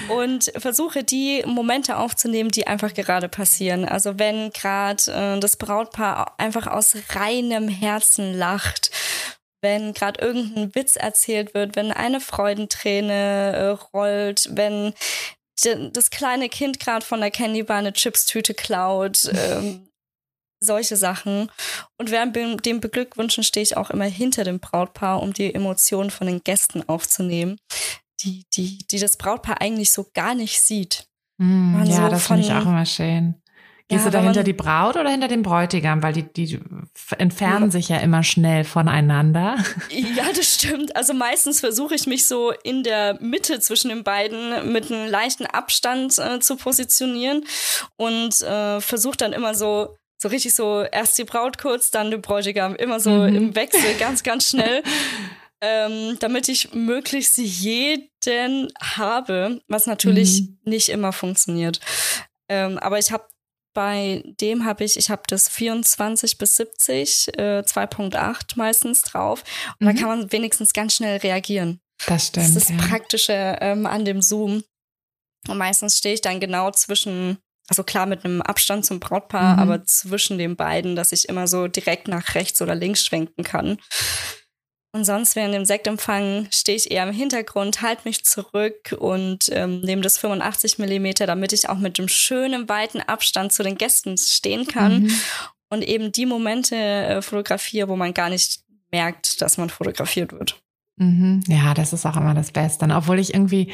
und 0.08 0.50
versuche 0.56 1.04
die 1.04 1.42
Momente 1.46 1.96
aufzunehmen, 1.96 2.50
die 2.50 2.66
einfach 2.66 2.94
gerade 2.94 3.28
passieren. 3.28 3.84
Also 3.84 4.18
wenn 4.18 4.50
gerade 4.50 5.02
äh, 5.12 5.40
das 5.40 5.56
Brautpaar 5.56 6.34
einfach 6.38 6.66
aus 6.66 6.96
reinem 7.10 7.68
Herzen 7.68 8.34
lacht, 8.34 8.90
wenn 9.60 9.92
gerade 9.92 10.20
irgendein 10.20 10.74
Witz 10.74 10.96
erzählt 10.96 11.54
wird, 11.54 11.76
wenn 11.76 11.92
eine 11.92 12.20
Freudenträne 12.20 13.12
äh, 13.12 13.96
rollt, 13.96 14.48
wenn 14.52 14.94
das 15.64 16.10
kleine 16.10 16.48
Kind 16.48 16.80
gerade 16.80 17.04
von 17.04 17.20
der 17.20 17.30
Candybar 17.30 17.78
eine 17.78 17.92
Chipstüte 17.92 18.54
klaut, 18.54 19.30
ähm, 19.34 19.88
solche 20.60 20.96
Sachen. 20.96 21.50
Und 21.98 22.10
während 22.10 22.36
dem 22.64 22.80
Beglückwünschen 22.80 23.44
stehe 23.44 23.62
ich 23.62 23.76
auch 23.76 23.90
immer 23.90 24.06
hinter 24.06 24.44
dem 24.44 24.60
Brautpaar, 24.60 25.22
um 25.22 25.32
die 25.32 25.54
Emotionen 25.54 26.10
von 26.10 26.26
den 26.26 26.42
Gästen 26.42 26.88
aufzunehmen 26.88 27.58
die, 28.20 28.44
die, 28.52 28.78
die 28.90 28.98
das 28.98 29.16
Brautpaar 29.16 29.60
eigentlich 29.60 29.92
so 29.92 30.06
gar 30.14 30.34
nicht 30.34 30.60
sieht. 30.60 31.06
Mm, 31.38 31.84
ja, 31.84 31.96
so 31.96 32.08
das 32.08 32.26
finde 32.26 32.42
ich 32.42 32.52
auch 32.52 32.62
immer 32.62 32.86
schön. 32.86 33.40
Gehst 33.88 34.04
ja, 34.04 34.10
du 34.10 34.18
da 34.18 34.22
hinter 34.22 34.44
die 34.44 34.52
Braut 34.52 34.96
oder 34.96 35.08
hinter 35.08 35.28
den 35.28 35.42
Bräutigam? 35.42 36.02
Weil 36.02 36.12
die, 36.12 36.30
die 36.30 36.60
entfernen 37.16 37.66
ja. 37.66 37.70
sich 37.70 37.88
ja 37.88 37.96
immer 37.98 38.22
schnell 38.22 38.64
voneinander. 38.64 39.56
Ja, 39.90 40.24
das 40.34 40.54
stimmt. 40.54 40.94
Also 40.96 41.14
meistens 41.14 41.60
versuche 41.60 41.94
ich 41.94 42.06
mich 42.06 42.26
so 42.26 42.52
in 42.62 42.82
der 42.82 43.18
Mitte 43.20 43.60
zwischen 43.60 43.88
den 43.88 44.04
beiden 44.04 44.72
mit 44.72 44.90
einem 44.90 45.08
leichten 45.08 45.46
Abstand 45.46 46.18
äh, 46.18 46.40
zu 46.40 46.56
positionieren 46.56 47.44
und 47.96 48.40
äh, 48.42 48.80
versuche 48.80 49.16
dann 49.16 49.32
immer 49.32 49.54
so 49.54 49.96
so 50.20 50.28
richtig 50.28 50.54
so 50.54 50.82
erst 50.82 51.16
die 51.16 51.24
Braut 51.24 51.58
kurz, 51.58 51.90
dann 51.90 52.10
der 52.10 52.18
Bräutigam, 52.18 52.74
immer 52.74 52.98
so 52.98 53.10
mhm. 53.10 53.36
im 53.36 53.54
Wechsel, 53.54 53.94
ganz, 53.98 54.22
ganz 54.22 54.48
schnell. 54.48 54.82
ähm, 55.60 56.16
damit 56.20 56.48
ich 56.48 56.74
möglichst 56.74 57.38
jeden 57.38 58.68
habe, 58.80 59.60
was 59.68 59.86
natürlich 59.86 60.42
mhm. 60.42 60.58
nicht 60.64 60.88
immer 60.88 61.12
funktioniert. 61.12 61.80
Ähm, 62.48 62.78
aber 62.78 62.98
ich 62.98 63.12
habe 63.12 63.24
bei 63.74 64.22
dem 64.40 64.64
habe 64.64 64.84
ich, 64.84 64.96
ich 64.96 65.10
habe 65.10 65.22
das 65.28 65.48
24 65.48 66.38
bis 66.38 66.56
70, 66.56 67.28
äh, 67.38 67.62
2.8 67.64 68.56
meistens 68.56 69.02
drauf. 69.02 69.44
Und 69.78 69.86
mhm. 69.86 69.94
da 69.94 70.00
kann 70.00 70.08
man 70.08 70.32
wenigstens 70.32 70.72
ganz 70.72 70.96
schnell 70.96 71.18
reagieren. 71.18 71.80
Das 72.06 72.28
stimmt. 72.28 72.46
Das 72.46 72.56
ist 72.56 72.70
das 72.70 72.76
ja. 72.76 72.88
Praktische 72.88 73.58
ähm, 73.60 73.86
an 73.86 74.04
dem 74.04 74.22
Zoom. 74.22 74.64
Und 75.48 75.58
meistens 75.58 75.98
stehe 75.98 76.14
ich 76.14 76.20
dann 76.20 76.40
genau 76.40 76.70
zwischen, 76.70 77.38
also 77.68 77.84
klar 77.84 78.06
mit 78.06 78.24
einem 78.24 78.42
Abstand 78.42 78.84
zum 78.84 79.00
Brautpaar, 79.00 79.54
mhm. 79.54 79.62
aber 79.62 79.84
zwischen 79.84 80.38
den 80.38 80.56
beiden, 80.56 80.96
dass 80.96 81.12
ich 81.12 81.28
immer 81.28 81.46
so 81.46 81.68
direkt 81.68 82.08
nach 82.08 82.34
rechts 82.34 82.60
oder 82.60 82.74
links 82.74 83.04
schwenken 83.04 83.44
kann. 83.44 83.78
Und 84.98 85.04
sonst 85.04 85.36
während 85.36 85.54
dem 85.54 85.64
Sektempfang 85.64 86.48
stehe 86.50 86.76
ich 86.76 86.90
eher 86.90 87.06
im 87.06 87.14
Hintergrund, 87.14 87.82
halte 87.82 88.02
mich 88.04 88.24
zurück 88.24 88.96
und 88.98 89.48
ähm, 89.52 89.80
nehme 89.80 90.02
das 90.02 90.18
85 90.18 90.78
Millimeter, 90.78 91.24
damit 91.24 91.52
ich 91.52 91.68
auch 91.68 91.78
mit 91.78 91.98
dem 91.98 92.08
schönen 92.08 92.68
weiten 92.68 93.00
Abstand 93.00 93.52
zu 93.52 93.62
den 93.62 93.78
Gästen 93.78 94.18
stehen 94.18 94.66
kann 94.66 95.02
mhm. 95.02 95.12
und 95.70 95.82
eben 95.82 96.10
die 96.10 96.26
Momente 96.26 96.74
äh, 96.74 97.22
fotografiere, 97.22 97.88
wo 97.88 97.94
man 97.94 98.12
gar 98.12 98.28
nicht 98.28 98.64
merkt, 98.90 99.40
dass 99.40 99.56
man 99.56 99.70
fotografiert 99.70 100.32
wird. 100.32 100.60
Mhm. 100.96 101.44
Ja, 101.46 101.74
das 101.74 101.92
ist 101.92 102.04
auch 102.04 102.16
immer 102.16 102.34
das 102.34 102.50
Beste. 102.50 102.84
Obwohl 102.90 103.20
ich 103.20 103.34
irgendwie 103.34 103.72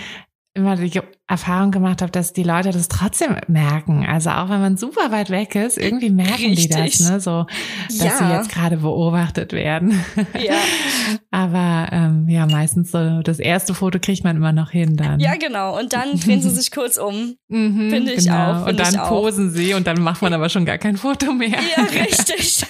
immer 0.54 0.76
die 0.76 1.00
Erfahrung 1.26 1.70
gemacht 1.70 2.00
habe, 2.02 2.12
dass 2.12 2.32
die 2.32 2.42
Leute 2.42 2.70
das 2.70 2.88
trotzdem 2.88 3.34
merken. 3.48 4.06
Also 4.06 4.30
auch 4.30 4.50
wenn 4.50 4.60
man 4.60 4.76
super 4.76 5.10
weit 5.10 5.30
weg 5.30 5.54
ist, 5.54 5.78
irgendwie 5.78 6.10
merken 6.10 6.50
Richtig. 6.50 6.68
die 6.68 6.68
das, 6.68 7.00
ne? 7.00 7.18
So, 7.18 7.46
dass 7.88 8.04
ja. 8.04 8.16
sie 8.18 8.32
jetzt 8.34 8.50
gerade 8.50 8.76
beobachtet 8.76 9.52
werden. 9.52 10.04
Ja. 10.38 10.54
Aber 11.30 11.88
ähm, 11.90 12.28
ja, 12.28 12.46
meistens 12.46 12.92
so 12.92 13.22
das 13.22 13.40
erste 13.40 13.74
Foto 13.74 13.98
kriegt 13.98 14.22
man 14.22 14.36
immer 14.36 14.52
noch 14.52 14.70
hin 14.70 14.96
dann. 14.96 15.18
Ja, 15.18 15.34
genau. 15.34 15.78
Und 15.78 15.92
dann 15.92 16.20
drehen 16.20 16.40
sie 16.40 16.50
sich 16.50 16.70
kurz 16.70 16.96
um. 16.96 17.34
Mhm, 17.54 17.90
Finde 17.90 18.12
ich 18.14 18.24
genau. 18.24 18.62
auch. 18.62 18.66
Find 18.66 18.80
und 18.80 18.94
dann 18.94 19.06
posen 19.06 19.50
auch. 19.50 19.54
sie 19.54 19.74
und 19.74 19.86
dann 19.86 20.02
macht 20.02 20.22
man 20.22 20.32
aber 20.32 20.48
schon 20.48 20.64
gar 20.64 20.78
kein 20.78 20.96
Foto 20.96 21.32
mehr. 21.32 21.50
Ja, 21.50 21.84
richtig. 22.02 22.64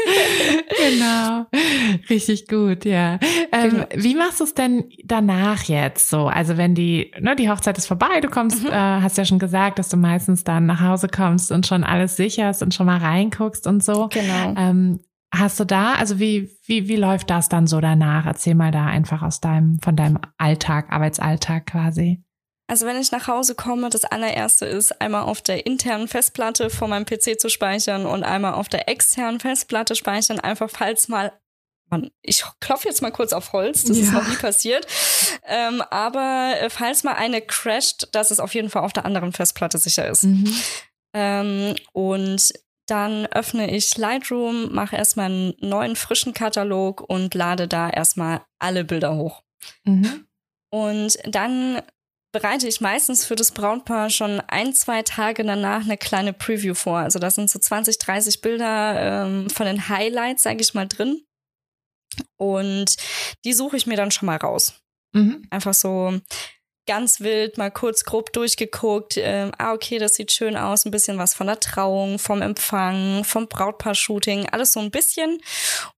genau. 0.77 1.47
Richtig 2.11 2.49
gut, 2.49 2.85
ja. 2.85 3.19
Ähm, 3.51 3.71
genau. 3.71 3.87
Wie 3.95 4.15
machst 4.15 4.41
du 4.41 4.45
es 4.45 4.53
denn 4.53 4.85
danach 5.05 5.63
jetzt 5.65 6.11
so? 6.11 6.27
Also 6.27 6.59
wenn 6.59 6.75
die, 6.75 7.13
ne, 7.19 7.35
die 7.35 7.49
Hochzeit 7.49 7.74
ist 7.79 7.87
vorbei, 7.87 8.21
du 8.21 8.29
kommst, 8.29 8.63
mhm. 8.63 8.71
äh, 8.71 8.73
hast 8.73 9.19
ja 9.19 9.25
schon 9.25 9.39
gesagt, 9.39 9.79
dass 9.79 9.89
du 9.89 9.97
meistens 9.97 10.45
dann 10.45 10.67
nach 10.67 10.81
Hause 10.81 11.09
kommst 11.09 11.53
und 11.53 11.67
schon 11.67 11.85
alles 11.85 12.17
sicherst 12.17 12.63
und 12.63 12.75
schon 12.75 12.87
mal 12.87 12.99
reinguckst 12.99 13.67
und 13.67 13.83
so. 13.83 14.09
Genau. 14.13 14.55
Ähm, 14.57 15.01
Hast 15.37 15.59
du 15.59 15.65
da, 15.65 15.95
also 15.95 16.21
wie, 16.21 16.57
wie, 16.65 16.87
wie 16.87 16.97
läuft 16.97 17.29
das 17.29 17.49
dann 17.49 17.67
so 17.67 17.81
danach? 17.81 18.25
Erzähl 18.25 18.55
mal 18.55 18.71
da 18.71 18.87
einfach 18.87 19.23
aus 19.23 19.41
deinem, 19.41 19.81
von 19.81 19.97
deinem 19.97 20.21
Alltag, 20.39 20.93
Arbeitsalltag 20.93 21.67
quasi. 21.67 22.23
Also 22.69 22.87
wenn 22.87 23.01
ich 23.01 23.11
nach 23.11 23.27
Hause 23.27 23.55
komme, 23.55 23.91
das 23.91 24.05
allererste 24.05 24.65
ist, 24.65 25.01
einmal 25.01 25.23
auf 25.23 25.43
der 25.43 25.67
internen 25.67 26.09
Festplatte 26.09 26.71
vor 26.71 26.89
meinem 26.89 27.05
PC 27.05 27.39
zu 27.39 27.49
speichern 27.49 28.07
und 28.07 28.23
einmal 28.23 28.55
auf 28.55 28.69
der 28.69 28.89
externen 28.89 29.41
Festplatte 29.41 29.97
speichern, 29.97 30.39
einfach 30.39 30.71
falls 30.71 31.09
mal 31.09 31.33
ich 32.23 32.45
klopfe 32.61 32.89
jetzt 32.89 33.03
mal 33.03 33.11
kurz 33.11 33.33
auf 33.33 33.53
Holz, 33.53 33.85
das 33.85 33.97
ja. 33.97 34.05
ist 34.05 34.13
noch 34.13 34.29
nie 34.29 34.37
passiert. 34.37 34.87
Ähm, 35.47 35.83
aber 35.91 36.55
äh, 36.61 36.71
falls 36.71 37.05
mal 37.05 37.15
eine 37.15 37.41
crasht, 37.41 38.09
dass 38.13 38.31
es 38.31 38.41
auf 38.41 38.55
jeden 38.55 38.71
Fall 38.71 38.83
auf 38.83 38.93
der 38.93 39.05
anderen 39.05 39.33
Festplatte 39.33 39.79
sicher 39.79 40.09
ist. 40.09 40.25
Mhm. 40.25 40.57
Ähm, 41.15 41.75
und 41.93 42.53
dann 42.87 43.27
öffne 43.27 43.75
ich 43.75 43.97
Lightroom, 43.97 44.73
mache 44.73 44.97
erstmal 44.97 45.27
einen 45.27 45.55
neuen 45.61 45.97
frischen 45.97 46.35
Katalog 46.35 47.01
und 47.01 47.35
lade 47.35 47.67
da 47.67 47.89
erstmal 47.89 48.43
alle 48.59 48.85
Bilder 48.85 49.17
hoch. 49.17 49.43
Mhm. 49.85 50.27
Und 50.71 51.19
dann 51.27 51.81
bereite 52.35 52.67
ich 52.67 52.81
meistens 52.81 53.25
für 53.25 53.37
das 53.37 53.53
Brautpaar 53.53 54.11
schon 54.11 54.41
ein, 54.49 54.75
zwei 54.75 55.03
Tage 55.03 55.45
danach 55.45 55.85
eine 55.85 55.97
kleine 55.97 56.33
Preview 56.33 56.75
vor. 56.75 56.99
Also 56.99 57.19
da 57.21 57.31
sind 57.31 57.49
so 57.49 57.61
20, 57.61 57.97
30 57.99 58.41
Bilder 58.41 59.25
ähm, 59.25 59.49
von 59.49 59.67
den 59.67 59.89
Highlights, 59.89 60.43
sage 60.43 60.61
ich 60.61 60.75
mal, 60.75 60.89
drin. 60.89 61.23
Und 62.37 62.97
die 63.45 63.53
suche 63.53 63.77
ich 63.77 63.87
mir 63.87 63.97
dann 63.97 64.11
schon 64.11 64.27
mal 64.27 64.37
raus. 64.37 64.75
Mhm. 65.13 65.47
Einfach 65.51 65.75
so 65.75 66.19
ganz 66.87 67.21
wild 67.21 67.57
mal 67.57 67.71
kurz 67.71 68.05
grob 68.05 68.33
durchgeguckt. 68.33 69.17
Ähm, 69.17 69.53
ah, 69.59 69.73
okay, 69.73 69.99
das 69.99 70.15
sieht 70.15 70.33
schön 70.33 70.57
aus. 70.57 70.85
Ein 70.85 70.91
bisschen 70.91 71.19
was 71.19 71.35
von 71.35 71.47
der 71.47 71.61
Trauung, 71.61 72.19
vom 72.19 72.43
Empfang, 72.43 73.25
vom 73.25 73.49
Brautpaar-Shooting, 73.49 74.49
alles 74.51 74.73
so 74.73 74.81
ein 74.81 74.91
bisschen. 74.91 75.39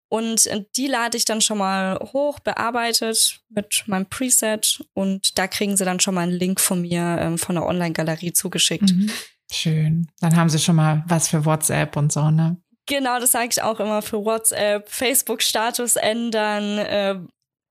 Und 0.08 0.46
äh, 0.46 0.64
die 0.76 0.86
lade 0.86 1.16
ich 1.16 1.24
dann 1.24 1.40
schon 1.40 1.58
mal 1.58 1.98
hoch, 2.12 2.38
bearbeitet 2.38 3.40
mit 3.48 3.84
meinem 3.86 4.06
Preset 4.06 4.84
und 4.94 5.36
da 5.36 5.48
kriegen 5.48 5.76
sie 5.76 5.84
dann 5.84 5.98
schon 5.98 6.14
mal 6.14 6.22
einen 6.22 6.32
Link 6.32 6.60
von 6.60 6.82
mir 6.82 7.18
ähm, 7.20 7.38
von 7.38 7.56
der 7.56 7.66
Online-Galerie 7.66 8.32
zugeschickt. 8.32 8.92
Mhm. 8.92 9.10
Schön. 9.50 10.08
Dann 10.20 10.36
haben 10.36 10.48
sie 10.48 10.58
schon 10.58 10.76
mal 10.76 11.04
was 11.08 11.28
für 11.28 11.44
WhatsApp 11.44 11.96
und 11.96 12.12
so, 12.12 12.30
ne? 12.30 12.56
Genau, 12.86 13.18
das 13.18 13.32
sage 13.32 13.48
ich 13.50 13.62
auch 13.62 13.80
immer 13.80 14.00
für 14.00 14.24
WhatsApp, 14.24 14.88
Facebook-Status 14.88 15.96
ändern, 15.96 16.78
äh, 16.78 17.16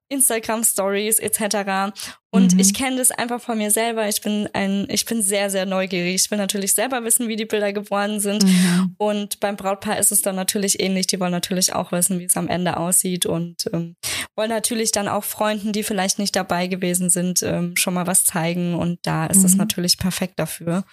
Instagram 0.09 0.63
Stories 0.63 1.19
etc. 1.19 1.91
Und 2.29 2.53
mhm. 2.53 2.59
ich 2.59 2.73
kenne 2.73 2.97
das 2.97 3.11
einfach 3.11 3.41
von 3.41 3.57
mir 3.57 3.71
selber. 3.71 4.07
Ich 4.07 4.21
bin 4.21 4.47
ein, 4.53 4.85
ich 4.89 5.05
bin 5.05 5.21
sehr, 5.21 5.49
sehr 5.49 5.65
neugierig. 5.65 6.15
Ich 6.15 6.31
will 6.31 6.37
natürlich 6.37 6.75
selber 6.75 7.03
wissen, 7.03 7.27
wie 7.27 7.35
die 7.35 7.45
Bilder 7.45 7.73
geworden 7.73 8.19
sind. 8.19 8.43
Mhm. 8.43 8.95
Und 8.97 9.39
beim 9.39 9.55
Brautpaar 9.55 9.97
ist 9.97 10.11
es 10.11 10.21
dann 10.21 10.35
natürlich 10.35 10.79
ähnlich. 10.79 11.07
Die 11.07 11.19
wollen 11.19 11.31
natürlich 11.31 11.73
auch 11.73 11.91
wissen, 11.91 12.19
wie 12.19 12.25
es 12.25 12.37
am 12.37 12.47
Ende 12.47 12.77
aussieht 12.77 13.25
und 13.25 13.65
ähm, 13.73 13.95
wollen 14.35 14.49
natürlich 14.49 14.91
dann 14.91 15.07
auch 15.07 15.23
Freunden, 15.23 15.71
die 15.71 15.83
vielleicht 15.83 16.19
nicht 16.19 16.35
dabei 16.35 16.67
gewesen 16.67 17.09
sind, 17.09 17.41
ähm, 17.41 17.75
schon 17.75 17.95
mal 17.95 18.05
was 18.05 18.25
zeigen. 18.25 18.75
Und 18.75 18.99
da 19.03 19.25
ist 19.25 19.43
es 19.43 19.53
mhm. 19.53 19.59
natürlich 19.59 19.97
perfekt 19.97 20.37
dafür. 20.37 20.83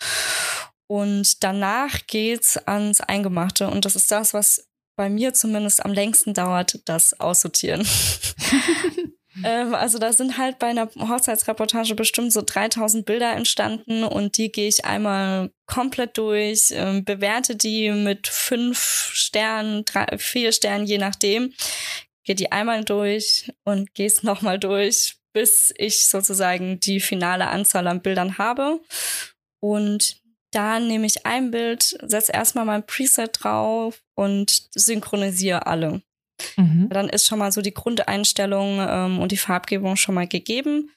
Und 0.87 1.42
danach 1.42 2.07
geht's 2.07 2.57
ans 2.59 3.01
Eingemachte. 3.01 3.68
Und 3.68 3.85
das 3.85 3.97
ist 3.97 4.11
das, 4.11 4.35
was 4.35 4.68
bei 4.97 5.09
mir 5.09 5.33
zumindest 5.35 5.85
am 5.85 5.92
längsten 5.92 6.35
dauert, 6.35 6.81
das 6.85 7.18
aussortieren. 7.18 7.87
ähm, 9.45 9.75
also 9.75 9.99
da 9.99 10.12
sind 10.12 10.38
halt 10.38 10.59
bei 10.59 10.68
einer 10.68 10.90
Hochzeitsreportage 10.95 11.95
bestimmt 11.95 12.33
so 12.33 12.42
3000 12.45 13.07
Bilder 13.07 13.33
entstanden 13.33 14.05
und 14.05 14.37
die 14.37 14.53
gehe 14.53 14.68
ich 14.68 14.85
einmal 14.85 15.51
komplett 15.66 16.18
durch, 16.18 16.68
ähm, 16.73 17.05
bewerte 17.05 17.57
die 17.57 17.90
mit 17.90 18.29
fünf 18.29 19.11
Sternen, 19.12 19.85
drei, 19.85 20.18
vier 20.18 20.53
Sternen, 20.53 20.87
je 20.87 20.99
nachdem. 20.99 21.55
Gehe 22.25 22.37
die 22.37 22.53
einmal 22.53 22.85
durch 22.85 23.53
und 23.64 23.95
gehe 23.95 24.07
es 24.07 24.23
nochmal 24.23 24.59
durch, 24.59 25.16
bis 25.33 25.73
ich 25.77 26.07
sozusagen 26.07 26.79
die 26.81 27.01
finale 27.01 27.49
Anzahl 27.49 27.87
an 27.87 28.03
Bildern 28.03 28.38
habe. 28.38 28.81
Und 29.59 30.22
da 30.53 30.79
nehme 30.79 31.07
ich 31.07 31.27
ein 31.27 31.51
Bild, 31.51 31.99
setze 32.03 32.33
erstmal 32.33 32.65
mein 32.65 32.87
Preset 32.87 33.31
drauf 33.43 34.03
und 34.15 34.69
synchronisiere 34.75 35.67
alle. 35.67 36.03
Mhm. 36.57 36.88
Dann 36.91 37.09
ist 37.09 37.27
schon 37.27 37.38
mal 37.38 37.53
so 37.53 37.62
die 37.62 37.75
Grundeinstellung 37.75 38.79
ähm, 38.81 39.19
und 39.19 39.33
die 39.33 39.37
Farbgebung 39.37 39.97
schon 39.97 40.15
mal 40.15 40.29
gegeben. 40.29 40.91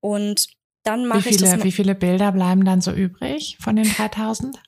Und 0.00 0.48
dann 0.84 1.06
mache 1.06 1.28
ich 1.28 1.36
das. 1.36 1.62
Wie 1.62 1.72
viele 1.72 1.94
Bilder 1.94 2.32
bleiben 2.32 2.64
dann 2.64 2.80
so 2.80 2.92
übrig 2.92 3.58
von 3.60 3.76
den 3.76 3.88
3000? 3.88 4.58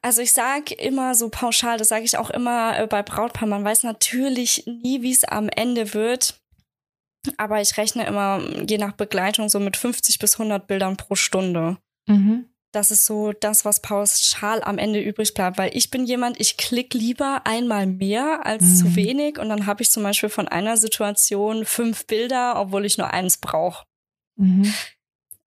Also 0.00 0.22
ich 0.22 0.32
sage 0.32 0.74
immer 0.74 1.14
so 1.14 1.28
pauschal, 1.28 1.76
das 1.76 1.88
sage 1.88 2.04
ich 2.04 2.16
auch 2.16 2.30
immer 2.30 2.78
äh, 2.78 2.86
bei 2.86 3.02
Brautpaar, 3.02 3.46
man 3.46 3.64
weiß 3.64 3.82
natürlich 3.82 4.64
nie, 4.66 5.02
wie 5.02 5.12
es 5.12 5.24
am 5.24 5.50
Ende 5.50 5.92
wird. 5.92 6.40
Aber 7.36 7.60
ich 7.60 7.76
rechne 7.76 8.06
immer 8.06 8.40
je 8.66 8.78
nach 8.78 8.92
Begleitung 8.92 9.48
so 9.48 9.60
mit 9.60 9.76
50 9.76 10.18
bis 10.18 10.34
100 10.34 10.66
Bildern 10.66 10.96
pro 10.96 11.16
Stunde. 11.16 11.76
Mhm 12.06 12.46
das 12.74 12.90
ist 12.90 13.06
so 13.06 13.32
das, 13.32 13.64
was 13.64 13.80
pauschal 13.80 14.62
am 14.62 14.78
Ende 14.78 15.00
übrig 15.00 15.34
bleibt. 15.34 15.58
Weil 15.58 15.70
ich 15.76 15.90
bin 15.90 16.04
jemand, 16.04 16.40
ich 16.40 16.56
klick 16.56 16.94
lieber 16.94 17.42
einmal 17.44 17.86
mehr 17.86 18.44
als 18.44 18.62
mhm. 18.62 18.76
zu 18.76 18.96
wenig. 18.96 19.38
Und 19.38 19.48
dann 19.48 19.66
habe 19.66 19.82
ich 19.82 19.90
zum 19.90 20.02
Beispiel 20.02 20.28
von 20.28 20.48
einer 20.48 20.76
Situation 20.76 21.64
fünf 21.64 22.06
Bilder, 22.06 22.58
obwohl 22.58 22.84
ich 22.84 22.98
nur 22.98 23.10
eins 23.12 23.38
brauche. 23.38 23.84
Mhm. 24.36 24.72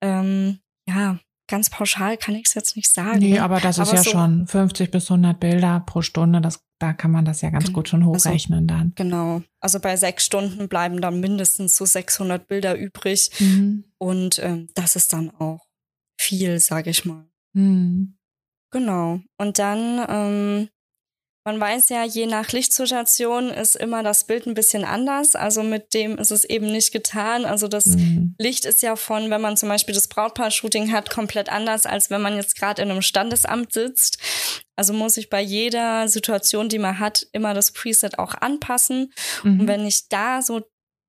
Ähm, 0.01 0.59
ja, 0.87 1.19
ganz 1.47 1.69
pauschal 1.69 2.17
kann 2.17 2.35
ich 2.35 2.47
es 2.47 2.53
jetzt 2.53 2.75
nicht 2.75 2.91
sagen. 2.91 3.19
Nee, 3.19 3.39
aber 3.39 3.59
das 3.59 3.77
ist 3.77 3.89
aber 3.89 3.97
ja 3.97 4.03
so, 4.03 4.11
schon 4.11 4.47
50 4.47 4.91
bis 4.91 5.09
100 5.09 5.39
Bilder 5.39 5.83
pro 5.85 6.01
Stunde. 6.01 6.41
Das, 6.41 6.61
da 6.79 6.93
kann 6.93 7.11
man 7.11 7.25
das 7.25 7.41
ja 7.41 7.49
ganz 7.49 7.73
gut 7.73 7.89
schon 7.89 8.03
also 8.03 8.13
hochrechnen 8.13 8.69
also, 8.69 8.83
dann. 8.83 8.93
Genau. 8.95 9.41
Also 9.59 9.79
bei 9.79 9.97
sechs 9.97 10.25
Stunden 10.25 10.69
bleiben 10.69 11.01
dann 11.01 11.19
mindestens 11.19 11.75
so 11.75 11.85
600 11.85 12.47
Bilder 12.47 12.77
übrig. 12.77 13.31
Mhm. 13.39 13.85
Und 13.97 14.39
ähm, 14.39 14.69
das 14.75 14.95
ist 14.95 15.13
dann 15.13 15.29
auch 15.31 15.66
viel, 16.17 16.59
sage 16.59 16.89
ich 16.89 17.05
mal. 17.05 17.25
Mhm. 17.53 18.17
Genau. 18.71 19.21
Und 19.37 19.59
dann, 19.59 20.05
ähm, 20.09 20.69
man 21.45 21.59
weiß 21.61 21.87
ja, 21.89 22.03
je 22.03 22.25
nach 22.25 22.51
Lichtsituation 22.51 23.49
ist 23.49 23.77
immer 23.77 24.03
das 24.03 24.27
Bild 24.27 24.45
ein 24.45 24.53
bisschen 24.53 24.83
anders. 24.83 25.35
Also 25.35 25.63
mit 25.63 25.93
dem 25.93 26.17
ist 26.17 26.31
es 26.31 26.43
eben 26.43 26.69
nicht 26.69 26.91
getan. 26.91 27.45
Also 27.45 27.69
das 27.69 27.85
mhm. 27.85 28.35
Licht 28.37 28.65
ist 28.65 28.83
ja 28.83 28.97
von, 28.97 29.29
wenn 29.29 29.39
man 29.39 29.55
zum 29.55 29.69
Beispiel 29.69 29.95
das 29.95 30.09
Brautpaar-Shooting 30.09 30.91
hat, 30.91 31.09
komplett 31.09 31.49
anders, 31.49 31.85
als 31.85 32.09
wenn 32.09 32.21
man 32.21 32.35
jetzt 32.35 32.59
gerade 32.59 32.81
in 32.81 32.91
einem 32.91 33.01
Standesamt 33.01 33.71
sitzt. 33.71 34.17
Also 34.75 34.91
muss 34.91 35.15
ich 35.15 35.29
bei 35.29 35.41
jeder 35.41 36.09
Situation, 36.09 36.67
die 36.67 36.79
man 36.79 36.99
hat, 36.99 37.25
immer 37.31 37.53
das 37.53 37.71
Preset 37.71 38.19
auch 38.19 38.35
anpassen. 38.35 39.13
Mhm. 39.43 39.61
Und 39.61 39.67
wenn 39.67 39.85
ich 39.85 40.09
da 40.09 40.41
so 40.41 40.63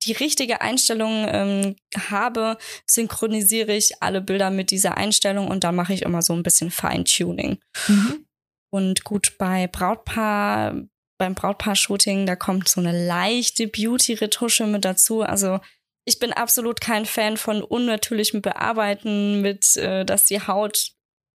die 0.08 0.12
richtige 0.12 0.60
Einstellung 0.60 1.26
ähm, 1.28 1.76
habe, 2.08 2.56
synchronisiere 2.86 3.74
ich 3.74 4.02
alle 4.02 4.20
Bilder 4.20 4.50
mit 4.50 4.70
dieser 4.70 4.96
Einstellung 4.96 5.48
und 5.48 5.64
dann 5.64 5.76
mache 5.76 5.92
ich 5.92 6.02
immer 6.02 6.22
so 6.22 6.32
ein 6.32 6.42
bisschen 6.42 6.70
Feintuning. 6.70 7.58
Mhm. 7.86 8.26
Und 8.70 9.04
gut, 9.04 9.36
bei 9.38 9.66
Brautpaar, 9.66 10.74
beim 11.18 11.34
Brautpaar-Shooting, 11.34 12.26
da 12.26 12.36
kommt 12.36 12.68
so 12.68 12.80
eine 12.80 13.06
leichte 13.06 13.66
Beauty-Retusche 13.66 14.66
mit 14.66 14.84
dazu. 14.84 15.22
Also 15.22 15.60
ich 16.04 16.18
bin 16.18 16.32
absolut 16.32 16.80
kein 16.80 17.06
Fan 17.06 17.36
von 17.36 17.62
unnatürlichem 17.62 18.40
Bearbeiten 18.40 19.42
mit, 19.42 19.76
äh, 19.76 20.04
dass 20.04 20.26
die 20.26 20.40
Haut 20.40 20.92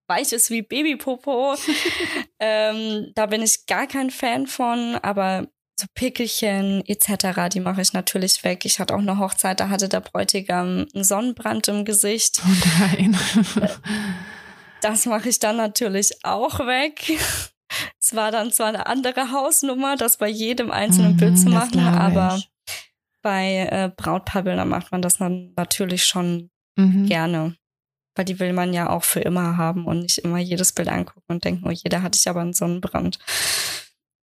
weich 0.07 0.31
ist 0.31 0.49
wie 0.49 0.62
Babypopo. 0.62 1.55
ähm, 2.39 3.12
da 3.15 3.25
bin 3.27 3.41
ich 3.41 3.65
gar 3.67 3.88
kein 3.88 4.09
Fan 4.09 4.47
von, 4.47 4.95
aber 4.95 5.47
so 5.79 5.88
Pickelchen 5.95 6.83
etc., 6.86 7.49
die 7.51 7.59
mache 7.59 7.81
ich 7.81 7.93
natürlich 7.93 8.43
weg. 8.43 8.65
Ich 8.65 8.79
hatte 8.79 8.93
auch 8.95 8.99
eine 8.99 9.17
Hochzeit, 9.17 9.59
da 9.59 9.69
hatte 9.69 9.89
der 9.89 10.01
Bräutigam 10.01 10.86
einen 10.93 11.03
Sonnenbrand 11.03 11.67
im 11.67 11.86
Gesicht. 11.86 12.41
Oh 12.45 12.69
nein. 12.79 13.17
Das 14.81 15.05
mache 15.05 15.29
ich 15.29 15.39
dann 15.39 15.55
natürlich 15.55 16.25
auch 16.25 16.59
weg. 16.59 17.17
Es 17.99 18.13
war 18.13 18.31
dann 18.31 18.51
zwar 18.51 18.67
eine 18.67 18.86
andere 18.86 19.31
Hausnummer, 19.31 19.95
das 19.95 20.17
bei 20.17 20.27
jedem 20.27 20.71
einzelnen 20.71 21.13
mhm, 21.13 21.17
Bild 21.17 21.39
zu 21.39 21.49
machen, 21.49 21.79
aber 21.79 22.39
bei 23.23 23.67
äh, 23.71 23.89
Brautpaarbildern 23.95 24.67
macht 24.67 24.91
man 24.91 25.01
das 25.01 25.17
dann 25.17 25.53
natürlich 25.55 26.05
schon 26.05 26.51
mhm. 26.75 27.07
gerne. 27.07 27.55
Weil 28.15 28.25
die 28.25 28.39
will 28.39 28.53
man 28.53 28.73
ja 28.73 28.89
auch 28.89 29.03
für 29.03 29.21
immer 29.21 29.57
haben 29.57 29.86
und 29.86 30.01
nicht 30.01 30.19
immer 30.19 30.38
jedes 30.38 30.73
Bild 30.73 30.89
angucken 30.89 31.23
und 31.27 31.45
denken, 31.45 31.65
oh, 31.65 31.71
jeder 31.71 32.03
hatte 32.03 32.19
ich 32.19 32.29
aber 32.29 32.41
einen 32.41 32.53
Sonnenbrand. 32.53 33.17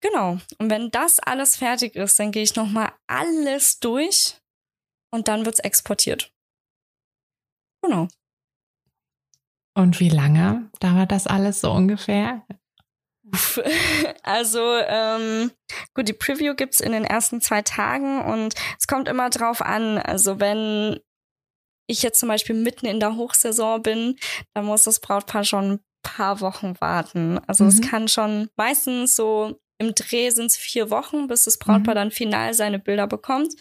Genau. 0.00 0.38
Und 0.58 0.70
wenn 0.70 0.90
das 0.90 1.18
alles 1.18 1.56
fertig 1.56 1.96
ist, 1.96 2.18
dann 2.18 2.30
gehe 2.30 2.42
ich 2.42 2.54
nochmal 2.54 2.92
alles 3.06 3.80
durch 3.80 4.36
und 5.12 5.28
dann 5.28 5.44
wird's 5.44 5.60
exportiert. 5.60 6.32
Genau. 7.82 8.08
Und 9.74 10.00
wie 10.00 10.08
lange 10.08 10.70
dauert 10.80 11.12
das 11.12 11.26
alles 11.26 11.60
so 11.60 11.70
ungefähr? 11.70 12.44
Also, 14.22 14.60
ähm, 14.86 15.50
gut, 15.94 16.08
die 16.08 16.12
Preview 16.12 16.54
gibt's 16.54 16.80
in 16.80 16.92
den 16.92 17.04
ersten 17.04 17.40
zwei 17.40 17.62
Tagen 17.62 18.22
und 18.22 18.54
es 18.78 18.86
kommt 18.86 19.08
immer 19.08 19.30
drauf 19.30 19.62
an. 19.62 19.98
Also, 19.98 20.40
wenn 20.40 21.00
ich 21.86 22.02
jetzt 22.02 22.20
zum 22.20 22.28
Beispiel 22.28 22.54
mitten 22.54 22.86
in 22.86 23.00
der 23.00 23.16
Hochsaison 23.16 23.82
bin, 23.82 24.18
dann 24.54 24.66
muss 24.66 24.84
das 24.84 25.00
Brautpaar 25.00 25.44
schon 25.44 25.72
ein 25.72 25.80
paar 26.02 26.40
Wochen 26.40 26.74
warten. 26.80 27.38
Also, 27.46 27.64
mhm. 27.64 27.70
es 27.70 27.80
kann 27.80 28.08
schon 28.08 28.50
meistens 28.56 29.16
so 29.16 29.58
im 29.78 29.94
Dreh 29.94 30.30
sind 30.30 30.46
es 30.46 30.56
vier 30.56 30.90
Wochen, 30.90 31.28
bis 31.28 31.44
das 31.44 31.58
Brautpaar 31.58 31.94
mhm. 31.94 31.98
dann 31.98 32.10
final 32.10 32.52
seine 32.54 32.78
Bilder 32.78 33.06
bekommt. 33.06 33.54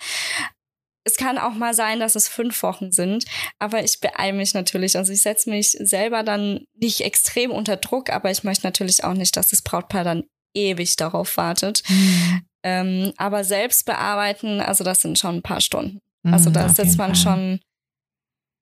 es 1.04 1.16
kann 1.16 1.38
auch 1.38 1.54
mal 1.54 1.74
sein, 1.74 2.00
dass 2.00 2.16
es 2.16 2.28
fünf 2.28 2.62
Wochen 2.64 2.92
sind, 2.92 3.26
aber 3.60 3.84
ich 3.84 4.02
beeile 4.02 4.36
mich 4.36 4.54
natürlich. 4.54 4.98
Also 4.98 5.14
ich 5.14 5.22
setze 5.22 5.50
mich 5.50 5.72
selber 5.72 6.24
dann 6.24 6.66
nicht 6.76 7.02
extrem 7.02 7.52
unter 7.52 7.78
Druck, 7.78 8.10
aber 8.10 8.30
ich 8.30 8.44
möchte 8.44 8.66
natürlich 8.66 9.04
auch 9.04 9.14
nicht, 9.14 9.38
dass 9.38 9.50
das 9.50 9.62
Brautpaar 9.62 10.04
dann 10.04 10.24
ewig 10.54 10.96
darauf 10.98 11.38
wartet. 11.38 11.84
Mhm. 11.88 12.42
Ähm, 12.64 13.14
aber 13.18 13.44
selbst 13.44 13.86
bearbeiten, 13.86 14.60
also 14.60 14.84
das 14.84 15.02
sind 15.02 15.18
schon 15.18 15.38
ein 15.38 15.44
paar 15.44 15.62
Stunden. 15.62 16.02
Mhm, 16.24 16.34
also 16.34 16.50
da 16.50 16.68
sitzt 16.68 16.98
man 16.98 17.16
Fall. 17.16 17.24
schon, 17.24 17.60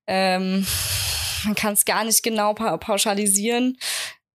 ähm, 0.07 0.67
man 1.45 1.55
kann 1.55 1.73
es 1.73 1.85
gar 1.85 2.03
nicht 2.03 2.21
genau 2.21 2.53
pa 2.53 2.77
pauschalisieren, 2.77 3.77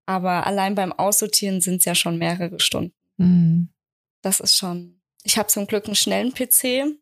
aber 0.07 0.47
allein 0.47 0.73
beim 0.73 0.93
Aussortieren 0.93 1.61
sind 1.61 1.77
es 1.77 1.85
ja 1.85 1.93
schon 1.93 2.17
mehrere 2.17 2.59
Stunden. 2.59 2.93
Mhm. 3.19 3.69
Das 4.21 4.39
ist 4.39 4.55
schon. 4.55 5.01
Ich 5.23 5.37
habe 5.37 5.47
zum 5.47 5.67
Glück 5.67 5.85
einen 5.85 5.95
schnellen 5.95 6.33
PC. 6.33 6.95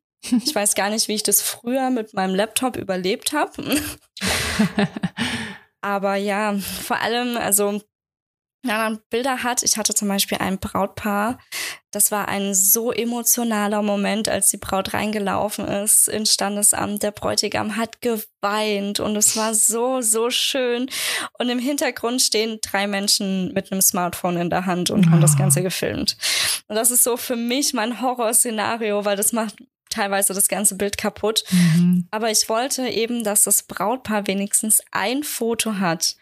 Ich 0.44 0.54
weiß 0.54 0.76
gar 0.76 0.90
nicht, 0.90 1.08
wie 1.08 1.14
ich 1.14 1.24
das 1.24 1.42
früher 1.42 1.90
mit 1.90 2.14
meinem 2.14 2.36
Laptop 2.36 2.76
überlebt 2.76 3.34
habe. 3.34 3.82
Aber 5.82 6.16
ja, 6.16 6.58
vor 6.58 7.00
allem, 7.00 7.38
also 7.38 7.82
wenn 8.64 8.76
man 8.76 9.00
Bilder 9.10 9.44
hat, 9.44 9.64
ich 9.64 9.78
hatte 9.78 9.94
zum 9.94 10.08
Beispiel 10.08 10.40
ein 10.40 10.60
Brautpaar, 10.60 11.38
das 11.92 12.12
war 12.12 12.28
ein 12.28 12.54
so 12.54 12.92
emotionaler 12.92 13.82
Moment, 13.82 14.28
als 14.30 14.50
die 14.50 14.58
Braut 14.58 14.94
reingelaufen 14.94 15.66
ist 15.68 16.08
ins 16.08 16.34
Standesamt. 16.34 17.02
Der 17.02 17.12
Bräutigam 17.12 17.78
hat 17.78 18.02
geweint 18.02 19.00
und 19.00 19.16
es 19.16 19.38
war 19.38 19.54
so, 19.54 20.02
so 20.02 20.30
schön. 20.30 20.90
Und 21.40 21.50
im 21.50 21.60
Hintergrund 21.60 22.22
stehen 22.22 22.60
drei 22.62 22.88
Menschen 22.88 23.54
mit 23.54 23.72
einem 23.72 23.82
Smartphone 23.82 24.38
in 24.38 24.50
der 24.50 24.66
Hand 24.66 24.90
und 24.90 25.08
oh. 25.08 25.12
haben 25.12 25.22
das 25.22 25.36
ah. 25.36 25.40
Ganze 25.40 25.64
gefilmt. 25.64 26.18
Und 26.68 26.76
das 26.76 26.92
ist 26.92 27.04
so 27.04 27.16
für 27.16 27.36
mich 27.36 27.74
mein 27.74 28.02
Horrorszenario, 28.02 29.06
weil 29.06 29.16
das 29.16 29.32
macht 29.32 29.56
teilweise 29.90 30.34
das 30.34 30.48
ganze 30.48 30.76
Bild 30.76 30.98
kaputt. 30.98 31.44
Mhm. 31.50 32.08
Aber 32.12 32.30
ich 32.30 32.50
wollte 32.50 32.88
eben, 32.88 33.24
dass 33.24 33.44
das 33.44 33.64
Brautpaar 33.64 34.28
wenigstens 34.28 34.82
ein 34.92 35.24
Foto 35.24 35.80
hat, 35.80 36.16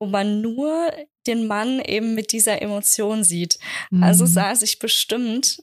wo 0.00 0.06
man 0.06 0.40
nur 0.40 0.90
den 1.30 1.46
Mann 1.46 1.80
eben 1.80 2.14
mit 2.14 2.32
dieser 2.32 2.60
Emotion 2.60 3.24
sieht. 3.24 3.58
Also 3.90 3.96
mhm. 3.96 4.02
Also 4.02 4.26
saß 4.26 4.62
ich 4.62 4.78
bestimmt 4.78 5.62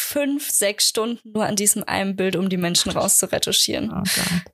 fünf, 0.00 0.50
sechs 0.50 0.88
Stunden 0.88 1.30
nur 1.32 1.46
an 1.46 1.56
diesem 1.56 1.84
einen 1.84 2.16
Bild, 2.16 2.34
um 2.34 2.48
die 2.48 2.56
Menschen 2.56 2.90
rauszuretuschieren. 2.90 3.92
Oh 3.92 4.02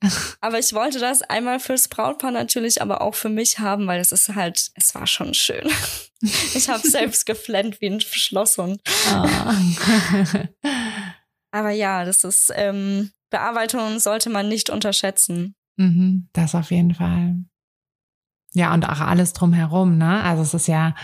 aber 0.40 0.58
ich 0.58 0.72
wollte 0.74 0.98
das 0.98 1.22
einmal 1.22 1.60
fürs 1.60 1.88
Brautpaar 1.88 2.30
natürlich, 2.30 2.82
aber 2.82 3.00
auch 3.00 3.14
für 3.14 3.28
mich 3.28 3.58
haben, 3.58 3.86
weil 3.86 4.00
es 4.00 4.12
ist 4.12 4.34
halt, 4.34 4.70
es 4.74 4.94
war 4.94 5.06
schon 5.06 5.34
schön. 5.34 5.68
Ich 6.54 6.70
habe 6.70 6.88
selbst 6.88 7.26
geflennt 7.26 7.82
wie 7.82 7.90
ein 7.90 8.00
Schloss 8.00 8.56
und. 8.56 8.80
Oh. 9.12 9.28
Aber 11.50 11.70
ja, 11.70 12.06
das 12.06 12.24
ist 12.24 12.50
ähm, 12.56 13.10
Bearbeitung 13.28 13.98
sollte 13.98 14.30
man 14.30 14.48
nicht 14.48 14.70
unterschätzen. 14.70 15.54
Mhm, 15.76 16.30
das 16.32 16.54
auf 16.54 16.70
jeden 16.70 16.94
Fall. 16.94 17.36
Ja, 18.56 18.72
und 18.72 18.88
auch 18.88 19.00
alles 19.00 19.34
drumherum, 19.34 19.98
ne? 19.98 20.22
Also 20.22 20.40
es 20.40 20.54
ist 20.54 20.66
ja, 20.66 20.94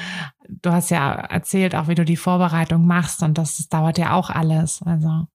du 0.48 0.72
hast 0.72 0.90
ja 0.90 1.12
erzählt, 1.12 1.74
auch 1.74 1.86
wie 1.86 1.94
du 1.94 2.02
die 2.02 2.16
Vorbereitung 2.16 2.86
machst 2.86 3.22
und 3.22 3.36
das, 3.36 3.58
das 3.58 3.68
dauert 3.68 3.98
ja 3.98 4.14
auch 4.14 4.30
alles. 4.30 4.80
Also. 4.86 5.26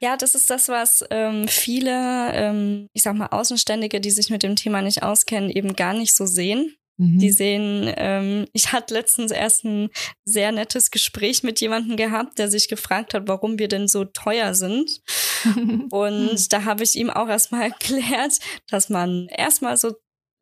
Ja, 0.00 0.16
das 0.16 0.34
ist 0.34 0.48
das, 0.48 0.70
was 0.70 1.04
ähm, 1.10 1.46
viele, 1.48 2.32
ähm, 2.32 2.88
ich 2.94 3.02
sag 3.02 3.14
mal, 3.14 3.26
Außenständige, 3.26 4.00
die 4.00 4.10
sich 4.10 4.30
mit 4.30 4.42
dem 4.42 4.56
Thema 4.56 4.80
nicht 4.80 5.02
auskennen, 5.02 5.50
eben 5.50 5.76
gar 5.76 5.92
nicht 5.92 6.14
so 6.14 6.24
sehen. 6.24 6.74
Mhm. 6.96 7.18
Die 7.18 7.30
sehen, 7.30 7.92
ähm, 7.98 8.46
ich 8.54 8.72
hatte 8.72 8.94
letztens 8.94 9.30
erst 9.30 9.64
ein 9.64 9.90
sehr 10.24 10.52
nettes 10.52 10.90
Gespräch 10.90 11.42
mit 11.42 11.60
jemandem 11.60 11.98
gehabt, 11.98 12.38
der 12.38 12.50
sich 12.50 12.68
gefragt 12.68 13.12
hat, 13.12 13.28
warum 13.28 13.58
wir 13.58 13.68
denn 13.68 13.86
so 13.86 14.06
teuer 14.06 14.54
sind. 14.54 15.02
Und 15.90 16.52
da 16.54 16.64
habe 16.64 16.84
ich 16.84 16.94
ihm 16.94 17.10
auch 17.10 17.28
erstmal 17.28 17.62
erklärt, 17.70 18.38
dass 18.70 18.88
man 18.88 19.28
erstmal 19.28 19.76
so 19.76 19.92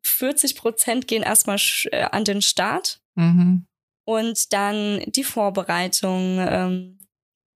40 0.04 0.56
Prozent 0.56 1.08
gehen 1.08 1.22
erstmal 1.22 1.58
äh, 1.90 2.02
an 2.02 2.24
den 2.24 2.42
Start. 2.42 3.00
Mhm. 3.14 3.66
Und 4.04 4.52
dann 4.52 5.02
die 5.06 5.24
Vorbereitung, 5.24 6.38
ähm, 6.38 6.98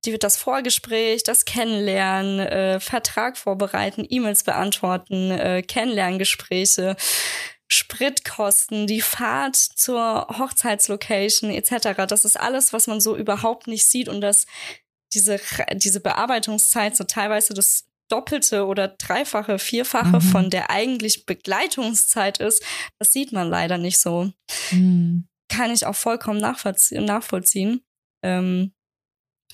die 0.04 0.12
wird 0.12 0.24
das 0.24 0.36
Vorgespräch, 0.36 1.22
das 1.22 1.44
Kennenlernen, 1.44 2.38
äh, 2.40 2.80
Vertrag 2.80 3.36
vorbereiten, 3.36 4.06
E-Mails 4.08 4.44
beantworten, 4.44 5.30
äh, 5.30 5.62
Kennenlerngespräche 5.62 6.96
Spritkosten, 7.70 8.86
die 8.86 9.02
Fahrt 9.02 9.56
zur 9.56 10.26
Hochzeitslocation 10.38 11.50
etc. 11.50 12.06
Das 12.08 12.24
ist 12.24 12.40
alles, 12.40 12.72
was 12.72 12.86
man 12.86 13.00
so 13.00 13.14
überhaupt 13.14 13.66
nicht 13.66 13.84
sieht 13.84 14.08
und 14.08 14.22
dass 14.22 14.46
diese, 15.12 15.38
diese 15.74 16.00
Bearbeitungszeit 16.00 16.96
so 16.96 17.04
teilweise 17.04 17.52
das 17.52 17.87
Doppelte 18.08 18.66
oder 18.66 18.88
Dreifache, 18.88 19.58
Vierfache 19.58 20.16
mhm. 20.16 20.20
von 20.20 20.50
der 20.50 20.70
eigentlich 20.70 21.26
Begleitungszeit 21.26 22.38
ist, 22.38 22.62
das 22.98 23.12
sieht 23.12 23.32
man 23.32 23.48
leider 23.48 23.78
nicht 23.78 23.98
so. 23.98 24.32
Mhm. 24.70 25.28
Kann 25.48 25.70
ich 25.70 25.86
auch 25.86 25.96
vollkommen 25.96 26.40
nachvollziehen. 26.40 27.04
nachvollziehen. 27.04 27.82
Ähm, 28.22 28.72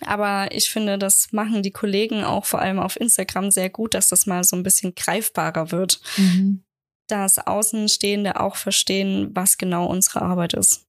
aber 0.00 0.48
ich 0.52 0.70
finde, 0.70 0.98
das 0.98 1.32
machen 1.32 1.62
die 1.62 1.70
Kollegen 1.70 2.24
auch 2.24 2.44
vor 2.44 2.60
allem 2.60 2.80
auf 2.80 2.98
Instagram 2.98 3.50
sehr 3.52 3.70
gut, 3.70 3.94
dass 3.94 4.08
das 4.08 4.26
mal 4.26 4.42
so 4.42 4.56
ein 4.56 4.64
bisschen 4.64 4.94
greifbarer 4.94 5.70
wird. 5.70 6.00
Mhm 6.16 6.64
dass 7.08 7.38
Außenstehende 7.38 8.40
auch 8.40 8.56
verstehen, 8.56 9.30
was 9.34 9.58
genau 9.58 9.86
unsere 9.86 10.22
Arbeit 10.22 10.54
ist. 10.54 10.86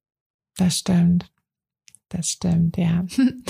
Das 0.57 0.79
stimmt. 0.79 1.31
Das 2.09 2.29
stimmt, 2.29 2.77
ja. 2.77 3.05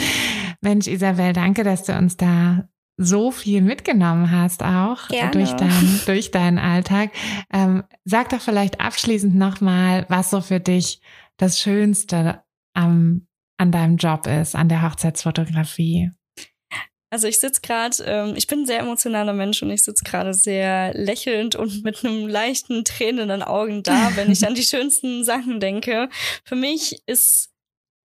Mensch, 0.62 0.88
Isabel, 0.88 1.34
danke, 1.34 1.64
dass 1.64 1.84
du 1.84 1.96
uns 1.96 2.18
da 2.18 2.68
so 2.98 3.32
viel 3.32 3.62
mitgenommen 3.62 4.32
hast 4.32 4.64
auch 4.64 5.08
Gerne. 5.10 5.32
durch 5.32 5.52
deinen 5.52 6.02
durch 6.06 6.32
deinen 6.32 6.60
Alltag. 6.60 7.12
Ähm, 7.52 7.84
sag 8.06 8.30
doch 8.30 8.42
vielleicht 8.42 8.80
abschließend 8.80 9.36
nochmal, 9.36 10.06
was 10.10 10.30
so 10.30 10.42
für 10.42 10.60
dich 10.60 11.02
das 11.38 11.60
Schönste 11.60 12.44
am, 12.74 13.28
an 13.58 13.72
deinem 13.72 13.98
Job 13.98 14.28
ist, 14.28 14.56
an 14.56 14.70
der 14.70 14.82
Hochzeitsfotografie. 14.82 16.12
Also 17.12 17.28
ich 17.28 17.40
sitze 17.40 17.62
gerade, 17.62 17.96
ähm, 18.06 18.34
ich 18.36 18.48
bin 18.48 18.62
ein 18.62 18.66
sehr 18.66 18.80
emotionaler 18.80 19.34
Mensch 19.34 19.62
und 19.62 19.70
ich 19.70 19.84
sitze 19.84 20.04
gerade 20.04 20.34
sehr 20.34 20.94
lächelnd 20.94 21.56
und 21.56 21.82
mit 21.84 22.04
einem 22.04 22.28
leichten 22.28 22.84
Tränen 22.84 23.22
in 23.22 23.30
den 23.30 23.44
Augen 23.44 23.84
da, 23.84 24.16
wenn 24.16 24.32
ich 24.32 24.46
an 24.46 24.56
die 24.56 24.64
schönsten 24.64 25.24
Sachen 25.24 25.60
denke. 25.60 26.10
Für 26.44 26.56
mich 26.56 27.02
ist 27.06 27.52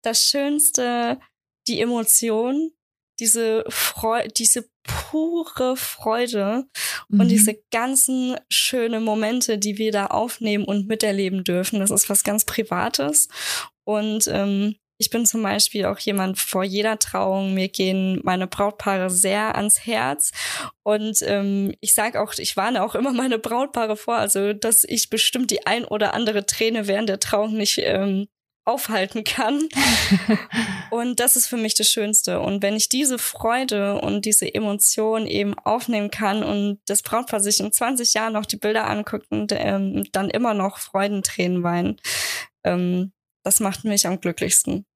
das 0.02 0.24
Schönste 0.24 1.18
die 1.66 1.80
Emotion, 1.80 2.72
diese 3.20 3.64
Freude, 3.68 4.28
diese 4.28 4.68
pure 4.82 5.76
Freude 5.76 6.64
mhm. 7.08 7.20
und 7.20 7.28
diese 7.28 7.54
ganzen 7.70 8.36
schönen 8.50 9.04
Momente, 9.04 9.58
die 9.58 9.78
wir 9.78 9.92
da 9.92 10.06
aufnehmen 10.06 10.64
und 10.64 10.88
miterleben 10.88 11.44
dürfen. 11.44 11.80
Das 11.80 11.90
ist 11.90 12.10
was 12.10 12.24
ganz 12.24 12.44
Privates 12.44 13.28
und 13.84 14.26
ähm, 14.28 14.74
ich 15.00 15.08
bin 15.08 15.24
zum 15.24 15.42
Beispiel 15.42 15.86
auch 15.86 15.98
jemand 15.98 16.38
vor 16.38 16.62
jeder 16.62 16.98
Trauung, 16.98 17.54
mir 17.54 17.68
gehen 17.68 18.20
meine 18.22 18.46
Brautpaare 18.46 19.08
sehr 19.08 19.56
ans 19.56 19.86
Herz. 19.86 20.30
Und 20.82 21.22
ähm, 21.22 21.72
ich 21.80 21.94
sage 21.94 22.20
auch, 22.20 22.34
ich 22.36 22.54
warne 22.58 22.84
auch 22.84 22.94
immer 22.94 23.14
meine 23.14 23.38
Brautpaare 23.38 23.96
vor, 23.96 24.16
also 24.16 24.52
dass 24.52 24.84
ich 24.84 25.08
bestimmt 25.08 25.50
die 25.50 25.66
ein 25.66 25.86
oder 25.86 26.12
andere 26.12 26.44
Träne 26.44 26.86
während 26.86 27.08
der 27.08 27.18
Trauung 27.18 27.54
nicht 27.54 27.78
ähm, 27.78 28.28
aufhalten 28.70 29.24
kann. 29.24 29.68
und 30.90 31.20
das 31.20 31.36
ist 31.36 31.46
für 31.46 31.56
mich 31.56 31.74
das 31.74 31.88
Schönste. 31.88 32.40
Und 32.40 32.62
wenn 32.62 32.76
ich 32.76 32.88
diese 32.88 33.18
Freude 33.18 34.00
und 34.00 34.24
diese 34.24 34.52
Emotion 34.52 35.26
eben 35.26 35.58
aufnehmen 35.58 36.10
kann 36.10 36.42
und 36.42 36.80
das 36.86 37.02
Brautpaar 37.02 37.40
sich 37.40 37.60
in 37.60 37.72
20 37.72 38.14
Jahren 38.14 38.32
noch 38.32 38.46
die 38.46 38.56
Bilder 38.56 38.88
anguckt 38.88 39.26
und 39.30 39.52
ähm, 39.52 40.04
dann 40.12 40.30
immer 40.30 40.54
noch 40.54 40.78
Freudentränen 40.78 41.62
weinen, 41.62 42.00
ähm, 42.64 43.12
das 43.42 43.60
macht 43.60 43.84
mich 43.84 44.06
am 44.06 44.20
glücklichsten. 44.20 44.86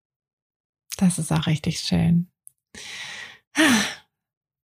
Das 0.97 1.19
ist 1.19 1.33
auch 1.33 1.47
richtig 1.47 1.81
schön. 1.81 2.29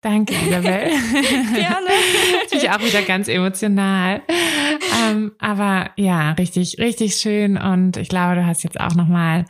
Danke, 0.01 0.35
Isabel. 0.35 0.91
Gerne. 1.55 1.89
ich 2.51 2.71
auch 2.71 2.81
wieder 2.81 3.03
ganz 3.03 3.29
emotional. 3.29 4.23
Ähm, 5.11 5.33
aber 5.39 5.91
ja, 5.97 6.33
richtig, 6.33 6.79
richtig 6.79 7.17
schön. 7.17 7.57
Und 7.57 7.97
ich 7.97 8.09
glaube, 8.09 8.37
du 8.37 8.47
hast 8.47 8.63
jetzt 8.63 8.81
auch 8.81 8.95
nochmal 8.95 9.45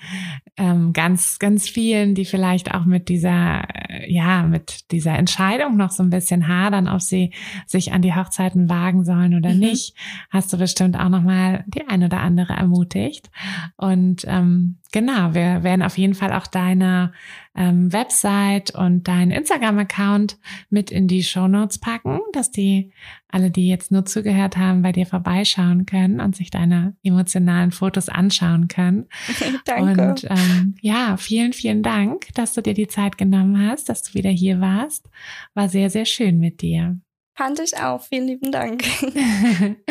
ähm, 0.56 0.92
ganz, 0.92 1.38
ganz 1.38 1.68
vielen, 1.68 2.14
die 2.14 2.24
vielleicht 2.24 2.74
auch 2.74 2.86
mit 2.86 3.08
dieser, 3.08 3.62
äh, 3.90 4.10
ja, 4.10 4.42
mit 4.42 4.90
dieser 4.90 5.16
Entscheidung 5.18 5.76
noch 5.76 5.90
so 5.90 6.02
ein 6.02 6.10
bisschen 6.10 6.48
hadern, 6.48 6.88
ob 6.88 7.02
sie 7.02 7.32
sich 7.66 7.92
an 7.92 8.02
die 8.02 8.14
Hochzeiten 8.14 8.68
wagen 8.70 9.04
sollen 9.04 9.34
oder 9.34 9.52
mhm. 9.52 9.60
nicht, 9.60 9.94
hast 10.30 10.52
du 10.52 10.56
bestimmt 10.56 10.98
auch 10.98 11.10
nochmal 11.10 11.64
die 11.66 11.86
ein 11.86 12.02
oder 12.02 12.20
andere 12.20 12.54
ermutigt. 12.54 13.30
Und 13.76 14.24
ähm, 14.26 14.76
genau, 14.92 15.34
wir 15.34 15.62
werden 15.62 15.82
auf 15.82 15.98
jeden 15.98 16.14
Fall 16.14 16.32
auch 16.32 16.46
deine 16.46 17.12
ähm, 17.56 17.92
Website 17.92 18.74
und 18.74 19.08
deinen 19.08 19.30
Instagram-Account 19.30 20.38
mit 20.70 20.90
in 20.90 21.08
die 21.08 21.22
Show 21.22 21.48
Notes 21.48 21.78
packen, 21.78 22.20
dass 22.32 22.50
die 22.50 22.92
alle, 23.28 23.50
die 23.50 23.68
jetzt 23.68 23.90
nur 23.90 24.04
zugehört 24.04 24.56
haben, 24.56 24.82
bei 24.82 24.92
dir 24.92 25.06
vorbeischauen 25.06 25.86
können 25.86 26.20
und 26.20 26.36
sich 26.36 26.50
deine 26.50 26.96
emotionalen 27.02 27.72
Fotos 27.72 28.08
anschauen 28.08 28.68
können. 28.68 29.06
Danke. 29.64 30.08
Und 30.08 30.26
ähm, 30.30 30.74
ja, 30.80 31.16
vielen, 31.16 31.52
vielen 31.52 31.82
Dank, 31.82 32.28
dass 32.34 32.52
du 32.52 32.62
dir 32.62 32.74
die 32.74 32.88
Zeit 32.88 33.18
genommen 33.18 33.66
hast, 33.68 33.88
dass 33.88 34.02
du 34.02 34.14
wieder 34.14 34.30
hier 34.30 34.60
warst. 34.60 35.08
War 35.54 35.68
sehr, 35.68 35.90
sehr 35.90 36.04
schön 36.04 36.38
mit 36.38 36.60
dir. 36.60 37.00
Fand 37.34 37.58
ich 37.60 37.76
auch. 37.78 38.02
Vielen 38.02 38.26
lieben 38.28 38.52
Dank. 38.52 38.84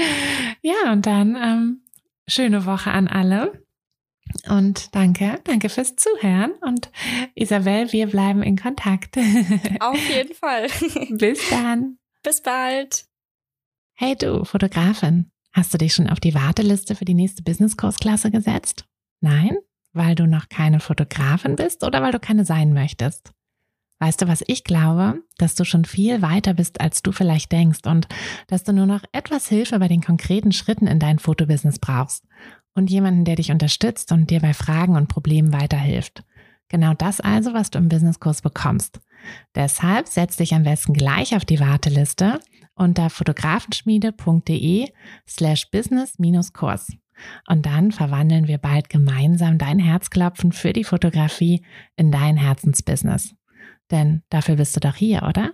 ja, 0.61 0.91
und 0.91 1.05
dann 1.05 1.35
ähm, 1.35 1.81
schöne 2.27 2.65
Woche 2.65 2.91
an 2.91 3.07
alle. 3.07 3.64
Und 4.47 4.93
danke, 4.95 5.39
danke 5.43 5.69
fürs 5.69 5.95
Zuhören. 5.95 6.51
Und 6.61 6.91
Isabel, 7.35 7.91
wir 7.91 8.07
bleiben 8.07 8.43
in 8.43 8.57
Kontakt. 8.57 9.17
Auf 9.79 10.09
jeden 10.09 10.33
Fall. 10.33 10.67
Bis 11.09 11.49
dann. 11.49 11.97
Bis 12.23 12.41
bald. 12.41 13.05
Hey 13.93 14.15
du, 14.15 14.43
Fotografin, 14.43 15.31
hast 15.53 15.73
du 15.73 15.77
dich 15.77 15.93
schon 15.93 16.09
auf 16.09 16.19
die 16.19 16.33
Warteliste 16.33 16.95
für 16.95 17.05
die 17.05 17.13
nächste 17.13 17.43
Business-Kursklasse 17.43 18.29
gesetzt? 18.29 18.85
Nein? 19.21 19.57
Weil 19.93 20.15
du 20.15 20.27
noch 20.27 20.49
keine 20.49 20.79
Fotografin 20.79 21.55
bist 21.55 21.83
oder 21.83 22.01
weil 22.01 22.11
du 22.11 22.19
keine 22.19 22.43
sein 22.43 22.73
möchtest? 22.73 23.31
Weißt 23.99 24.21
du, 24.21 24.27
was 24.27 24.43
ich 24.47 24.65
glaube? 24.65 25.23
Dass 25.37 25.55
du 25.55 25.63
schon 25.63 25.85
viel 25.85 26.21
weiter 26.21 26.53
bist, 26.53 26.81
als 26.81 27.01
du 27.03 27.13
vielleicht 27.13 27.51
denkst 27.53 27.85
und 27.85 28.09
dass 28.47 28.63
du 28.63 28.73
nur 28.73 28.85
noch 28.85 29.03
etwas 29.13 29.47
Hilfe 29.47 29.79
bei 29.79 29.87
den 29.87 30.01
konkreten 30.01 30.51
Schritten 30.51 30.87
in 30.87 30.99
dein 30.99 31.19
Fotobusiness 31.19 31.79
brauchst 31.79 32.25
und 32.75 32.91
jemanden, 32.91 33.25
der 33.25 33.37
dich 33.37 33.51
unterstützt 33.51 34.11
und 34.11 34.29
dir 34.29 34.41
bei 34.41 34.53
Fragen 34.53 34.95
und 34.95 35.07
Problemen 35.07 35.51
weiterhilft. 35.51 36.23
Genau 36.69 36.93
das 36.93 37.21
also, 37.21 37.53
was 37.53 37.71
du 37.71 37.79
im 37.79 37.89
Businesskurs 37.89 38.41
bekommst. 38.41 38.99
Deshalb 39.55 40.07
setz 40.07 40.37
dich 40.37 40.53
am 40.53 40.63
besten 40.63 40.93
gleich 40.93 41.35
auf 41.35 41.45
die 41.45 41.59
Warteliste 41.59 42.39
unter 42.75 43.09
fotografenschmiede.de 43.09 44.89
slash 45.27 45.71
business-kurs. 45.71 46.91
Und 47.47 47.65
dann 47.65 47.91
verwandeln 47.91 48.47
wir 48.47 48.57
bald 48.57 48.89
gemeinsam 48.89 49.57
dein 49.57 49.79
Herzklopfen 49.79 50.51
für 50.51 50.73
die 50.73 50.83
Fotografie 50.83 51.65
in 51.95 52.11
dein 52.11 52.35
Herzensbusiness. 52.35 53.33
Denn 53.89 54.23
dafür 54.29 54.55
bist 54.55 54.75
du 54.75 54.81
doch 54.81 54.95
hier, 54.95 55.23
oder? 55.23 55.53